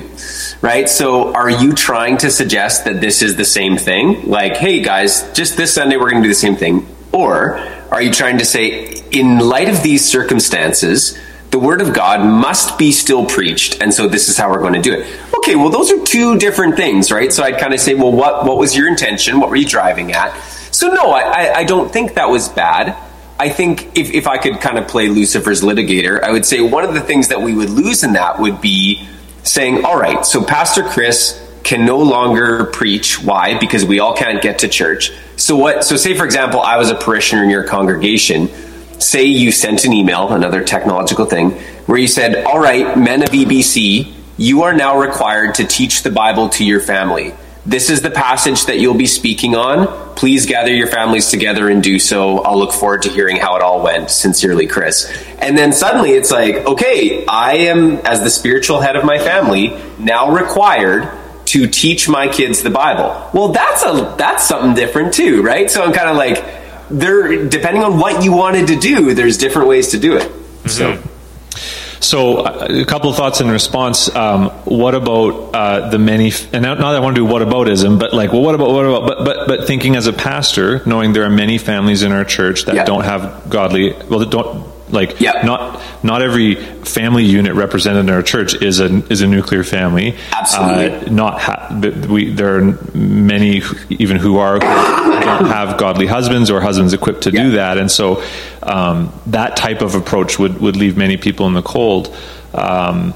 Right? 0.60 0.88
So 0.88 1.34
are 1.34 1.50
you 1.50 1.72
trying 1.72 2.18
to 2.18 2.30
suggest 2.30 2.84
that 2.84 3.00
this 3.00 3.22
is 3.22 3.36
the 3.36 3.44
same 3.44 3.76
thing? 3.76 4.28
Like, 4.28 4.56
hey 4.56 4.80
guys, 4.80 5.30
just 5.32 5.56
this 5.56 5.74
Sunday 5.74 5.96
we're 5.96 6.10
going 6.10 6.22
to 6.22 6.28
do 6.28 6.32
the 6.32 6.34
same 6.34 6.56
thing. 6.56 6.86
Or 7.12 7.58
are 7.90 8.02
you 8.02 8.12
trying 8.12 8.38
to 8.38 8.44
say, 8.44 8.94
in 9.10 9.38
light 9.38 9.68
of 9.68 9.82
these 9.82 10.04
circumstances, 10.04 11.18
the 11.54 11.60
word 11.60 11.80
of 11.80 11.92
God 11.92 12.18
must 12.26 12.78
be 12.78 12.90
still 12.90 13.24
preached, 13.24 13.80
and 13.80 13.94
so 13.94 14.08
this 14.08 14.28
is 14.28 14.36
how 14.36 14.50
we're 14.50 14.58
going 14.58 14.72
to 14.72 14.82
do 14.82 14.92
it. 14.92 15.06
Okay, 15.38 15.54
well, 15.54 15.70
those 15.70 15.92
are 15.92 16.04
two 16.04 16.36
different 16.36 16.74
things, 16.74 17.12
right? 17.12 17.32
So 17.32 17.44
I'd 17.44 17.60
kind 17.60 17.72
of 17.72 17.78
say, 17.78 17.94
well, 17.94 18.10
what 18.10 18.44
what 18.44 18.58
was 18.58 18.76
your 18.76 18.88
intention? 18.88 19.38
What 19.38 19.50
were 19.50 19.54
you 19.54 19.64
driving 19.64 20.10
at? 20.10 20.36
So 20.72 20.88
no, 20.88 21.12
I, 21.12 21.58
I 21.58 21.62
don't 21.62 21.92
think 21.92 22.14
that 22.14 22.28
was 22.28 22.48
bad. 22.48 22.96
I 23.38 23.50
think 23.50 23.96
if, 23.96 24.10
if 24.10 24.26
I 24.26 24.36
could 24.38 24.60
kind 24.60 24.78
of 24.78 24.88
play 24.88 25.08
Lucifer's 25.08 25.62
litigator, 25.62 26.20
I 26.20 26.32
would 26.32 26.44
say 26.44 26.60
one 26.60 26.82
of 26.82 26.92
the 26.92 27.00
things 27.00 27.28
that 27.28 27.40
we 27.40 27.54
would 27.54 27.70
lose 27.70 28.02
in 28.02 28.14
that 28.14 28.40
would 28.40 28.60
be 28.60 29.06
saying, 29.44 29.84
all 29.84 29.96
right, 29.96 30.26
so 30.26 30.42
Pastor 30.42 30.82
Chris 30.82 31.40
can 31.62 31.86
no 31.86 31.98
longer 31.98 32.64
preach. 32.64 33.22
Why? 33.22 33.56
Because 33.60 33.84
we 33.84 34.00
all 34.00 34.16
can't 34.16 34.42
get 34.42 34.58
to 34.60 34.68
church. 34.68 35.12
So 35.36 35.54
what, 35.54 35.84
so 35.84 35.94
say 35.94 36.16
for 36.16 36.24
example, 36.24 36.58
I 36.58 36.78
was 36.78 36.90
a 36.90 36.96
parishioner 36.96 37.44
in 37.44 37.50
your 37.50 37.62
congregation. 37.62 38.48
Say 38.98 39.24
you 39.24 39.52
sent 39.52 39.84
an 39.84 39.92
email, 39.92 40.32
another 40.32 40.62
technological 40.62 41.26
thing, 41.26 41.50
where 41.86 41.98
you 41.98 42.08
said, 42.08 42.44
all 42.44 42.58
right, 42.58 42.96
men 42.98 43.22
of 43.22 43.30
EBC, 43.30 44.12
you 44.36 44.62
are 44.62 44.72
now 44.72 44.98
required 44.98 45.56
to 45.56 45.64
teach 45.64 46.02
the 46.02 46.10
Bible 46.10 46.48
to 46.50 46.64
your 46.64 46.80
family. 46.80 47.34
This 47.66 47.88
is 47.88 48.02
the 48.02 48.10
passage 48.10 48.66
that 48.66 48.78
you'll 48.78 48.94
be 48.94 49.06
speaking 49.06 49.54
on. 49.54 50.14
Please 50.16 50.44
gather 50.44 50.72
your 50.72 50.86
families 50.86 51.30
together 51.30 51.70
and 51.70 51.82
do 51.82 51.98
so. 51.98 52.40
I'll 52.40 52.58
look 52.58 52.72
forward 52.72 53.02
to 53.02 53.08
hearing 53.08 53.36
how 53.36 53.56
it 53.56 53.62
all 53.62 53.82
went. 53.82 54.10
Sincerely, 54.10 54.66
Chris. 54.66 55.10
And 55.38 55.56
then 55.56 55.72
suddenly 55.72 56.10
it's 56.10 56.30
like, 56.30 56.56
okay, 56.56 57.24
I 57.26 57.54
am, 57.68 57.96
as 58.04 58.20
the 58.20 58.28
spiritual 58.28 58.80
head 58.80 58.96
of 58.96 59.04
my 59.04 59.18
family, 59.18 59.80
now 59.98 60.30
required 60.30 61.10
to 61.46 61.66
teach 61.66 62.08
my 62.08 62.28
kids 62.28 62.62
the 62.62 62.70
Bible. 62.70 63.30
Well, 63.32 63.48
that's 63.48 63.82
a 63.82 64.14
that's 64.18 64.46
something 64.46 64.74
different 64.74 65.14
too, 65.14 65.42
right? 65.42 65.70
So 65.70 65.82
I'm 65.82 65.92
kind 65.92 66.10
of 66.10 66.16
like, 66.16 66.63
there, 66.90 67.48
depending 67.48 67.82
on 67.82 67.98
what 67.98 68.24
you 68.24 68.32
wanted 68.32 68.68
to 68.68 68.76
do, 68.78 69.14
there's 69.14 69.38
different 69.38 69.68
ways 69.68 69.88
to 69.90 69.98
do 69.98 70.16
it. 70.16 70.28
Mm-hmm. 70.28 70.68
So. 70.68 71.10
So, 72.00 72.36
uh, 72.40 72.66
a 72.68 72.84
couple 72.84 73.08
of 73.08 73.16
thoughts 73.16 73.40
in 73.40 73.50
response. 73.50 74.14
Um, 74.14 74.50
what 74.66 74.94
about 74.94 75.54
uh, 75.54 75.88
the 75.88 75.98
many? 75.98 76.32
And 76.52 76.62
not, 76.62 76.78
not 76.78 76.92
that 76.92 76.96
I 76.96 77.00
want 77.00 77.16
to 77.16 77.22
do 77.22 77.24
what 77.24 77.40
aboutism, 77.40 77.98
but 77.98 78.12
like, 78.12 78.30
well, 78.30 78.42
what 78.42 78.54
about 78.54 78.68
what 78.72 78.84
about? 78.84 79.06
But 79.06 79.24
but 79.24 79.48
but 79.48 79.66
thinking 79.66 79.96
as 79.96 80.06
a 80.06 80.12
pastor, 80.12 80.82
knowing 80.84 81.14
there 81.14 81.24
are 81.24 81.30
many 81.30 81.56
families 81.56 82.02
in 82.02 82.12
our 82.12 82.26
church 82.26 82.66
that 82.66 82.74
yeah. 82.74 82.84
don't 82.84 83.04
have 83.04 83.48
godly, 83.48 83.94
well, 83.94 84.18
that 84.18 84.28
don't 84.28 84.73
Like 84.94 85.20
Yeah. 85.20 85.42
not 85.44 85.82
not 86.02 86.22
every 86.22 86.54
family 86.54 87.24
unit 87.24 87.54
represented 87.54 88.06
in 88.08 88.10
our 88.10 88.22
church 88.22 88.54
is 88.54 88.80
a 88.80 88.86
is 89.12 89.20
a 89.20 89.26
nuclear 89.26 89.64
family. 89.64 90.14
Absolutely. 90.32 91.08
Uh, 91.08 91.10
not 91.10 91.40
ha- 91.40 91.80
we 92.08 92.30
there 92.30 92.56
are 92.56 92.78
many 92.94 93.60
even 93.90 94.16
who 94.16 94.38
are 94.38 94.54
who 94.54 95.20
don't 95.20 95.46
have 95.46 95.76
godly 95.78 96.06
husbands 96.06 96.50
or 96.50 96.60
husbands 96.60 96.92
equipped 96.92 97.22
to 97.22 97.30
do 97.32 97.50
that, 97.52 97.76
and 97.78 97.90
so 97.90 98.22
um, 98.62 99.12
that 99.26 99.56
type 99.56 99.82
of 99.82 99.94
approach 99.96 100.38
would 100.38 100.60
would 100.60 100.76
leave 100.76 100.96
many 100.96 101.16
people 101.16 101.46
in 101.48 101.54
the 101.54 101.62
cold. 101.62 102.14
Um, 102.54 103.14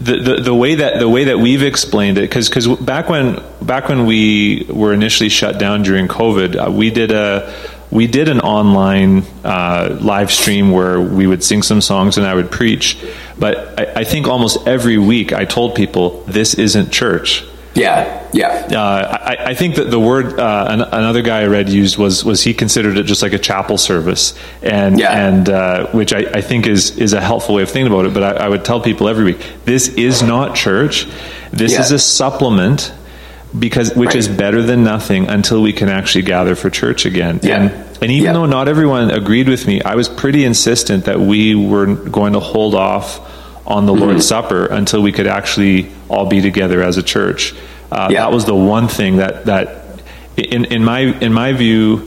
the, 0.00 0.16
the, 0.18 0.34
the 0.42 0.54
way 0.54 0.74
that 0.74 0.98
the 0.98 1.08
way 1.08 1.24
that 1.24 1.38
we've 1.38 1.62
explained 1.62 2.18
it 2.18 2.22
because 2.22 2.48
because 2.48 2.66
back 2.66 3.08
when 3.08 3.42
back 3.62 3.88
when 3.88 4.06
we 4.06 4.66
were 4.68 4.92
initially 4.92 5.28
shut 5.30 5.58
down 5.58 5.82
during 5.82 6.08
COVID, 6.08 6.56
uh, 6.68 6.70
we 6.70 6.90
did 6.90 7.10
a 7.12 7.52
we 7.94 8.06
did 8.06 8.28
an 8.28 8.40
online 8.40 9.22
uh, 9.44 9.96
live 10.02 10.30
stream 10.30 10.70
where 10.72 11.00
we 11.00 11.26
would 11.26 11.42
sing 11.42 11.62
some 11.62 11.80
songs 11.80 12.18
and 12.18 12.26
I 12.26 12.34
would 12.34 12.50
preach. 12.50 12.98
But 13.38 13.80
I, 13.80 14.00
I 14.00 14.04
think 14.04 14.26
almost 14.28 14.66
every 14.68 14.98
week 14.98 15.32
I 15.32 15.44
told 15.46 15.74
people 15.74 16.20
this 16.26 16.54
isn't 16.54 16.90
church. 16.92 17.44
Yeah, 17.76 18.22
yeah, 18.32 18.68
Uh, 18.70 19.18
I, 19.20 19.36
I 19.50 19.54
think 19.54 19.74
that 19.76 19.90
the 19.90 19.98
word 19.98 20.38
uh, 20.38 20.66
an, 20.70 20.80
another 20.82 21.22
guy 21.22 21.40
I 21.40 21.46
read 21.46 21.68
used 21.68 21.98
was 21.98 22.24
was 22.24 22.40
he 22.40 22.54
considered 22.54 22.96
it 22.98 23.02
just 23.02 23.20
like 23.20 23.32
a 23.32 23.38
chapel 23.38 23.78
service, 23.78 24.34
and 24.62 24.96
Yeah. 24.96 25.26
and 25.28 25.48
uh, 25.48 25.86
which 25.90 26.12
I, 26.12 26.20
I 26.38 26.40
think 26.40 26.68
is 26.68 26.96
is 26.98 27.14
a 27.14 27.20
helpful 27.20 27.56
way 27.56 27.62
of 27.62 27.70
thinking 27.70 27.92
about 27.92 28.06
it. 28.06 28.14
But 28.14 28.22
I, 28.22 28.46
I 28.46 28.48
would 28.48 28.64
tell 28.64 28.80
people 28.80 29.08
every 29.08 29.24
week 29.24 29.40
this 29.64 29.88
is 29.88 30.22
not 30.22 30.54
church. 30.54 31.06
This 31.52 31.72
Yeah. 31.72 31.80
is 31.80 31.90
a 31.90 31.98
supplement 31.98 32.92
because 33.58 33.94
which 33.94 34.08
Right. 34.08 34.16
is 34.16 34.28
better 34.28 34.62
than 34.62 34.82
nothing 34.84 35.28
until 35.28 35.62
we 35.62 35.72
can 35.72 35.88
actually 35.88 36.22
gather 36.22 36.54
for 36.54 36.70
church 36.70 37.06
again. 37.06 37.40
Yeah. 37.42 37.56
And 37.62 37.70
and 38.02 38.10
even 38.10 38.24
Yeah. 38.26 38.32
though 38.32 38.46
not 38.46 38.68
everyone 38.68 39.10
agreed 39.10 39.48
with 39.48 39.66
me, 39.66 39.80
I 39.82 39.94
was 39.94 40.08
pretty 40.08 40.44
insistent 40.44 41.04
that 41.04 41.20
we 41.20 41.54
were 41.54 41.86
going 41.86 42.32
to 42.34 42.40
hold 42.40 42.74
off 42.74 43.20
on 43.66 43.86
the 43.86 43.92
Mm-hmm. 43.92 44.02
Lord's 44.02 44.26
Supper 44.26 44.66
until 44.66 45.00
we 45.00 45.12
could 45.12 45.26
actually 45.26 45.86
all 46.08 46.26
be 46.26 46.40
together 46.40 46.82
as 46.82 46.96
a 46.98 47.02
church. 47.02 47.54
Uh, 47.92 48.08
Yeah. 48.10 48.20
That 48.22 48.32
was 48.32 48.44
the 48.44 48.54
one 48.54 48.88
thing 48.88 49.16
that 49.18 49.46
that 49.46 50.00
in 50.36 50.64
in 50.66 50.84
my 50.84 51.00
in 51.20 51.32
my 51.32 51.52
view, 51.52 52.02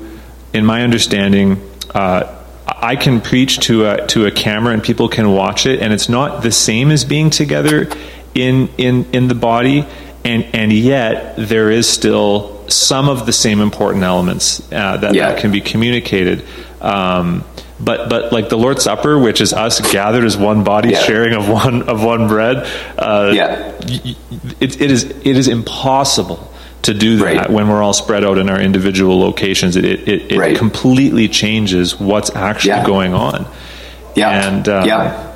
in 0.54 0.66
my 0.66 0.84
understanding. 0.84 1.58
Uh, 1.96 2.24
I 2.80 2.96
can 2.98 3.22
preach 3.22 3.60
to 3.62 3.86
a 3.86 4.06
to 4.08 4.26
a 4.26 4.32
camera 4.32 4.74
and 4.74 4.84
people 4.84 5.08
can 5.08 5.32
watch 5.32 5.66
it, 5.66 5.82
and 5.82 5.94
it's 5.94 6.10
not 6.10 6.44
the 6.44 6.52
same 6.52 6.92
as 6.92 7.06
being 7.06 7.30
together 7.30 7.88
in 8.36 8.68
in 8.78 9.06
in 9.14 9.30
the 9.30 9.36
body, 9.36 9.86
and 10.28 10.46
and 10.54 10.72
yet 10.74 11.36
there 11.38 11.72
is 11.72 11.88
still 11.90 12.64
some 12.68 13.08
of 13.10 13.26
the 13.26 13.34
same 13.34 13.62
important 13.62 14.04
elements 14.04 14.60
uh, 14.74 14.98
that, 14.98 15.14
Yeah. 15.16 15.32
that 15.32 15.40
can 15.42 15.52
be 15.52 15.62
communicated. 15.62 16.44
Um, 16.82 17.44
but 17.80 18.10
but 18.10 18.32
like 18.34 18.50
the 18.50 18.58
Lord's 18.58 18.84
Supper, 18.84 19.18
which 19.18 19.40
is 19.42 19.54
us 19.54 19.80
gathered 19.92 20.26
as 20.26 20.36
one 20.36 20.64
body, 20.64 20.90
Yeah. 20.90 21.00
sharing 21.04 21.34
of 21.36 21.48
one 21.48 21.84
of 21.84 22.04
one 22.04 22.28
bread. 22.28 22.68
Uh, 22.98 23.32
Yeah. 23.34 23.72
it, 24.60 24.82
it 24.82 24.92
is 24.92 25.04
it 25.04 25.38
is 25.38 25.48
impossible 25.48 26.52
to 26.84 26.94
do 26.94 27.18
that 27.18 27.24
Right. 27.24 27.50
when 27.50 27.68
we're 27.70 27.82
all 27.84 27.94
spread 27.94 28.24
out 28.24 28.38
in 28.38 28.50
our 28.50 28.60
individual 28.60 29.20
locations. 29.20 29.76
It 29.76 29.86
it, 29.86 30.32
it, 30.32 30.38
Right. 30.38 30.58
completely 30.58 31.28
changes 31.28 32.00
what's 32.00 32.32
actually 32.36 32.70
Yeah. 32.72 32.86
going 32.86 33.14
on. 33.14 33.46
yeah, 34.16 34.48
And, 34.48 34.68
uh, 34.68 34.84
yeah, 34.86 35.27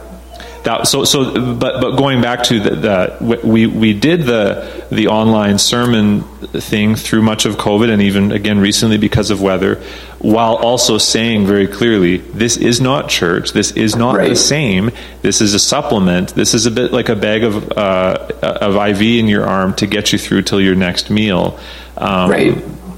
That, 0.63 0.87
so 0.87 1.05
so 1.05 1.55
but 1.55 1.81
but 1.81 1.95
going 1.95 2.21
back 2.21 2.43
to 2.43 2.59
the, 2.59 2.69
the 2.75 3.39
we 3.43 3.65
we 3.65 3.93
did 3.93 4.23
the 4.23 4.85
the 4.91 5.07
online 5.07 5.57
sermon 5.57 6.21
thing 6.21 6.95
through 6.95 7.23
much 7.23 7.45
of 7.45 7.55
COVID 7.55 7.89
and 7.91 8.01
even 8.01 8.31
again 8.31 8.59
recently 8.59 8.97
because 8.99 9.31
of 9.31 9.41
weather, 9.41 9.81
while 10.19 10.55
also 10.55 10.99
saying 10.99 11.47
very 11.47 11.67
clearly 11.67 12.17
this 12.17 12.57
is 12.57 12.79
not 12.79 13.09
church, 13.09 13.53
this 13.53 13.71
is 13.71 13.95
not 13.95 14.17
Right. 14.17 14.29
the 14.29 14.35
same, 14.35 14.91
this 15.23 15.41
is 15.41 15.55
a 15.55 15.59
supplement, 15.59 16.35
this 16.35 16.53
is 16.53 16.67
a 16.67 16.71
bit 16.71 16.91
like 16.93 17.09
a 17.09 17.15
bag 17.15 17.43
of 17.43 17.71
uh, 17.71 18.27
of 18.41 18.75
IV 18.75 19.01
in 19.01 19.27
your 19.27 19.45
arm 19.47 19.73
to 19.75 19.87
get 19.87 20.11
you 20.13 20.19
through 20.19 20.43
till 20.43 20.61
your 20.61 20.75
next 20.75 21.09
meal. 21.09 21.57
Um, 21.97 22.29
Right. 22.29 22.57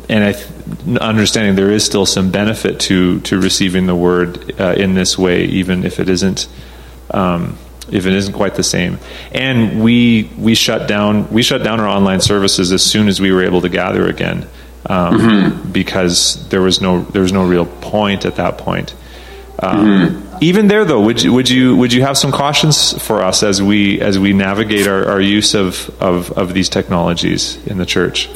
And 0.09 0.23
I. 0.25 0.33
Th- 0.33 0.47
understanding 1.01 1.55
there 1.55 1.71
is 1.71 1.83
still 1.83 2.05
some 2.05 2.31
benefit 2.31 2.79
to 2.79 3.19
to 3.21 3.39
receiving 3.39 3.85
the 3.85 3.95
word 3.95 4.59
uh, 4.59 4.73
in 4.77 4.95
this 4.95 5.17
way, 5.17 5.43
even 5.45 5.83
if 5.85 5.99
it 5.99 6.07
isn't 6.09 6.47
um, 7.11 7.57
if 7.91 8.05
it 8.05 8.13
isn't 8.13 8.33
quite 8.33 8.55
the 8.55 8.63
same. 8.63 8.97
And 9.31 9.83
we 9.83 10.29
we 10.37 10.55
shut 10.55 10.87
down 10.87 11.29
we 11.31 11.43
shut 11.43 11.63
down 11.63 11.79
our 11.79 11.87
online 11.87 12.21
services 12.21 12.71
as 12.71 12.83
soon 12.83 13.07
as 13.07 13.19
we 13.19 13.31
were 13.31 13.43
able 13.43 13.61
to 13.61 13.69
gather 13.69 14.07
again, 14.07 14.47
um, 14.85 15.69
because 15.71 16.47
there 16.49 16.61
was 16.61 16.81
no 16.81 17.03
there 17.03 17.21
was 17.21 17.31
no 17.33 17.45
real 17.45 17.65
point 17.65 18.25
at 18.25 18.35
that 18.37 18.57
point. 18.57 18.93
Um, 19.59 20.27
Even 20.41 20.67
there, 20.67 20.83
though, 20.83 20.99
would 21.01 21.21
you 21.21 21.31
would 21.31 21.49
you 21.49 21.75
would 21.77 21.93
you 21.93 22.01
have 22.01 22.17
some 22.17 22.31
cautions 22.31 22.91
for 23.01 23.21
us 23.21 23.43
as 23.43 23.61
we 23.61 24.01
as 24.01 24.17
we 24.19 24.33
navigate 24.33 24.87
our, 24.87 25.07
our 25.07 25.21
use 25.21 25.53
of, 25.53 25.89
of, 26.01 26.31
of 26.31 26.53
these 26.53 26.67
technologies 26.69 27.57
in 27.67 27.77
the 27.77 27.85
church? 27.85 28.27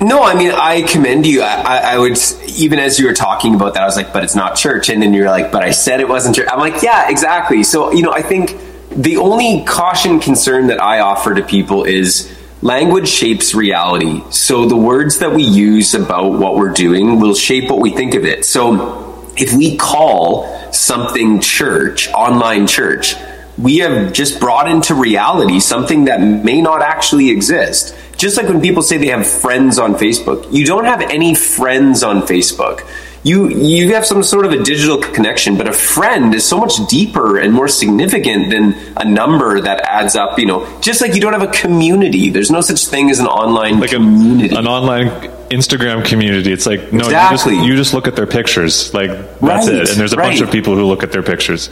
No, 0.00 0.22
I 0.22 0.34
mean, 0.34 0.50
I 0.52 0.82
commend 0.82 1.26
you. 1.26 1.42
I, 1.42 1.54
I, 1.54 1.76
I 1.94 1.98
would, 1.98 2.18
even 2.48 2.78
as 2.78 2.98
you 2.98 3.06
were 3.06 3.14
talking 3.14 3.54
about 3.54 3.74
that, 3.74 3.82
I 3.82 3.86
was 3.86 3.96
like, 3.96 4.12
but 4.12 4.24
it's 4.24 4.34
not 4.34 4.56
church. 4.56 4.90
And 4.90 5.02
then 5.02 5.14
you're 5.14 5.30
like, 5.30 5.50
but 5.50 5.62
I 5.62 5.70
said 5.70 6.00
it 6.00 6.08
wasn't 6.08 6.36
church. 6.36 6.48
I'm 6.50 6.60
like, 6.60 6.82
yeah, 6.82 7.08
exactly. 7.08 7.62
So, 7.62 7.92
you 7.92 8.02
know, 8.02 8.12
I 8.12 8.20
think 8.20 8.58
the 8.90 9.16
only 9.16 9.64
caution 9.64 10.20
concern 10.20 10.66
that 10.66 10.82
I 10.82 11.00
offer 11.00 11.34
to 11.34 11.42
people 11.42 11.84
is 11.84 12.30
language 12.60 13.08
shapes 13.08 13.54
reality. 13.54 14.22
So 14.30 14.66
the 14.66 14.76
words 14.76 15.18
that 15.20 15.32
we 15.32 15.42
use 15.42 15.94
about 15.94 16.32
what 16.32 16.56
we're 16.56 16.72
doing 16.72 17.18
will 17.18 17.34
shape 17.34 17.70
what 17.70 17.80
we 17.80 17.90
think 17.90 18.14
of 18.14 18.24
it. 18.24 18.44
So 18.44 19.32
if 19.36 19.54
we 19.54 19.76
call 19.76 20.72
something 20.72 21.40
church, 21.40 22.08
online 22.12 22.66
church, 22.66 23.14
we 23.58 23.78
have 23.78 24.12
just 24.12 24.40
brought 24.40 24.70
into 24.70 24.94
reality 24.94 25.60
something 25.60 26.04
that 26.04 26.20
may 26.20 26.60
not 26.60 26.82
actually 26.82 27.30
exist. 27.30 27.96
Just 28.16 28.36
like 28.36 28.48
when 28.48 28.60
people 28.60 28.82
say 28.82 28.96
they 28.96 29.08
have 29.08 29.26
friends 29.26 29.78
on 29.78 29.94
Facebook, 29.94 30.50
you 30.52 30.64
don't 30.64 30.84
have 30.86 31.00
any 31.02 31.34
friends 31.34 32.02
on 32.02 32.22
Facebook. 32.22 32.86
You 33.22 33.48
you 33.48 33.92
have 33.94 34.06
some 34.06 34.22
sort 34.22 34.46
of 34.46 34.52
a 34.52 34.62
digital 34.62 34.98
connection, 34.98 35.56
but 35.58 35.66
a 35.68 35.72
friend 35.72 36.32
is 36.32 36.44
so 36.44 36.58
much 36.58 36.74
deeper 36.88 37.38
and 37.38 37.52
more 37.52 37.66
significant 37.66 38.50
than 38.50 38.74
a 38.96 39.04
number 39.04 39.60
that 39.60 39.80
adds 39.80 40.14
up. 40.14 40.38
You 40.38 40.46
know, 40.46 40.80
just 40.80 41.00
like 41.00 41.14
you 41.16 41.20
don't 41.20 41.32
have 41.32 41.42
a 41.42 41.48
community. 41.52 42.30
There's 42.30 42.52
no 42.52 42.60
such 42.60 42.86
thing 42.86 43.10
as 43.10 43.18
an 43.18 43.26
online 43.26 43.80
Like 43.80 43.90
a, 43.92 43.96
community. 43.96 44.54
an 44.54 44.68
online 44.68 45.08
Instagram 45.50 46.04
community. 46.04 46.52
It's 46.52 46.66
like 46.66 46.92
no, 46.92 47.04
Exactly. 47.04 47.54
you, 47.54 47.58
just, 47.58 47.68
you 47.68 47.76
just 47.76 47.94
look 47.94 48.06
at 48.06 48.14
their 48.14 48.28
pictures. 48.28 48.94
Like 48.94 49.10
that's 49.10 49.66
Right, 49.66 49.74
it. 49.76 49.90
And 49.90 49.98
there's 49.98 50.12
a 50.12 50.16
bunch 50.16 50.40
of 50.40 50.52
people 50.52 50.76
who 50.76 50.84
look 50.84 51.02
at 51.02 51.10
their 51.10 51.22
pictures. 51.24 51.68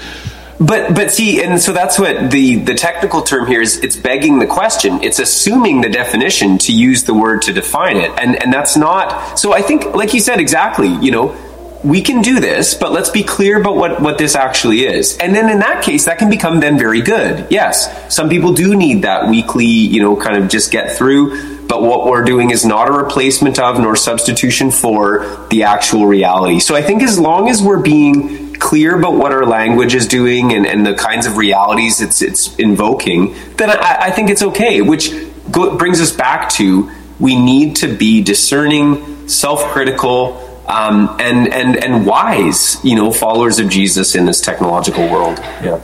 But 0.61 0.95
but 0.95 1.11
see, 1.11 1.43
and 1.43 1.61
so 1.61 1.73
that's 1.73 1.99
what 1.99 2.31
the 2.31 2.57
the 2.57 2.75
technical 2.75 3.23
term 3.23 3.47
here 3.47 3.61
is. 3.61 3.79
It's 3.79 3.97
begging 3.97 4.38
the 4.38 4.47
question. 4.47 5.03
It's 5.03 5.19
assuming 5.19 5.81
the 5.81 5.88
definition 5.88 6.59
to 6.59 6.73
use 6.73 7.05
the 7.05 7.14
word 7.14 7.43
to 7.43 7.53
define 7.53 7.97
it, 7.97 8.12
and 8.19 8.40
and 8.40 8.53
that's 8.53 8.77
not. 8.77 9.38
So 9.38 9.53
I 9.53 9.62
think, 9.62 9.85
like 9.95 10.14
you 10.14 10.21
said, 10.21 10.38
exactly. 10.38 10.88
You 10.88 11.11
know, 11.11 11.37
we 11.83 12.01
can 12.01 12.23
do 12.23 12.40
this, 12.40 12.75
but 12.75 12.93
let's 12.93 13.11
be 13.11 13.23
clear 13.23 13.61
about 13.61 13.77
what 13.77 14.01
what 14.01 14.17
this 14.17 14.35
actually 14.37 14.85
is. 14.85 15.19
And 15.19 15.35
then 15.35 15.51
in 15.51 15.59
that 15.59 15.83
case, 15.83 16.07
that 16.07 16.19
can 16.19 16.31
become 16.31 16.61
then 16.61 16.79
very 16.79 17.03
good. 17.03 17.49
Yes, 17.51 18.14
some 18.14 18.29
people 18.29 18.53
do 18.53 18.77
need 18.77 19.03
that 19.03 19.29
weekly, 19.29 19.67
you 19.67 20.01
know, 20.01 20.17
kind 20.17 20.43
of 20.43 20.49
just 20.49 20.71
get 20.71 20.97
through. 20.97 21.67
But 21.67 21.83
what 21.83 22.07
we're 22.07 22.25
doing 22.25 22.51
is 22.51 22.64
not 22.64 22.88
a 22.88 22.93
replacement 22.93 23.59
of 23.59 23.81
nor 23.81 23.97
substitution 23.97 24.71
for 24.71 25.47
the 25.51 25.64
actual 25.64 26.07
reality. 26.07 26.61
So 26.61 26.75
I 26.77 26.83
think 26.83 27.03
as 27.03 27.19
long 27.19 27.49
as 27.49 27.62
we're 27.62 27.83
being 27.83 28.43
clear 28.61 28.99
about 28.99 29.14
what 29.14 29.33
our 29.33 29.47
language 29.47 29.95
is 29.95 30.07
doing 30.07 30.53
and, 30.53 30.67
and 30.67 30.87
the 30.87 30.95
kinds 30.95 31.27
of 31.27 31.37
realities 31.37 32.01
it's 32.01 32.23
it's 32.23 32.55
invoking, 32.57 33.35
then 33.57 33.71
I, 33.71 33.97
I 34.01 34.11
think 34.11 34.31
it's 34.31 34.43
okay. 34.43 34.81
Which 34.81 35.12
go, 35.51 35.77
brings 35.77 36.01
us 36.01 36.12
back 36.12 36.51
to 36.51 36.90
we 37.21 37.37
need 37.37 37.77
to 37.77 37.97
be 37.97 38.23
discerning, 38.23 39.29
self-critical, 39.29 40.62
um, 40.67 41.17
and 41.21 41.53
and 41.53 41.77
and 41.77 42.07
wise. 42.07 42.83
You 42.85 42.97
know, 42.97 43.12
followers 43.12 43.59
of 43.59 43.69
Jesus 43.69 44.14
in 44.14 44.27
this 44.27 44.40
technological 44.40 45.09
world. 45.09 45.38
Yeah. 45.62 45.81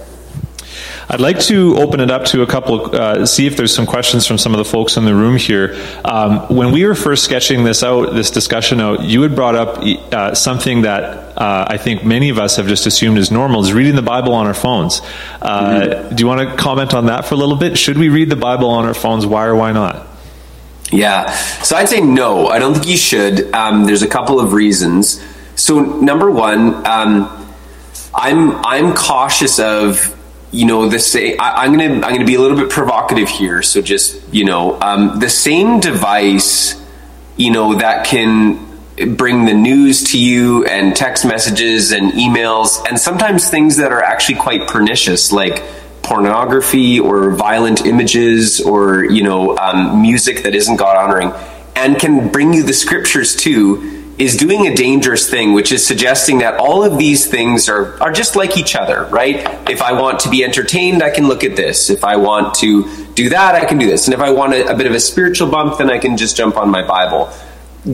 I'd 1.13 1.21
like 1.21 1.41
to 1.41 1.77
open 1.77 1.99
it 1.99 2.09
up 2.09 2.27
to 2.27 2.43
a 2.43 2.47
couple, 2.47 2.95
uh, 2.95 3.27
see 3.27 3.49
if 3.49 3.57
there's 3.57 3.75
some 3.75 3.85
questions 3.85 4.29
from 4.29 4.39
some 4.39 4.55
of 4.55 4.59
the 4.59 4.65
folks 4.65 4.97
in 4.97 5.05
the 5.05 5.13
room 5.13 5.37
here. 5.37 5.77
Um, 6.05 6.43
when 6.55 6.71
we 6.71 6.87
were 6.87 6.95
first 6.95 7.25
sketching 7.25 7.65
this 7.65 7.83
out, 7.83 8.15
this 8.15 8.31
discussion 8.31 8.81
out, 8.81 9.03
you 9.03 9.23
had 9.23 9.35
brought 9.35 9.57
up 9.57 9.79
uh, 10.13 10.37
something 10.37 10.83
that 10.83 11.37
uh, 11.37 11.67
I 11.69 11.79
think 11.79 12.05
many 12.05 12.29
of 12.29 12.39
us 12.39 12.57
have 12.57 12.69
just 12.69 12.87
assumed 12.87 13.19
is 13.19 13.33
normal, 13.33 13.61
is 13.65 13.73
reading 13.73 13.97
the 13.97 14.03
Bible 14.03 14.35
on 14.35 14.47
our 14.47 14.55
phones. 14.55 15.01
Uh, 15.43 15.69
Mm-hmm. 15.71 16.15
Do 16.15 16.23
you 16.23 16.27
want 16.29 16.49
to 16.49 16.57
comment 16.57 16.95
on 16.95 17.07
that 17.07 17.25
for 17.25 17.35
a 17.35 17.39
little 17.39 17.57
bit? 17.57 17.77
Should 17.77 17.99
we 17.99 18.09
read 18.09 18.29
the 18.31 18.37
Bible 18.37 18.69
on 18.71 18.85
our 18.87 18.95
phones? 18.95 19.27
Why 19.27 19.47
or 19.47 19.57
why 19.57 19.73
not? 19.73 20.07
Yeah. 20.93 21.33
So 21.63 21.77
I'd 21.77 21.89
say 21.89 22.01
no. 22.01 22.49
I 22.49 22.59
don't 22.59 22.75
think 22.75 22.87
you 22.87 22.97
should. 22.97 23.53
Um, 23.55 23.85
there's 23.85 24.03
a 24.03 24.09
couple 24.09 24.39
of 24.41 24.53
reasons. 24.53 25.25
So 25.57 25.81
number 25.81 26.31
one, 26.31 26.87
um, 26.87 27.47
I'm 28.15 28.57
I'm 28.65 28.95
cautious 28.95 29.59
of 29.59 30.17
you 30.53 30.67
know 30.67 30.89
the 30.89 30.99
same. 30.99 31.37
I, 31.41 31.65
I'm 31.65 31.73
gonna 31.73 31.95
I'm 31.95 32.13
gonna 32.13 32.25
be 32.25 32.35
a 32.35 32.41
little 32.41 32.57
bit 32.57 32.71
provocative 32.71 33.29
here. 33.29 33.63
So 33.63 33.81
just 33.83 34.23
you 34.33 34.45
know 34.45 34.81
um, 34.81 35.21
the 35.21 35.29
same 35.29 35.81
device, 35.81 36.83
you 37.37 37.51
know 37.51 37.75
that 37.75 38.07
can 38.07 38.67
bring 39.17 39.47
the 39.47 39.55
news 39.55 40.05
to 40.13 40.19
you 40.19 40.65
and 40.67 40.95
text 40.95 41.25
messages 41.25 41.93
and 41.93 42.13
emails 42.13 42.85
and 42.87 42.99
sometimes 42.99 43.49
things 43.49 43.79
that 43.79 43.93
are 43.93 44.03
actually 44.03 44.35
quite 44.35 44.69
pernicious 44.69 45.33
like 45.33 45.63
pornography 46.03 47.01
or 47.01 47.31
violent 47.31 47.87
images 47.87 48.61
or 48.61 49.05
you 49.05 49.23
know 49.23 49.57
um, 49.57 50.03
music 50.03 50.43
that 50.43 50.55
isn't 50.55 50.77
god 50.77 50.99
honoring 50.99 51.33
and 51.77 51.99
can 51.99 52.31
bring 52.31 52.53
you 52.53 52.63
the 52.63 52.75
scriptures 52.75 53.35
too 53.35 54.00
is 54.21 54.37
doing 54.37 54.67
a 54.67 54.75
dangerous 54.75 55.31
thing, 55.31 55.55
which 55.55 55.73
is 55.73 55.85
suggesting 55.85 56.39
that 56.39 56.61
all 56.61 56.85
of 56.85 56.99
these 56.99 57.27
things 57.27 57.71
are, 57.71 58.01
are 58.03 58.13
just 58.13 58.37
like 58.37 58.59
each 58.59 58.77
other, 58.77 59.05
right? 59.07 59.37
If 59.71 59.81
I 59.81 59.95
want 59.95 60.21
to 60.21 60.29
be 60.29 60.45
entertained, 60.45 61.03
I 61.03 61.09
can 61.09 61.27
look 61.27 61.43
at 61.43 61.57
this. 61.57 61.89
If 61.89 62.05
I 62.05 62.17
want 62.17 62.55
to 62.57 63.07
do 63.15 63.31
that, 63.31 63.55
I 63.55 63.65
can 63.65 63.79
do 63.79 63.87
this. 63.87 64.07
And 64.07 64.15
if 64.15 64.21
I 64.21 64.31
want 64.31 64.53
a, 64.53 64.73
a 64.73 64.77
bit 64.77 64.87
of 64.87 64.93
a 64.93 65.01
spiritual 65.01 65.51
bump, 65.51 65.79
then 65.79 65.91
I 65.91 65.99
can 65.99 66.19
just 66.19 66.37
jump 66.37 66.59
on 66.59 66.69
my 66.69 66.87
Bible. 66.87 67.33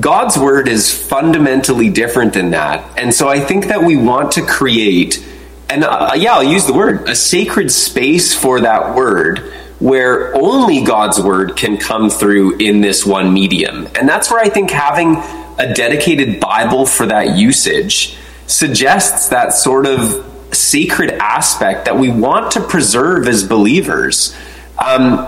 God's 0.01 0.37
word 0.37 0.67
is 0.67 0.93
fundamentally 0.93 1.91
different 1.91 2.33
than 2.33 2.51
that. 2.51 2.99
And 2.99 3.15
so 3.15 3.29
I 3.29 3.39
think 3.39 3.67
that 3.67 3.85
we 3.85 3.97
want 3.97 4.33
to 4.33 4.45
create, 4.45 5.25
and 5.71 5.85
uh, 5.85 6.15
yeah, 6.17 6.35
I'll 6.35 6.43
use 6.43 6.67
the 6.67 6.75
word, 6.75 7.09
a 7.09 7.15
sacred 7.15 7.71
space 7.71 8.35
for 8.35 8.63
that 8.63 8.97
word 8.97 9.53
where 9.79 10.35
only 10.35 10.83
God's 10.83 11.21
word 11.21 11.57
can 11.57 11.77
come 11.77 12.11
through 12.11 12.57
in 12.57 12.81
this 12.81 13.07
one 13.07 13.33
medium. 13.33 13.87
And 13.95 14.09
that's 14.09 14.29
where 14.29 14.41
I 14.41 14.49
think 14.49 14.73
having 14.73 15.23
a 15.59 15.73
dedicated 15.73 16.41
Bible 16.41 16.87
for 16.87 17.07
that 17.07 17.37
usage 17.37 18.17
suggests 18.47 19.29
that 19.29 19.53
sort 19.53 19.87
of 19.87 20.25
sacred 20.53 21.11
aspect 21.13 21.85
that 21.87 21.99
we 21.99 22.11
want 22.11 22.53
to 22.53 22.61
preserve 22.61 23.27
as 23.27 23.43
believers. 23.43 24.37
Um, 24.85 25.27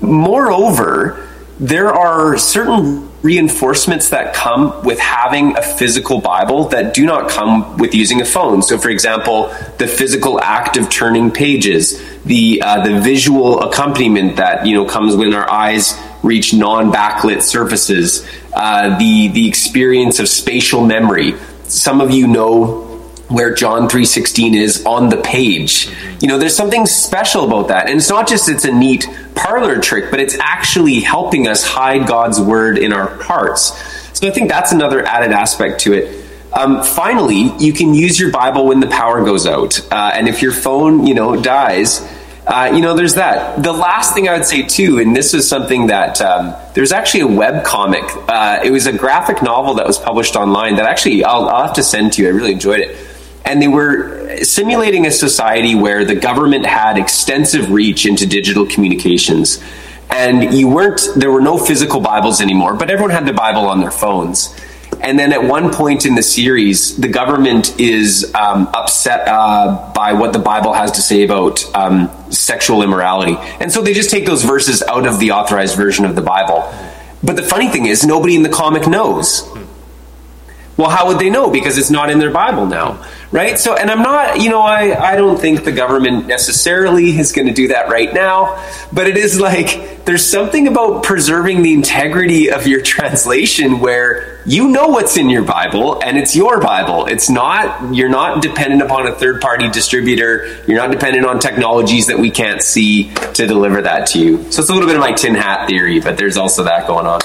moreover, 0.00 1.28
there 1.58 1.92
are 1.92 2.38
certain 2.38 3.10
reinforcements 3.22 4.10
that 4.10 4.32
come 4.34 4.82
with 4.82 4.98
having 4.98 5.56
a 5.56 5.62
physical 5.62 6.20
Bible 6.20 6.68
that 6.68 6.94
do 6.94 7.04
not 7.04 7.28
come 7.28 7.76
with 7.76 7.94
using 7.94 8.20
a 8.22 8.24
phone. 8.24 8.62
So, 8.62 8.78
for 8.78 8.88
example, 8.88 9.48
the 9.76 9.86
physical 9.86 10.40
act 10.40 10.78
of 10.78 10.88
turning 10.88 11.30
pages, 11.30 12.02
the 12.24 12.62
uh, 12.64 12.86
the 12.86 13.00
visual 13.00 13.60
accompaniment 13.60 14.36
that 14.36 14.66
you 14.66 14.74
know 14.74 14.86
comes 14.86 15.16
when 15.16 15.34
our 15.34 15.50
eyes 15.50 15.98
reach 16.22 16.52
non-backlit 16.52 17.42
surfaces, 17.42 18.26
uh, 18.54 18.98
the 18.98 19.28
the 19.28 19.48
experience 19.48 20.18
of 20.18 20.28
spatial 20.28 20.84
memory. 20.84 21.34
Some 21.64 22.00
of 22.00 22.10
you 22.10 22.26
know 22.26 22.86
where 23.30 23.54
John 23.54 23.88
3:16 23.88 24.54
is 24.54 24.84
on 24.84 25.08
the 25.08 25.16
page. 25.18 25.88
You 26.20 26.28
know, 26.28 26.38
there's 26.38 26.56
something 26.56 26.86
special 26.86 27.44
about 27.44 27.68
that. 27.68 27.88
And 27.88 27.98
it's 27.98 28.10
not 28.10 28.28
just 28.28 28.48
it's 28.48 28.64
a 28.64 28.72
neat 28.72 29.08
parlor 29.34 29.78
trick, 29.78 30.10
but 30.10 30.20
it's 30.20 30.36
actually 30.40 31.00
helping 31.00 31.46
us 31.46 31.64
hide 31.64 32.06
God's 32.06 32.40
word 32.40 32.76
in 32.76 32.92
our 32.92 33.08
hearts. 33.22 33.72
So 34.18 34.26
I 34.26 34.32
think 34.32 34.50
that's 34.50 34.72
another 34.72 35.04
added 35.06 35.32
aspect 35.32 35.80
to 35.82 35.94
it. 35.94 36.26
Um, 36.52 36.82
finally, 36.82 37.52
you 37.58 37.72
can 37.72 37.94
use 37.94 38.18
your 38.18 38.32
Bible 38.32 38.66
when 38.66 38.80
the 38.80 38.88
power 38.88 39.24
goes 39.24 39.46
out, 39.46 39.80
uh, 39.92 40.10
and 40.14 40.28
if 40.28 40.42
your 40.42 40.50
phone, 40.50 41.06
you 41.06 41.14
know, 41.14 41.40
dies, 41.40 42.00
uh, 42.50 42.72
you 42.74 42.80
know, 42.80 42.96
there's 42.96 43.14
that. 43.14 43.62
The 43.62 43.72
last 43.72 44.12
thing 44.12 44.28
I 44.28 44.32
would 44.36 44.44
say 44.44 44.62
too, 44.62 44.98
and 44.98 45.14
this 45.14 45.32
was 45.32 45.48
something 45.48 45.86
that 45.86 46.20
um, 46.20 46.52
there's 46.74 46.90
actually 46.90 47.20
a 47.20 47.26
web 47.28 47.64
comic. 47.64 48.02
Uh, 48.28 48.58
it 48.64 48.72
was 48.72 48.86
a 48.86 48.92
graphic 48.92 49.40
novel 49.40 49.74
that 49.74 49.86
was 49.86 49.98
published 49.98 50.34
online 50.34 50.74
that 50.74 50.84
actually 50.84 51.22
I'll, 51.22 51.48
I'll 51.48 51.66
have 51.68 51.76
to 51.76 51.84
send 51.84 52.14
to 52.14 52.22
you. 52.22 52.28
I 52.28 52.32
really 52.32 52.50
enjoyed 52.50 52.80
it. 52.80 52.96
And 53.44 53.62
they 53.62 53.68
were 53.68 54.42
simulating 54.42 55.06
a 55.06 55.12
society 55.12 55.76
where 55.76 56.04
the 56.04 56.16
government 56.16 56.66
had 56.66 56.98
extensive 56.98 57.70
reach 57.70 58.04
into 58.04 58.26
digital 58.26 58.66
communications. 58.66 59.62
And 60.10 60.52
you 60.52 60.66
weren't, 60.66 61.00
there 61.14 61.30
were 61.30 61.40
no 61.40 61.56
physical 61.56 62.00
Bibles 62.00 62.40
anymore, 62.40 62.74
but 62.74 62.90
everyone 62.90 63.10
had 63.10 63.26
the 63.26 63.32
Bible 63.32 63.68
on 63.68 63.78
their 63.78 63.92
phones. 63.92 64.52
And 65.02 65.18
then 65.18 65.32
at 65.32 65.42
one 65.42 65.72
point 65.72 66.04
in 66.04 66.14
the 66.14 66.22
series, 66.22 66.96
the 66.96 67.08
government 67.08 67.78
is 67.80 68.32
um, 68.34 68.68
upset 68.74 69.26
uh, 69.26 69.92
by 69.94 70.12
what 70.12 70.32
the 70.32 70.38
Bible 70.38 70.72
has 70.72 70.92
to 70.92 71.02
say 71.02 71.24
about 71.24 71.64
um, 71.74 72.10
sexual 72.30 72.82
immorality. 72.82 73.36
And 73.60 73.72
so 73.72 73.82
they 73.82 73.94
just 73.94 74.10
take 74.10 74.26
those 74.26 74.44
verses 74.44 74.82
out 74.82 75.06
of 75.06 75.18
the 75.18 75.32
authorized 75.32 75.76
version 75.76 76.04
of 76.04 76.14
the 76.14 76.22
Bible. 76.22 76.72
But 77.22 77.36
the 77.36 77.42
funny 77.42 77.68
thing 77.68 77.86
is, 77.86 78.04
nobody 78.04 78.34
in 78.36 78.42
the 78.42 78.48
comic 78.48 78.86
knows. 78.86 79.46
Well, 80.80 80.88
how 80.88 81.08
would 81.08 81.18
they 81.18 81.28
know? 81.28 81.50
Because 81.50 81.76
it's 81.76 81.90
not 81.90 82.08
in 82.08 82.18
their 82.18 82.30
Bible 82.30 82.64
now, 82.64 83.04
right? 83.30 83.58
So, 83.58 83.76
and 83.76 83.90
I'm 83.90 84.02
not, 84.02 84.40
you 84.40 84.48
know, 84.48 84.62
I, 84.62 85.12
I 85.12 85.14
don't 85.14 85.38
think 85.38 85.64
the 85.64 85.72
government 85.72 86.26
necessarily 86.26 87.18
is 87.18 87.32
going 87.32 87.48
to 87.48 87.52
do 87.52 87.68
that 87.68 87.90
right 87.90 88.10
now, 88.14 88.66
but 88.90 89.06
it 89.06 89.18
is 89.18 89.38
like 89.38 90.06
there's 90.06 90.24
something 90.24 90.66
about 90.66 91.02
preserving 91.02 91.60
the 91.60 91.74
integrity 91.74 92.50
of 92.50 92.66
your 92.66 92.80
translation 92.96 93.80
where 93.80 94.40
you 94.46 94.68
know 94.68 94.88
what's 94.88 95.18
in 95.18 95.28
your 95.28 95.44
Bible 95.44 96.02
and 96.02 96.16
it's 96.16 96.34
your 96.34 96.62
Bible. 96.62 97.04
It's 97.04 97.28
not, 97.28 97.94
you're 97.94 98.08
not 98.08 98.40
dependent 98.40 98.80
upon 98.80 99.06
a 99.06 99.14
third 99.14 99.42
party 99.42 99.68
distributor. 99.68 100.64
You're 100.66 100.78
not 100.78 100.90
dependent 100.90 101.26
on 101.26 101.40
technologies 101.40 102.06
that 102.06 102.18
we 102.18 102.30
can't 102.30 102.62
see 102.62 103.12
to 103.34 103.46
deliver 103.46 103.82
that 103.82 104.06
to 104.08 104.18
you. 104.18 104.50
So 104.50 104.62
it's 104.62 104.70
a 104.70 104.72
little 104.72 104.88
bit 104.88 104.96
of 104.96 105.00
my 105.00 105.12
tin 105.12 105.34
hat 105.34 105.68
theory, 105.68 106.00
but 106.00 106.16
there's 106.16 106.38
also 106.38 106.64
that 106.64 106.86
going 106.86 107.04
on. 107.04 107.20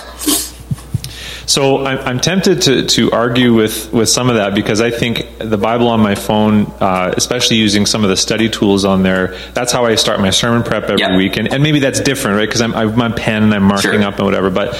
So 1.45 1.85
I'm, 1.85 1.99
I'm, 1.99 2.19
tempted 2.19 2.63
to, 2.63 2.85
to 2.85 3.11
argue 3.11 3.53
with, 3.53 3.93
with 3.93 4.09
some 4.09 4.29
of 4.29 4.35
that 4.35 4.55
because 4.55 4.81
I 4.81 4.89
think 4.89 5.37
the 5.37 5.57
Bible 5.57 5.87
on 5.89 5.99
my 5.99 6.15
phone, 6.15 6.65
uh, 6.79 7.13
especially 7.15 7.57
using 7.57 7.85
some 7.85 8.03
of 8.03 8.09
the 8.09 8.17
study 8.17 8.49
tools 8.49 8.83
on 8.83 9.03
there, 9.03 9.37
that's 9.53 9.71
how 9.71 9.85
I 9.85 9.95
start 9.95 10.19
my 10.19 10.31
sermon 10.31 10.63
prep 10.63 10.83
every 10.85 11.01
yep. 11.01 11.17
week. 11.17 11.37
And, 11.37 11.51
and 11.51 11.61
maybe 11.61 11.79
that's 11.79 11.99
different, 11.99 12.37
right? 12.37 12.47
Because 12.47 12.61
I'm, 12.61 12.73
I'm 12.73 12.99
on 12.99 13.13
pen 13.13 13.43
and 13.43 13.53
I'm 13.53 13.63
marking 13.63 13.91
sure. 13.91 14.03
up 14.03 14.15
and 14.15 14.25
whatever. 14.25 14.49
But 14.49 14.73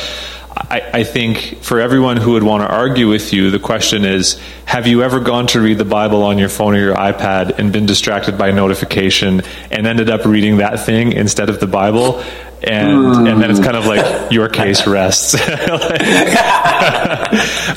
I, 0.57 0.89
I, 0.93 1.03
think 1.03 1.61
for 1.61 1.82
everyone 1.82 2.16
who 2.16 2.32
would 2.32 2.43
want 2.43 2.63
to 2.63 2.74
argue 2.74 3.09
with 3.09 3.34
you, 3.34 3.51
the 3.51 3.59
question 3.59 4.05
is 4.05 4.41
Have 4.63 4.88
you 4.88 5.03
ever 5.03 5.20
gone 5.20 5.47
to 5.47 5.59
read 5.59 5.78
the 5.78 5.86
Bible 5.86 6.24
on 6.24 6.38
your 6.38 6.47
phone 6.47 6.76
or 6.76 6.80
your 6.80 6.95
iPad 6.95 7.59
and 7.59 7.74
been 7.74 7.86
distracted 7.86 8.38
by 8.38 8.49
a 8.49 8.53
notification 8.53 9.41
and 9.70 9.86
ended 9.86 10.09
up 10.09 10.26
reading 10.26 10.57
that 10.57 10.86
thing 10.86 11.11
instead 11.11 11.49
of 11.49 11.59
the 11.59 11.68
Bible? 11.68 12.24
And 12.64 12.89
mm. 12.89 13.32
and 13.32 13.41
then 13.41 13.51
it's 13.51 13.60
kind 13.60 13.76
of 13.76 13.86
like 13.86 14.32
your 14.32 14.49
case 14.49 14.88
rests. 14.88 15.36
uh, 15.36 15.39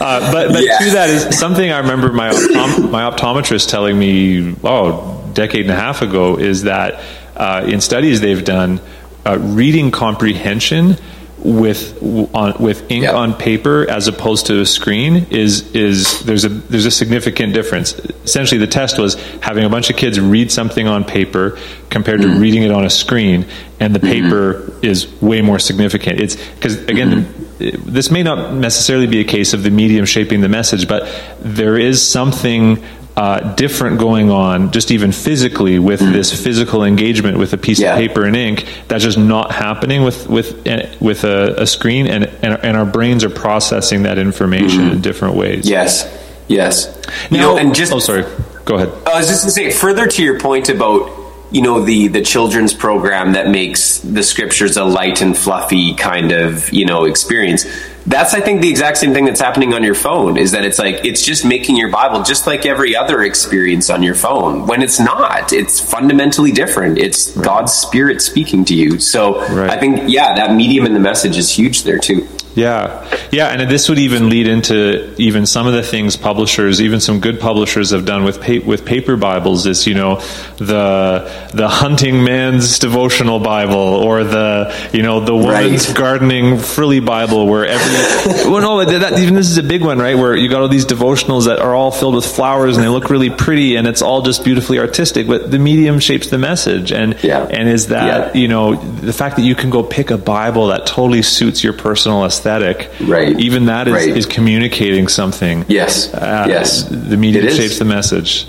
but 0.01 0.53
but 0.53 0.64
yeah. 0.64 0.79
to 0.79 0.91
that 0.91 1.11
is 1.11 1.39
something 1.39 1.70
I 1.70 1.79
remember 1.79 2.12
my 2.12 2.31
optom- 2.31 2.91
my 2.91 3.11
optometrist 3.11 3.68
telling 3.68 3.99
me 3.99 4.55
oh 4.64 5.31
decade 5.35 5.62
and 5.62 5.70
a 5.70 5.76
half 5.76 6.03
ago 6.03 6.39
is 6.39 6.62
that 6.64 7.01
uh, 7.37 7.64
in 7.66 7.81
studies 7.81 8.20
they've 8.20 8.45
done 8.45 8.81
uh, 9.26 9.39
reading 9.39 9.91
comprehension 9.91 10.97
with 11.45 12.03
on 12.34 12.55
with 12.61 12.91
ink 12.91 13.05
yep. 13.05 13.14
on 13.14 13.34
paper 13.34 13.89
as 13.89 14.09
opposed 14.09 14.47
to 14.47 14.61
a 14.61 14.66
screen 14.66 15.26
is 15.30 15.70
is 15.74 16.20
there's 16.24 16.45
a 16.45 16.49
there's 16.49 16.86
a 16.86 16.91
significant 16.91 17.55
difference. 17.55 17.95
Essentially, 18.24 18.59
the 18.59 18.66
test 18.66 18.99
was 18.99 19.14
having 19.41 19.64
a 19.64 19.68
bunch 19.68 19.91
of 19.91 19.97
kids 19.97 20.18
read 20.18 20.51
something 20.51 20.89
on 20.89 21.05
paper 21.05 21.59
compared 21.91 22.20
mm-hmm. 22.20 22.34
to 22.34 22.41
reading 22.41 22.62
it 22.62 22.70
on 22.70 22.84
a 22.84 22.91
screen, 22.91 23.47
and 23.80 23.95
the 23.95 24.01
mm-hmm. 24.01 24.24
paper 24.24 24.55
mm-hmm. 24.55 24.84
is 24.84 25.11
way 25.20 25.41
more 25.41 25.59
significant. 25.59 26.20
It's 26.20 26.36
because 26.36 26.82
again. 26.84 27.24
Mm-hmm. 27.24 27.45
This 27.59 28.09
may 28.12 28.22
not 28.22 28.55
necessarily 28.55 29.09
be 29.09 29.18
a 29.18 29.24
case 29.24 29.53
of 29.53 29.64
the 29.64 29.70
medium 29.70 30.05
shaping 30.05 30.43
the 30.43 30.49
message, 30.49 30.86
but 30.86 31.09
there 31.41 31.76
is 31.76 32.09
something 32.09 32.80
uh, 33.19 33.41
different 33.57 33.99
going 33.99 34.31
on, 34.31 34.71
just 34.71 34.93
even 34.93 35.11
physically, 35.11 35.81
with 35.81 35.99
mm. 35.99 36.12
this 36.12 36.41
physical 36.41 36.85
engagement 36.85 37.37
with 37.37 37.53
a 37.53 37.59
piece 37.59 37.81
yeah. 37.81 37.95
of 37.95 37.99
paper 37.99 38.25
and 38.25 38.37
ink. 38.37 38.64
That's 38.87 39.03
just 39.03 39.19
not 39.19 39.51
happening 39.51 40.05
with 40.05 40.29
with 40.29 40.64
eh, 40.69 40.95
with 41.01 41.25
a, 41.25 41.62
a 41.62 41.66
screen, 41.66 42.07
and, 42.07 42.27
and, 42.43 42.55
and 42.62 42.77
our 42.77 42.87
brains 42.87 43.25
are 43.25 43.31
processing 43.31 44.05
that 44.05 44.19
information 44.19 44.83
mm. 44.83 44.93
in 44.93 45.01
different 45.01 45.35
ways. 45.35 45.69
Yes, 45.69 46.07
yes. 46.47 46.97
You 47.29 47.39
now, 47.39 47.55
know, 47.55 47.59
and 47.59 47.75
just 47.75 47.93
oh, 47.93 47.99
sorry. 47.99 48.23
Go 48.64 48.77
ahead. 48.77 48.91
I 49.05 49.19
was 49.19 49.27
just 49.27 49.43
going 49.43 49.49
to 49.49 49.51
say 49.51 49.71
further 49.73 50.07
to 50.07 50.23
your 50.23 50.39
point 50.39 50.69
about 50.69 51.11
you 51.51 51.62
know 51.62 51.81
the 51.85 52.07
the 52.07 52.23
children's 52.23 52.73
program 52.73 53.33
that 53.33 53.49
makes 53.49 53.99
the 53.99 54.23
scriptures 54.23 54.77
a 54.77 54.85
light 54.85 55.23
and 55.23 55.37
fluffy 55.37 55.95
kind 55.95 56.31
of 56.31 56.73
you 56.73 56.85
know 56.85 57.05
experience 57.05 57.66
that's 58.09 58.33
I 58.33 58.41
think 58.41 58.63
the 58.63 58.71
exact 58.71 58.97
same 58.97 59.13
thing 59.13 59.27
that's 59.27 59.41
happening 59.41 59.75
on 59.75 59.85
your 59.85 59.95
phone 59.95 60.39
is 60.39 60.53
that 60.53 60.65
it's 60.65 60.79
like 60.79 61.05
it's 61.05 61.23
just 61.23 61.45
making 61.45 61.77
your 61.77 61.91
Bible 61.91 62.23
just 62.23 62.47
like 62.47 62.65
every 62.65 62.97
other 62.97 63.23
experience 63.23 63.91
on 63.91 64.03
your 64.03 64.15
phone. 64.15 64.67
When 64.67 64.83
it's 64.83 64.99
not, 64.99 65.53
it's 65.53 65.79
fundamentally 65.79 66.51
different. 66.51 66.99
It's 66.99 67.37
right. 67.37 67.45
God's 67.45 67.73
spirit 67.73 68.23
speaking 68.23 68.65
to 68.67 68.75
you. 68.75 68.99
So 68.99 69.41
right. 69.55 69.71
I 69.71 69.79
think 69.79 70.09
yeah, 70.09 70.35
that 70.37 70.55
medium 70.55 70.87
in 70.87 70.95
the 70.95 71.01
message 71.01 71.37
is 71.37 71.51
huge 71.51 71.83
there 71.83 71.99
too. 71.99 72.27
Yeah, 72.55 73.09
yeah, 73.30 73.49
and 73.49 73.70
this 73.70 73.88
would 73.88 73.99
even 73.99 74.28
lead 74.28 74.49
into 74.49 75.14
even 75.20 75.46
some 75.46 75.66
of 75.66 75.74
the 75.74 75.82
things 75.82 76.16
publishers, 76.16 76.80
even 76.80 76.99
some 76.99 77.20
good 77.20 77.38
publishers, 77.38 77.90
have 77.90 78.05
done 78.05 78.24
with 78.24 78.40
pa- 78.40 78.66
with 78.66 78.84
paper 78.84 79.16
Bibles. 79.16 79.66
Is 79.66 79.86
you 79.86 79.94
know 79.94 80.20
the 80.57 81.30
the 81.55 81.68
hunting 81.68 82.24
man's 82.24 82.78
devotional 82.78 83.38
Bible 83.38 83.76
or 83.76 84.24
the 84.24 84.74
you 84.92 85.03
know 85.03 85.20
the 85.20 85.36
woman's 85.36 85.88
right. 85.88 85.96
gardening 85.96 86.59
frilly 86.59 87.01
Bible, 87.01 87.46
where 87.46 87.66
every 87.66 88.51
well 88.51 88.61
no 88.61 88.84
that, 88.84 89.18
even 89.18 89.34
this 89.34 89.51
is 89.51 89.59
a 89.59 89.62
big 89.62 89.84
one 89.84 89.99
right 89.99 90.16
where 90.16 90.34
you 90.34 90.49
got 90.49 90.62
all 90.62 90.68
these 90.68 90.86
devotionals 90.86 91.46
that 91.46 91.61
are 91.61 91.74
all 91.74 91.92
filled 91.92 92.16
with 92.16 92.26
flowers 92.26 92.76
and 92.76 92.84
they 92.84 92.88
look 92.88 93.11
really 93.11 93.30
pretty 93.30 93.76
and 93.76 93.86
it's 93.86 94.03
all 94.03 94.22
just 94.22 94.42
beautifully 94.42 94.78
artistic, 94.78 95.26
but 95.26 95.51
the 95.51 95.59
medium 95.59 96.01
shapes 96.01 96.28
the 96.30 96.38
message 96.38 96.92
and 96.92 97.22
yeah. 97.22 97.44
and 97.44 97.68
is 97.68 97.88
that 97.88 98.34
yeah. 98.34 98.40
you 98.40 98.49
know 98.49 98.74
the 98.74 99.12
fact 99.12 99.36
that 99.36 99.42
you 99.42 99.55
can 99.55 99.70
go 99.70 99.82
pick 99.82 100.11
a 100.11 100.18
Bible 100.18 100.68
that 100.68 100.86
totally 100.86 101.22
suits 101.22 101.62
your 101.62 101.72
personal 101.72 102.24
aesthetic 102.24 102.38
aesthetic, 102.39 102.91
Right. 103.01 103.39
even 103.41 103.66
that 103.66 103.89
is, 103.89 103.95
Right. 103.95 104.16
is 104.16 104.26
communicating 104.26 105.09
something. 105.09 105.64
Yes. 105.68 106.12
Uh, 106.14 106.47
yes. 106.49 106.84
The 106.84 107.16
media 107.16 107.51
shapes 107.51 107.78
the 107.78 107.84
message. 107.84 108.47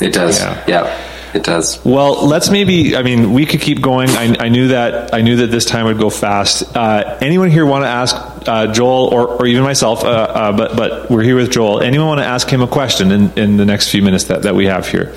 It 0.00 0.12
does. 0.12 0.40
Yeah. 0.40 0.62
Yeah. 0.66 1.00
It 1.34 1.42
does. 1.42 1.80
Well, 1.84 2.28
let's 2.28 2.48
maybe. 2.48 2.96
I 2.96 3.02
mean, 3.02 3.32
we 3.32 3.44
could 3.44 3.60
keep 3.60 3.80
going. 3.82 4.08
I, 4.10 4.36
I 4.38 4.48
knew 4.50 4.68
that. 4.68 5.12
I 5.12 5.20
knew 5.22 5.36
that 5.38 5.48
this 5.50 5.64
time 5.64 5.86
would 5.86 5.98
go 5.98 6.08
fast. 6.08 6.76
Uh, 6.76 7.18
anyone 7.20 7.50
here 7.50 7.66
want 7.66 7.82
to 7.82 7.88
ask 7.88 8.14
uh, 8.46 8.72
Joel 8.72 9.08
or, 9.12 9.26
or 9.26 9.46
even 9.46 9.64
myself? 9.64 10.04
Uh, 10.04 10.08
uh, 10.08 10.52
but 10.56 10.76
but 10.76 11.10
we're 11.10 11.24
here 11.24 11.34
with 11.34 11.50
Joel. 11.50 11.80
Anyone 11.80 12.06
want 12.06 12.20
to 12.20 12.24
ask 12.26 12.48
him 12.48 12.62
a 12.62 12.68
question 12.68 13.10
in, 13.10 13.32
in 13.36 13.56
the 13.56 13.64
next 13.64 13.90
few 13.90 14.00
minutes 14.00 14.24
that, 14.24 14.42
that 14.42 14.54
we 14.54 14.66
have 14.66 14.86
here? 14.88 15.12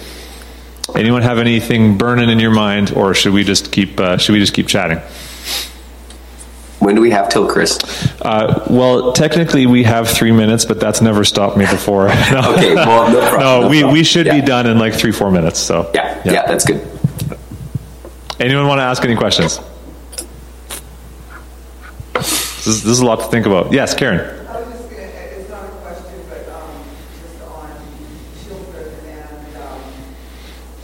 Anyone 0.95 1.21
have 1.21 1.37
anything 1.37 1.99
burning 1.99 2.29
in 2.31 2.39
your 2.39 2.49
mind, 2.53 2.93
or 2.95 3.13
should 3.13 3.33
we 3.33 3.43
just 3.43 3.71
keep 3.71 3.99
uh, 3.99 4.17
should 4.17 4.33
we 4.33 4.39
just 4.39 4.55
keep 4.55 4.67
chatting? 4.67 4.99
When 6.87 6.95
do 6.95 7.01
we 7.01 7.11
have 7.11 7.27
till, 7.27 7.45
Chris? 7.49 7.77
Uh, 8.21 8.65
well, 8.69 9.11
technically, 9.11 9.65
we 9.65 9.83
have 9.83 10.07
three 10.07 10.31
minutes, 10.31 10.63
but 10.63 10.79
that's 10.79 11.01
never 11.01 11.25
stopped 11.25 11.57
me 11.57 11.65
before. 11.65 12.07
no, 12.31 12.53
Okay. 12.55 12.75
Well, 12.75 13.11
no 13.11 13.19
problem. 13.19 13.39
no, 13.41 13.61
no 13.63 13.67
we, 13.67 13.79
problem. 13.81 13.91
we 13.93 14.03
should 14.05 14.29
be 14.29 14.39
done 14.39 14.65
in 14.67 14.79
like 14.79 14.93
three 14.93 15.11
four 15.11 15.29
minutes. 15.29 15.59
So 15.59 15.91
Yeah. 15.93 16.21
Yeah. 16.23 16.45
That's 16.47 16.63
good. 16.63 16.79
Anyone 18.39 18.67
want 18.67 18.79
to 18.79 18.83
ask 18.83 19.03
any 19.03 19.17
questions? 19.17 19.59
This 22.13 22.67
is, 22.67 22.83
this 22.83 22.91
is 22.93 22.99
a 23.01 23.05
lot 23.05 23.19
to 23.19 23.25
think 23.25 23.45
about. 23.45 23.73
Yes, 23.73 23.93
Karen. 23.93 24.19
I 24.47 24.61
was 24.61 24.69
just 24.69 24.89
gonna, 24.89 25.01
it's 25.03 25.49
not 25.49 25.65
a 25.65 25.67
question, 25.83 26.19
but, 26.29 26.47
um, 26.55 26.71
just 27.19 27.41
on 27.43 27.69
children 28.47 28.93
and, 29.07 29.57
um, 29.57 29.81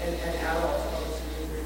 and, 0.04 0.14
and 0.20 0.36
adults, 0.36 0.84
obviously, 1.00 1.48
they're 1.48 1.64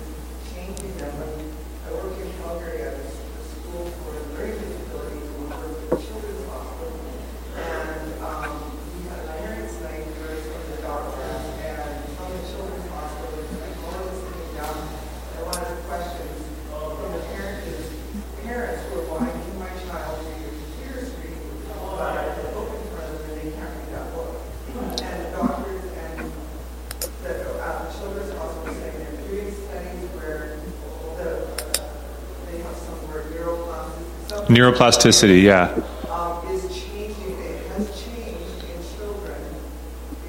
changing 0.53 0.93
them. 0.97 1.09
When 1.17 1.89
I 1.89 1.91
work 2.05 2.17
in 2.21 2.29
Calgary 2.41 2.81
at 2.85 2.93
a 2.93 3.01
s- 3.01 3.17
a 3.17 3.43
school 3.49 3.85
for 4.01 4.13
learning 4.33 4.57
disabilities, 4.57 5.21
and 5.29 5.37
we 5.37 5.45
work 5.53 5.69
with 5.69 5.89
the 5.91 5.97
children's 6.01 6.45
hospital. 6.49 6.97
And, 7.61 8.01
um, 8.25 8.73
we 8.97 9.05
had 9.11 9.21
a 9.21 9.33
parents' 9.37 9.77
night 9.85 10.07
where 10.17 10.33
it's 10.33 10.47
from 10.49 10.63
the 10.73 10.79
doctors 10.81 11.45
and 11.61 11.93
from 12.17 12.29
the 12.33 12.41
children's 12.49 12.89
hospital, 12.89 13.37
and 13.37 13.53
like, 13.61 13.77
one 13.85 14.01
was 14.01 14.17
sitting 14.25 14.51
down, 14.57 14.77
and 15.37 15.41
one 15.45 15.59
of 15.61 15.67
the 15.69 15.79
questions 15.85 16.41
from 16.73 17.11
the 17.13 17.21
parent 17.37 17.61
is, 17.69 17.85
parents 18.41 18.81
were 18.89 19.03
why 19.11 19.27
can 19.29 19.59
my 19.59 19.67
child 19.85 20.23
read 20.23 20.39
a 20.47 20.51
computer 20.55 21.03
screen, 21.03 21.35
but 21.67 21.99
I 21.99 22.31
have 22.31 22.39
a 22.39 22.51
book 22.55 22.69
in 22.71 22.83
front 22.95 23.11
of 23.11 23.19
them 23.19 23.27
and 23.27 23.37
they 23.43 23.49
can't 23.51 23.71
read 23.75 23.91
that 23.91 24.07
book. 24.15 24.31
And 25.03 25.15
the 25.19 25.29
doctors 25.35 25.83
and 25.99 26.31
the, 27.27 27.31
uh, 27.59 27.83
the 27.83 27.89
children's 27.97 28.31
hospital 28.39 28.71
saying 28.71 28.95
they're 29.03 29.19
doing 29.27 29.51
studies 29.51 30.03
where 30.15 30.63
the, 31.19 31.29
they 32.47 32.57
have 32.63 32.77
some 32.79 32.99
word 33.11 33.27
neuroplasticity, 34.57 35.43
yeah. 35.43 35.69
um, 36.09 36.47
is 36.47 36.63
changing, 36.73 37.37
it 37.39 37.67
has 37.67 38.03
changed 38.03 38.63
in 38.65 38.97
children 38.97 39.41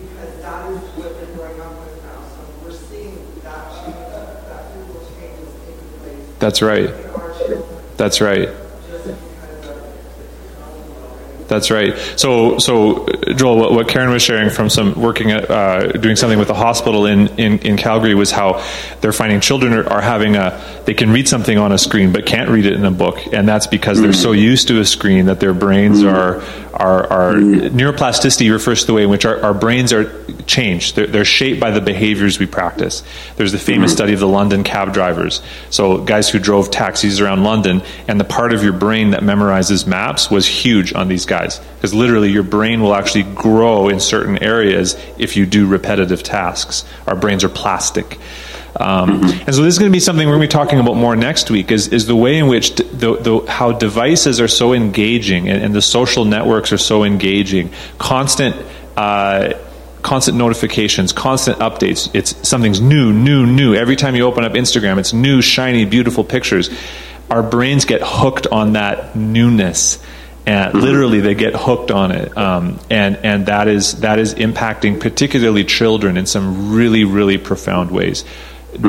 because 0.00 0.42
that 0.42 0.70
is 0.70 0.78
what 0.96 1.16
they're 1.16 1.34
growing 1.34 1.60
up 1.60 1.72
with 1.80 2.04
now. 2.04 2.20
So 2.28 2.40
we're 2.62 2.72
seeing 2.72 3.16
that 3.42 3.72
change, 3.72 3.96
that 3.96 4.72
physical 4.72 5.00
change 5.16 5.38
is 5.40 5.54
taking 5.64 5.92
place 6.00 6.38
That's 6.38 6.60
right. 6.60 6.90
in 6.90 7.10
our 7.10 7.32
children 7.38 7.62
That's 7.96 8.20
right. 8.20 8.48
just 8.48 8.58
because 8.88 9.08
of 9.08 9.80
the 9.80 10.28
technology 10.44 10.92
already. 11.00 11.44
That's 11.58 11.72
right. 11.72 11.98
So, 12.16 12.58
so 12.58 13.04
Joel, 13.34 13.58
what, 13.58 13.72
what 13.72 13.88
Karen 13.88 14.10
was 14.10 14.22
sharing 14.22 14.48
from 14.48 14.70
some 14.70 14.94
working 14.94 15.32
at 15.32 15.50
uh, 15.50 15.90
doing 15.90 16.14
something 16.14 16.38
with 16.38 16.50
a 16.50 16.54
hospital 16.54 17.06
in, 17.06 17.26
in, 17.36 17.58
in 17.58 17.76
Calgary 17.76 18.14
was 18.14 18.30
how 18.30 18.64
they're 19.00 19.12
finding 19.12 19.40
children 19.40 19.72
are, 19.72 19.84
are 19.92 20.00
having 20.00 20.36
a 20.36 20.62
they 20.86 20.94
can 20.94 21.10
read 21.10 21.26
something 21.26 21.58
on 21.58 21.72
a 21.72 21.78
screen 21.78 22.12
but 22.12 22.26
can't 22.26 22.48
read 22.48 22.64
it 22.64 22.74
in 22.74 22.84
a 22.84 22.92
book, 22.92 23.18
and 23.32 23.48
that's 23.48 23.66
because 23.66 24.00
they're 24.00 24.12
so 24.12 24.30
used 24.30 24.68
to 24.68 24.78
a 24.78 24.84
screen 24.84 25.26
that 25.26 25.40
their 25.40 25.52
brains 25.52 26.04
are 26.04 26.42
are, 26.74 27.12
are 27.12 27.34
neuroplasticity 27.34 28.52
refers 28.52 28.82
to 28.82 28.86
the 28.86 28.92
way 28.94 29.02
in 29.02 29.10
which 29.10 29.24
our, 29.24 29.42
our 29.42 29.54
brains 29.54 29.92
are 29.92 30.04
changed. 30.48 30.96
They're, 30.96 31.06
they're 31.06 31.24
shaped 31.24 31.60
by 31.60 31.70
the 31.70 31.80
behaviors 31.80 32.38
we 32.38 32.46
practice. 32.46 33.04
There's 33.36 33.52
the 33.52 33.58
famous 33.58 33.92
study 33.92 34.14
of 34.14 34.20
the 34.20 34.26
London 34.26 34.64
cab 34.64 34.92
drivers. 34.92 35.42
So 35.70 35.98
guys 35.98 36.28
who 36.28 36.38
drove 36.38 36.70
taxis 36.70 37.20
around 37.20 37.44
London, 37.44 37.82
and 38.08 38.18
the 38.18 38.24
part 38.24 38.52
of 38.52 38.64
your 38.64 38.72
brain 38.72 39.10
that 39.10 39.20
memorizes 39.20 39.86
maps 39.86 40.30
was 40.30 40.46
huge 40.46 40.92
on 40.94 41.08
these 41.08 41.26
guys 41.26 41.60
because 41.76 41.94
literally 41.94 42.30
your 42.30 42.42
brain 42.42 42.80
will 42.80 42.94
actually 42.94 43.24
grow 43.34 43.88
in 43.88 44.00
certain 44.00 44.42
areas 44.42 44.96
if 45.18 45.36
you 45.36 45.46
do 45.46 45.66
repetitive 45.66 46.22
tasks. 46.22 46.84
Our 47.06 47.14
brains 47.14 47.44
are 47.44 47.48
plastic. 47.48 48.18
Um, 48.76 49.24
and 49.24 49.54
so 49.54 49.62
this 49.62 49.74
is 49.74 49.78
going 49.78 49.90
to 49.90 49.96
be 49.96 50.00
something 50.00 50.26
we're 50.26 50.36
going 50.36 50.48
to 50.48 50.54
be 50.54 50.58
talking 50.58 50.78
about 50.78 50.94
more 50.94 51.16
next 51.16 51.50
week 51.50 51.72
is, 51.72 51.88
is 51.88 52.06
the 52.06 52.14
way 52.14 52.38
in 52.38 52.46
which 52.46 52.76
d- 52.76 52.84
the, 52.84 53.16
the, 53.16 53.50
how 53.50 53.72
devices 53.72 54.40
are 54.40 54.46
so 54.46 54.72
engaging 54.72 55.48
and, 55.48 55.62
and 55.62 55.74
the 55.74 55.82
social 55.82 56.24
networks 56.24 56.72
are 56.72 56.78
so 56.78 57.02
engaging 57.02 57.70
constant 57.98 58.54
uh, 58.96 59.54
constant 60.08 60.38
notifications 60.38 61.12
constant 61.12 61.58
updates. 61.58 62.08
It's 62.14 62.48
something's 62.48 62.80
new 62.80 63.12
new 63.12 63.44
new. 63.44 63.74
Every 63.74 63.94
time 63.94 64.16
you 64.16 64.24
open 64.24 64.42
up 64.42 64.52
instagram 64.52 64.96
it's 64.96 65.12
new 65.12 65.42
shiny 65.42 65.84
beautiful 65.84 66.24
pictures. 66.24 66.70
Our 67.30 67.42
brains 67.42 67.84
get 67.84 68.00
hooked 68.02 68.46
on 68.46 68.72
that 68.72 69.14
newness. 69.14 70.02
And 70.46 70.72
literally 70.72 71.20
they 71.20 71.34
get 71.34 71.54
hooked 71.54 71.90
on 71.90 72.10
it. 72.10 72.34
Um, 72.38 72.80
and 72.88 73.18
and 73.18 73.44
that 73.46 73.68
is 73.68 74.00
that 74.00 74.18
is 74.18 74.32
impacting 74.32 74.98
particularly 74.98 75.64
children 75.64 76.16
in 76.16 76.24
some 76.24 76.72
really 76.72 77.04
really 77.04 77.36
profound 77.36 77.90
ways. 77.90 78.24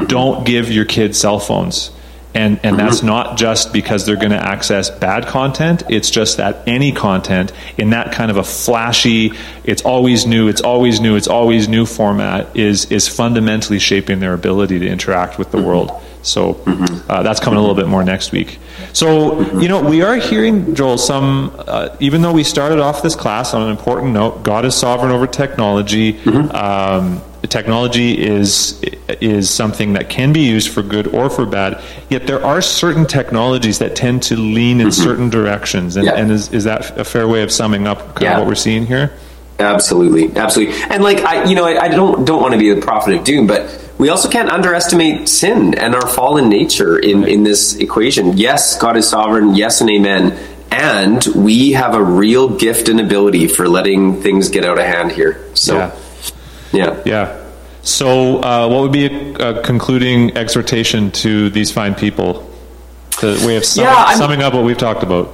Don't 0.08 0.46
give 0.46 0.72
your 0.72 0.86
kids 0.86 1.18
cell 1.20 1.40
phones 1.40 1.92
and 2.34 2.60
and 2.64 2.78
that's 2.78 3.02
not 3.02 3.38
just 3.38 3.74
because 3.74 4.06
they're 4.06 4.16
going 4.16 4.30
to 4.30 4.38
access 4.38 4.90
bad 4.90 5.26
content 5.26 5.82
it's 5.90 6.12
just 6.12 6.38
that 6.38 6.62
any 6.68 6.92
content 6.92 7.52
in 7.78 7.90
that 7.90 8.12
kind 8.12 8.30
of 8.30 8.38
a 8.38 8.44
flashy 8.44 9.32
it's 9.64 9.82
always 9.84 10.26
new 10.26 10.48
it's 10.48 10.62
always 10.62 11.00
new 11.00 11.16
it's 11.16 11.28
always 11.28 11.68
new 11.68 11.86
format 11.86 12.56
is 12.56 12.92
is 12.92 13.08
fundamentally 13.08 13.80
shaping 13.80 14.20
their 14.20 14.34
ability 14.34 14.80
to 14.80 14.88
interact 14.88 15.38
with 15.38 15.52
the 15.52 15.62
world. 15.62 15.92
So 16.22 16.62
uh, 17.08 17.24
that's 17.24 17.40
coming 17.40 17.58
a 17.58 17.62
little 17.62 17.76
bit 17.76 17.88
more 17.88 18.04
next 18.04 18.32
week. 18.32 18.60
So 18.94 19.40
you 19.60 19.68
know 19.68 19.82
we 19.82 20.02
are 20.02 20.16
hearing 20.16 20.76
joel 20.76 20.98
some 20.98 21.54
uh, 21.58 21.96
even 22.00 22.22
though 22.22 22.34
we 22.34 22.44
started 22.44 22.80
off 22.80 23.02
this 23.02 23.16
class 23.16 23.54
on 23.54 23.62
an 23.64 23.70
important 23.70 24.14
note 24.14 24.44
god 24.44 24.66
is 24.66 24.76
sovereign 24.76 25.12
over 25.12 25.28
technology. 25.28 26.20
Um, 26.28 27.22
technology 27.48 28.18
is 28.22 28.82
is 29.22 29.50
something 29.50 29.94
that 29.94 30.10
can 30.10 30.34
be 30.34 30.42
used 30.42 30.70
for 30.70 30.82
good 30.82 31.08
or 31.08 31.30
for 31.30 31.46
bad. 31.46 31.82
Yet 32.10 32.28
there 32.28 32.44
are 32.46 32.62
certain 32.62 33.06
technologies 33.06 33.80
that 33.80 33.96
tend 33.96 34.24
to 34.24 34.36
lean 34.36 34.82
in 34.82 34.88
mm-hmm. 34.88 35.04
certain 35.04 35.30
directions, 35.30 35.96
and, 35.98 36.06
Yeah. 36.06 36.14
and 36.14 36.32
is, 36.32 36.52
is 36.52 36.66
that 36.66 36.98
a 36.98 37.04
fair 37.04 37.28
way 37.28 37.42
of 37.44 37.52
summing 37.52 37.88
up 37.88 38.16
kind 38.16 38.22
Yeah. 38.22 38.34
of 38.34 38.40
what 38.40 38.48
we're 38.48 38.56
seeing 38.56 38.86
here? 38.86 39.12
Absolutely, 39.60 40.36
absolutely. 40.38 40.76
And 40.90 41.04
like 41.04 41.20
I, 41.20 41.44
you 41.44 41.56
know, 41.56 41.66
I, 41.66 41.84
I 41.84 41.88
don't 41.90 42.26
don't 42.26 42.42
want 42.42 42.54
to 42.54 42.60
be 42.60 42.74
the 42.74 42.82
prophet 42.82 43.14
of 43.16 43.24
doom, 43.24 43.46
but 43.48 43.92
we 43.98 44.08
also 44.10 44.30
can't 44.30 44.50
underestimate 44.50 45.28
sin 45.28 45.74
and 45.74 45.96
our 45.96 46.08
fallen 46.08 46.50
nature 46.50 46.98
in 46.98 47.26
in 47.26 47.44
this 47.44 47.76
equation. 47.76 48.38
Yes, 48.38 48.78
God 48.78 48.96
is 48.96 49.10
sovereign. 49.10 49.56
Yes, 49.56 49.82
and 49.82 49.90
amen. 49.90 50.38
And 50.72 51.26
we 51.36 51.72
have 51.72 51.96
a 51.96 52.02
real 52.04 52.48
gift 52.48 52.90
and 52.90 53.00
ability 53.02 53.48
for 53.48 53.68
letting 53.68 54.22
things 54.22 54.50
get 54.50 54.64
out 54.64 54.78
of 54.78 54.86
hand 54.86 55.12
here. 55.12 55.44
So, 55.56 55.78
Yeah. 55.78 55.92
Yeah. 56.72 57.02
Yeah. 57.06 57.46
So, 57.82 58.42
uh, 58.44 58.68
what 58.68 58.82
would 58.82 58.92
be 58.92 59.06
a, 59.06 59.60
a 59.60 59.64
concluding 59.64 60.36
exhortation 60.38 61.12
to 61.12 61.50
these 61.50 61.72
fine 61.72 61.96
people? 61.96 62.50
The 63.22 63.44
way 63.46 63.58
of 63.58 63.66
summing, 63.66 63.90
Yeah, 63.90 64.14
summing 64.16 64.42
up 64.42 64.54
what 64.54 64.64
we've 64.64 64.78
talked 64.78 65.04
about. 65.04 65.34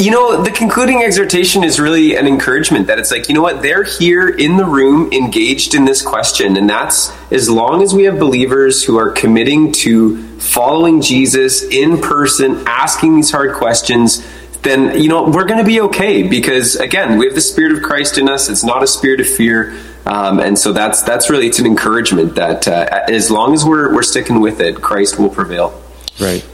You 0.00 0.12
know, 0.12 0.42
the 0.42 0.52
concluding 0.52 1.02
exhortation 1.02 1.64
is 1.64 1.80
really 1.80 2.14
an 2.14 2.28
encouragement 2.28 2.86
that 2.86 3.00
it's 3.00 3.10
like, 3.10 3.28
you 3.28 3.34
know 3.34 3.42
what, 3.42 3.62
they're 3.62 3.82
here 3.82 4.28
in 4.28 4.56
the 4.56 4.64
room 4.64 5.12
engaged 5.12 5.74
in 5.74 5.86
this 5.86 6.02
question. 6.02 6.56
And 6.56 6.70
that's 6.70 7.12
as 7.32 7.50
long 7.50 7.82
as 7.82 7.92
we 7.92 8.04
have 8.04 8.16
believers 8.16 8.84
who 8.84 8.96
are 8.96 9.10
committing 9.10 9.72
to 9.72 10.38
following 10.38 11.02
Jesus 11.02 11.64
in 11.64 12.00
person, 12.00 12.62
asking 12.68 13.16
these 13.16 13.32
hard 13.32 13.56
questions, 13.56 14.24
then, 14.62 15.00
you 15.00 15.08
know, 15.08 15.24
we're 15.24 15.46
going 15.46 15.58
to 15.58 15.66
be 15.66 15.80
okay 15.80 16.22
because, 16.22 16.76
again, 16.76 17.18
we 17.18 17.26
have 17.26 17.34
the 17.34 17.40
Spirit 17.40 17.72
of 17.72 17.82
Christ 17.82 18.18
in 18.18 18.28
us. 18.28 18.48
It's 18.48 18.62
not 18.62 18.84
a 18.84 18.86
spirit 18.86 19.18
of 19.18 19.26
fear. 19.26 19.76
Um, 20.08 20.40
and 20.40 20.58
so 20.58 20.72
that's 20.72 21.02
that's 21.02 21.28
really 21.28 21.46
it's 21.46 21.58
an 21.58 21.66
encouragement 21.66 22.34
that 22.36 22.66
uh, 22.66 23.04
as 23.08 23.30
long 23.30 23.52
as 23.52 23.64
we're 23.64 23.94
we're 23.94 24.02
sticking 24.02 24.40
with 24.40 24.60
it, 24.60 24.80
Christ 24.80 25.18
will 25.18 25.28
prevail. 25.28 25.80
Right. 26.18 26.46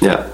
Yeah. 0.00 0.28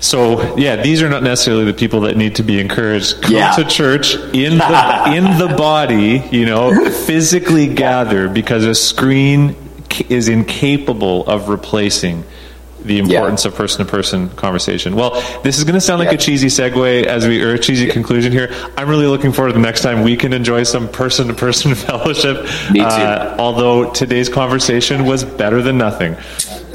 So 0.00 0.54
yeah, 0.56 0.76
these 0.82 1.02
are 1.02 1.08
not 1.08 1.22
necessarily 1.22 1.64
the 1.64 1.72
people 1.74 2.02
that 2.02 2.16
need 2.16 2.36
to 2.36 2.42
be 2.42 2.60
encouraged. 2.60 3.22
Come 3.22 3.32
Yeah. 3.34 3.52
to 3.52 3.64
church 3.64 4.14
in 4.14 4.58
the 4.58 5.04
in 5.16 5.38
the 5.38 5.54
body, 5.56 6.22
you 6.30 6.46
know, 6.46 6.90
physically 6.90 7.66
gather 7.74 8.28
because 8.28 8.64
a 8.64 8.74
screen 8.74 9.56
is 10.08 10.28
incapable 10.28 11.26
of 11.26 11.48
replacing 11.48 12.24
the 12.84 12.98
importance 12.98 13.44
of 13.44 13.54
person 13.54 13.84
to 13.84 13.90
person 13.90 14.28
conversation. 14.30 14.94
Well, 14.94 15.12
this 15.42 15.58
is 15.58 15.64
going 15.64 15.74
to 15.74 15.80
sound 15.80 15.98
like 16.00 16.08
Yeah. 16.10 16.14
a 16.14 16.18
cheesy 16.18 16.48
segue 16.48 17.04
as 17.06 17.26
we 17.26 17.42
or 17.42 17.54
a 17.54 17.58
cheesy 17.58 17.88
conclusion 17.88 18.30
here. 18.32 18.52
I'm 18.76 18.88
really 18.88 19.06
looking 19.06 19.32
forward 19.32 19.48
to 19.52 19.54
the 19.54 19.60
next 19.64 19.80
time 19.82 20.02
we 20.02 20.16
can 20.16 20.32
enjoy 20.32 20.62
some 20.64 20.88
person 20.88 21.28
to 21.28 21.34
person 21.34 21.74
fellowship. 21.74 22.44
Me 22.70 22.80
too. 22.80 22.84
Uh, 22.86 23.36
although 23.38 23.90
today's 23.90 24.28
conversation 24.28 25.04
was 25.06 25.24
better 25.24 25.62
than 25.62 25.78
nothing. 25.78 26.16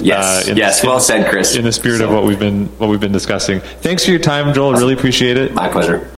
Yes. 0.02 0.48
in 0.48 0.58
Yes, 0.58 0.82
the- 0.82 0.88
well 0.88 1.00
said, 1.00 1.30
Chris. 1.30 1.56
In 1.56 1.64
the 1.66 1.72
spirit 1.72 2.02
of 2.02 2.10
what 2.12 2.24
we've 2.24 2.40
been 2.40 2.66
what 2.78 2.90
we've 2.90 3.00
been 3.02 3.12
discussing. 3.12 3.60
Thanks 3.82 4.06
for 4.06 4.12
your 4.12 4.20
time, 4.20 4.54
Joel. 4.54 4.74
Really 4.74 4.94
appreciate 4.94 5.38
it. 5.38 5.54
My 5.54 5.68
pleasure. 5.68 6.08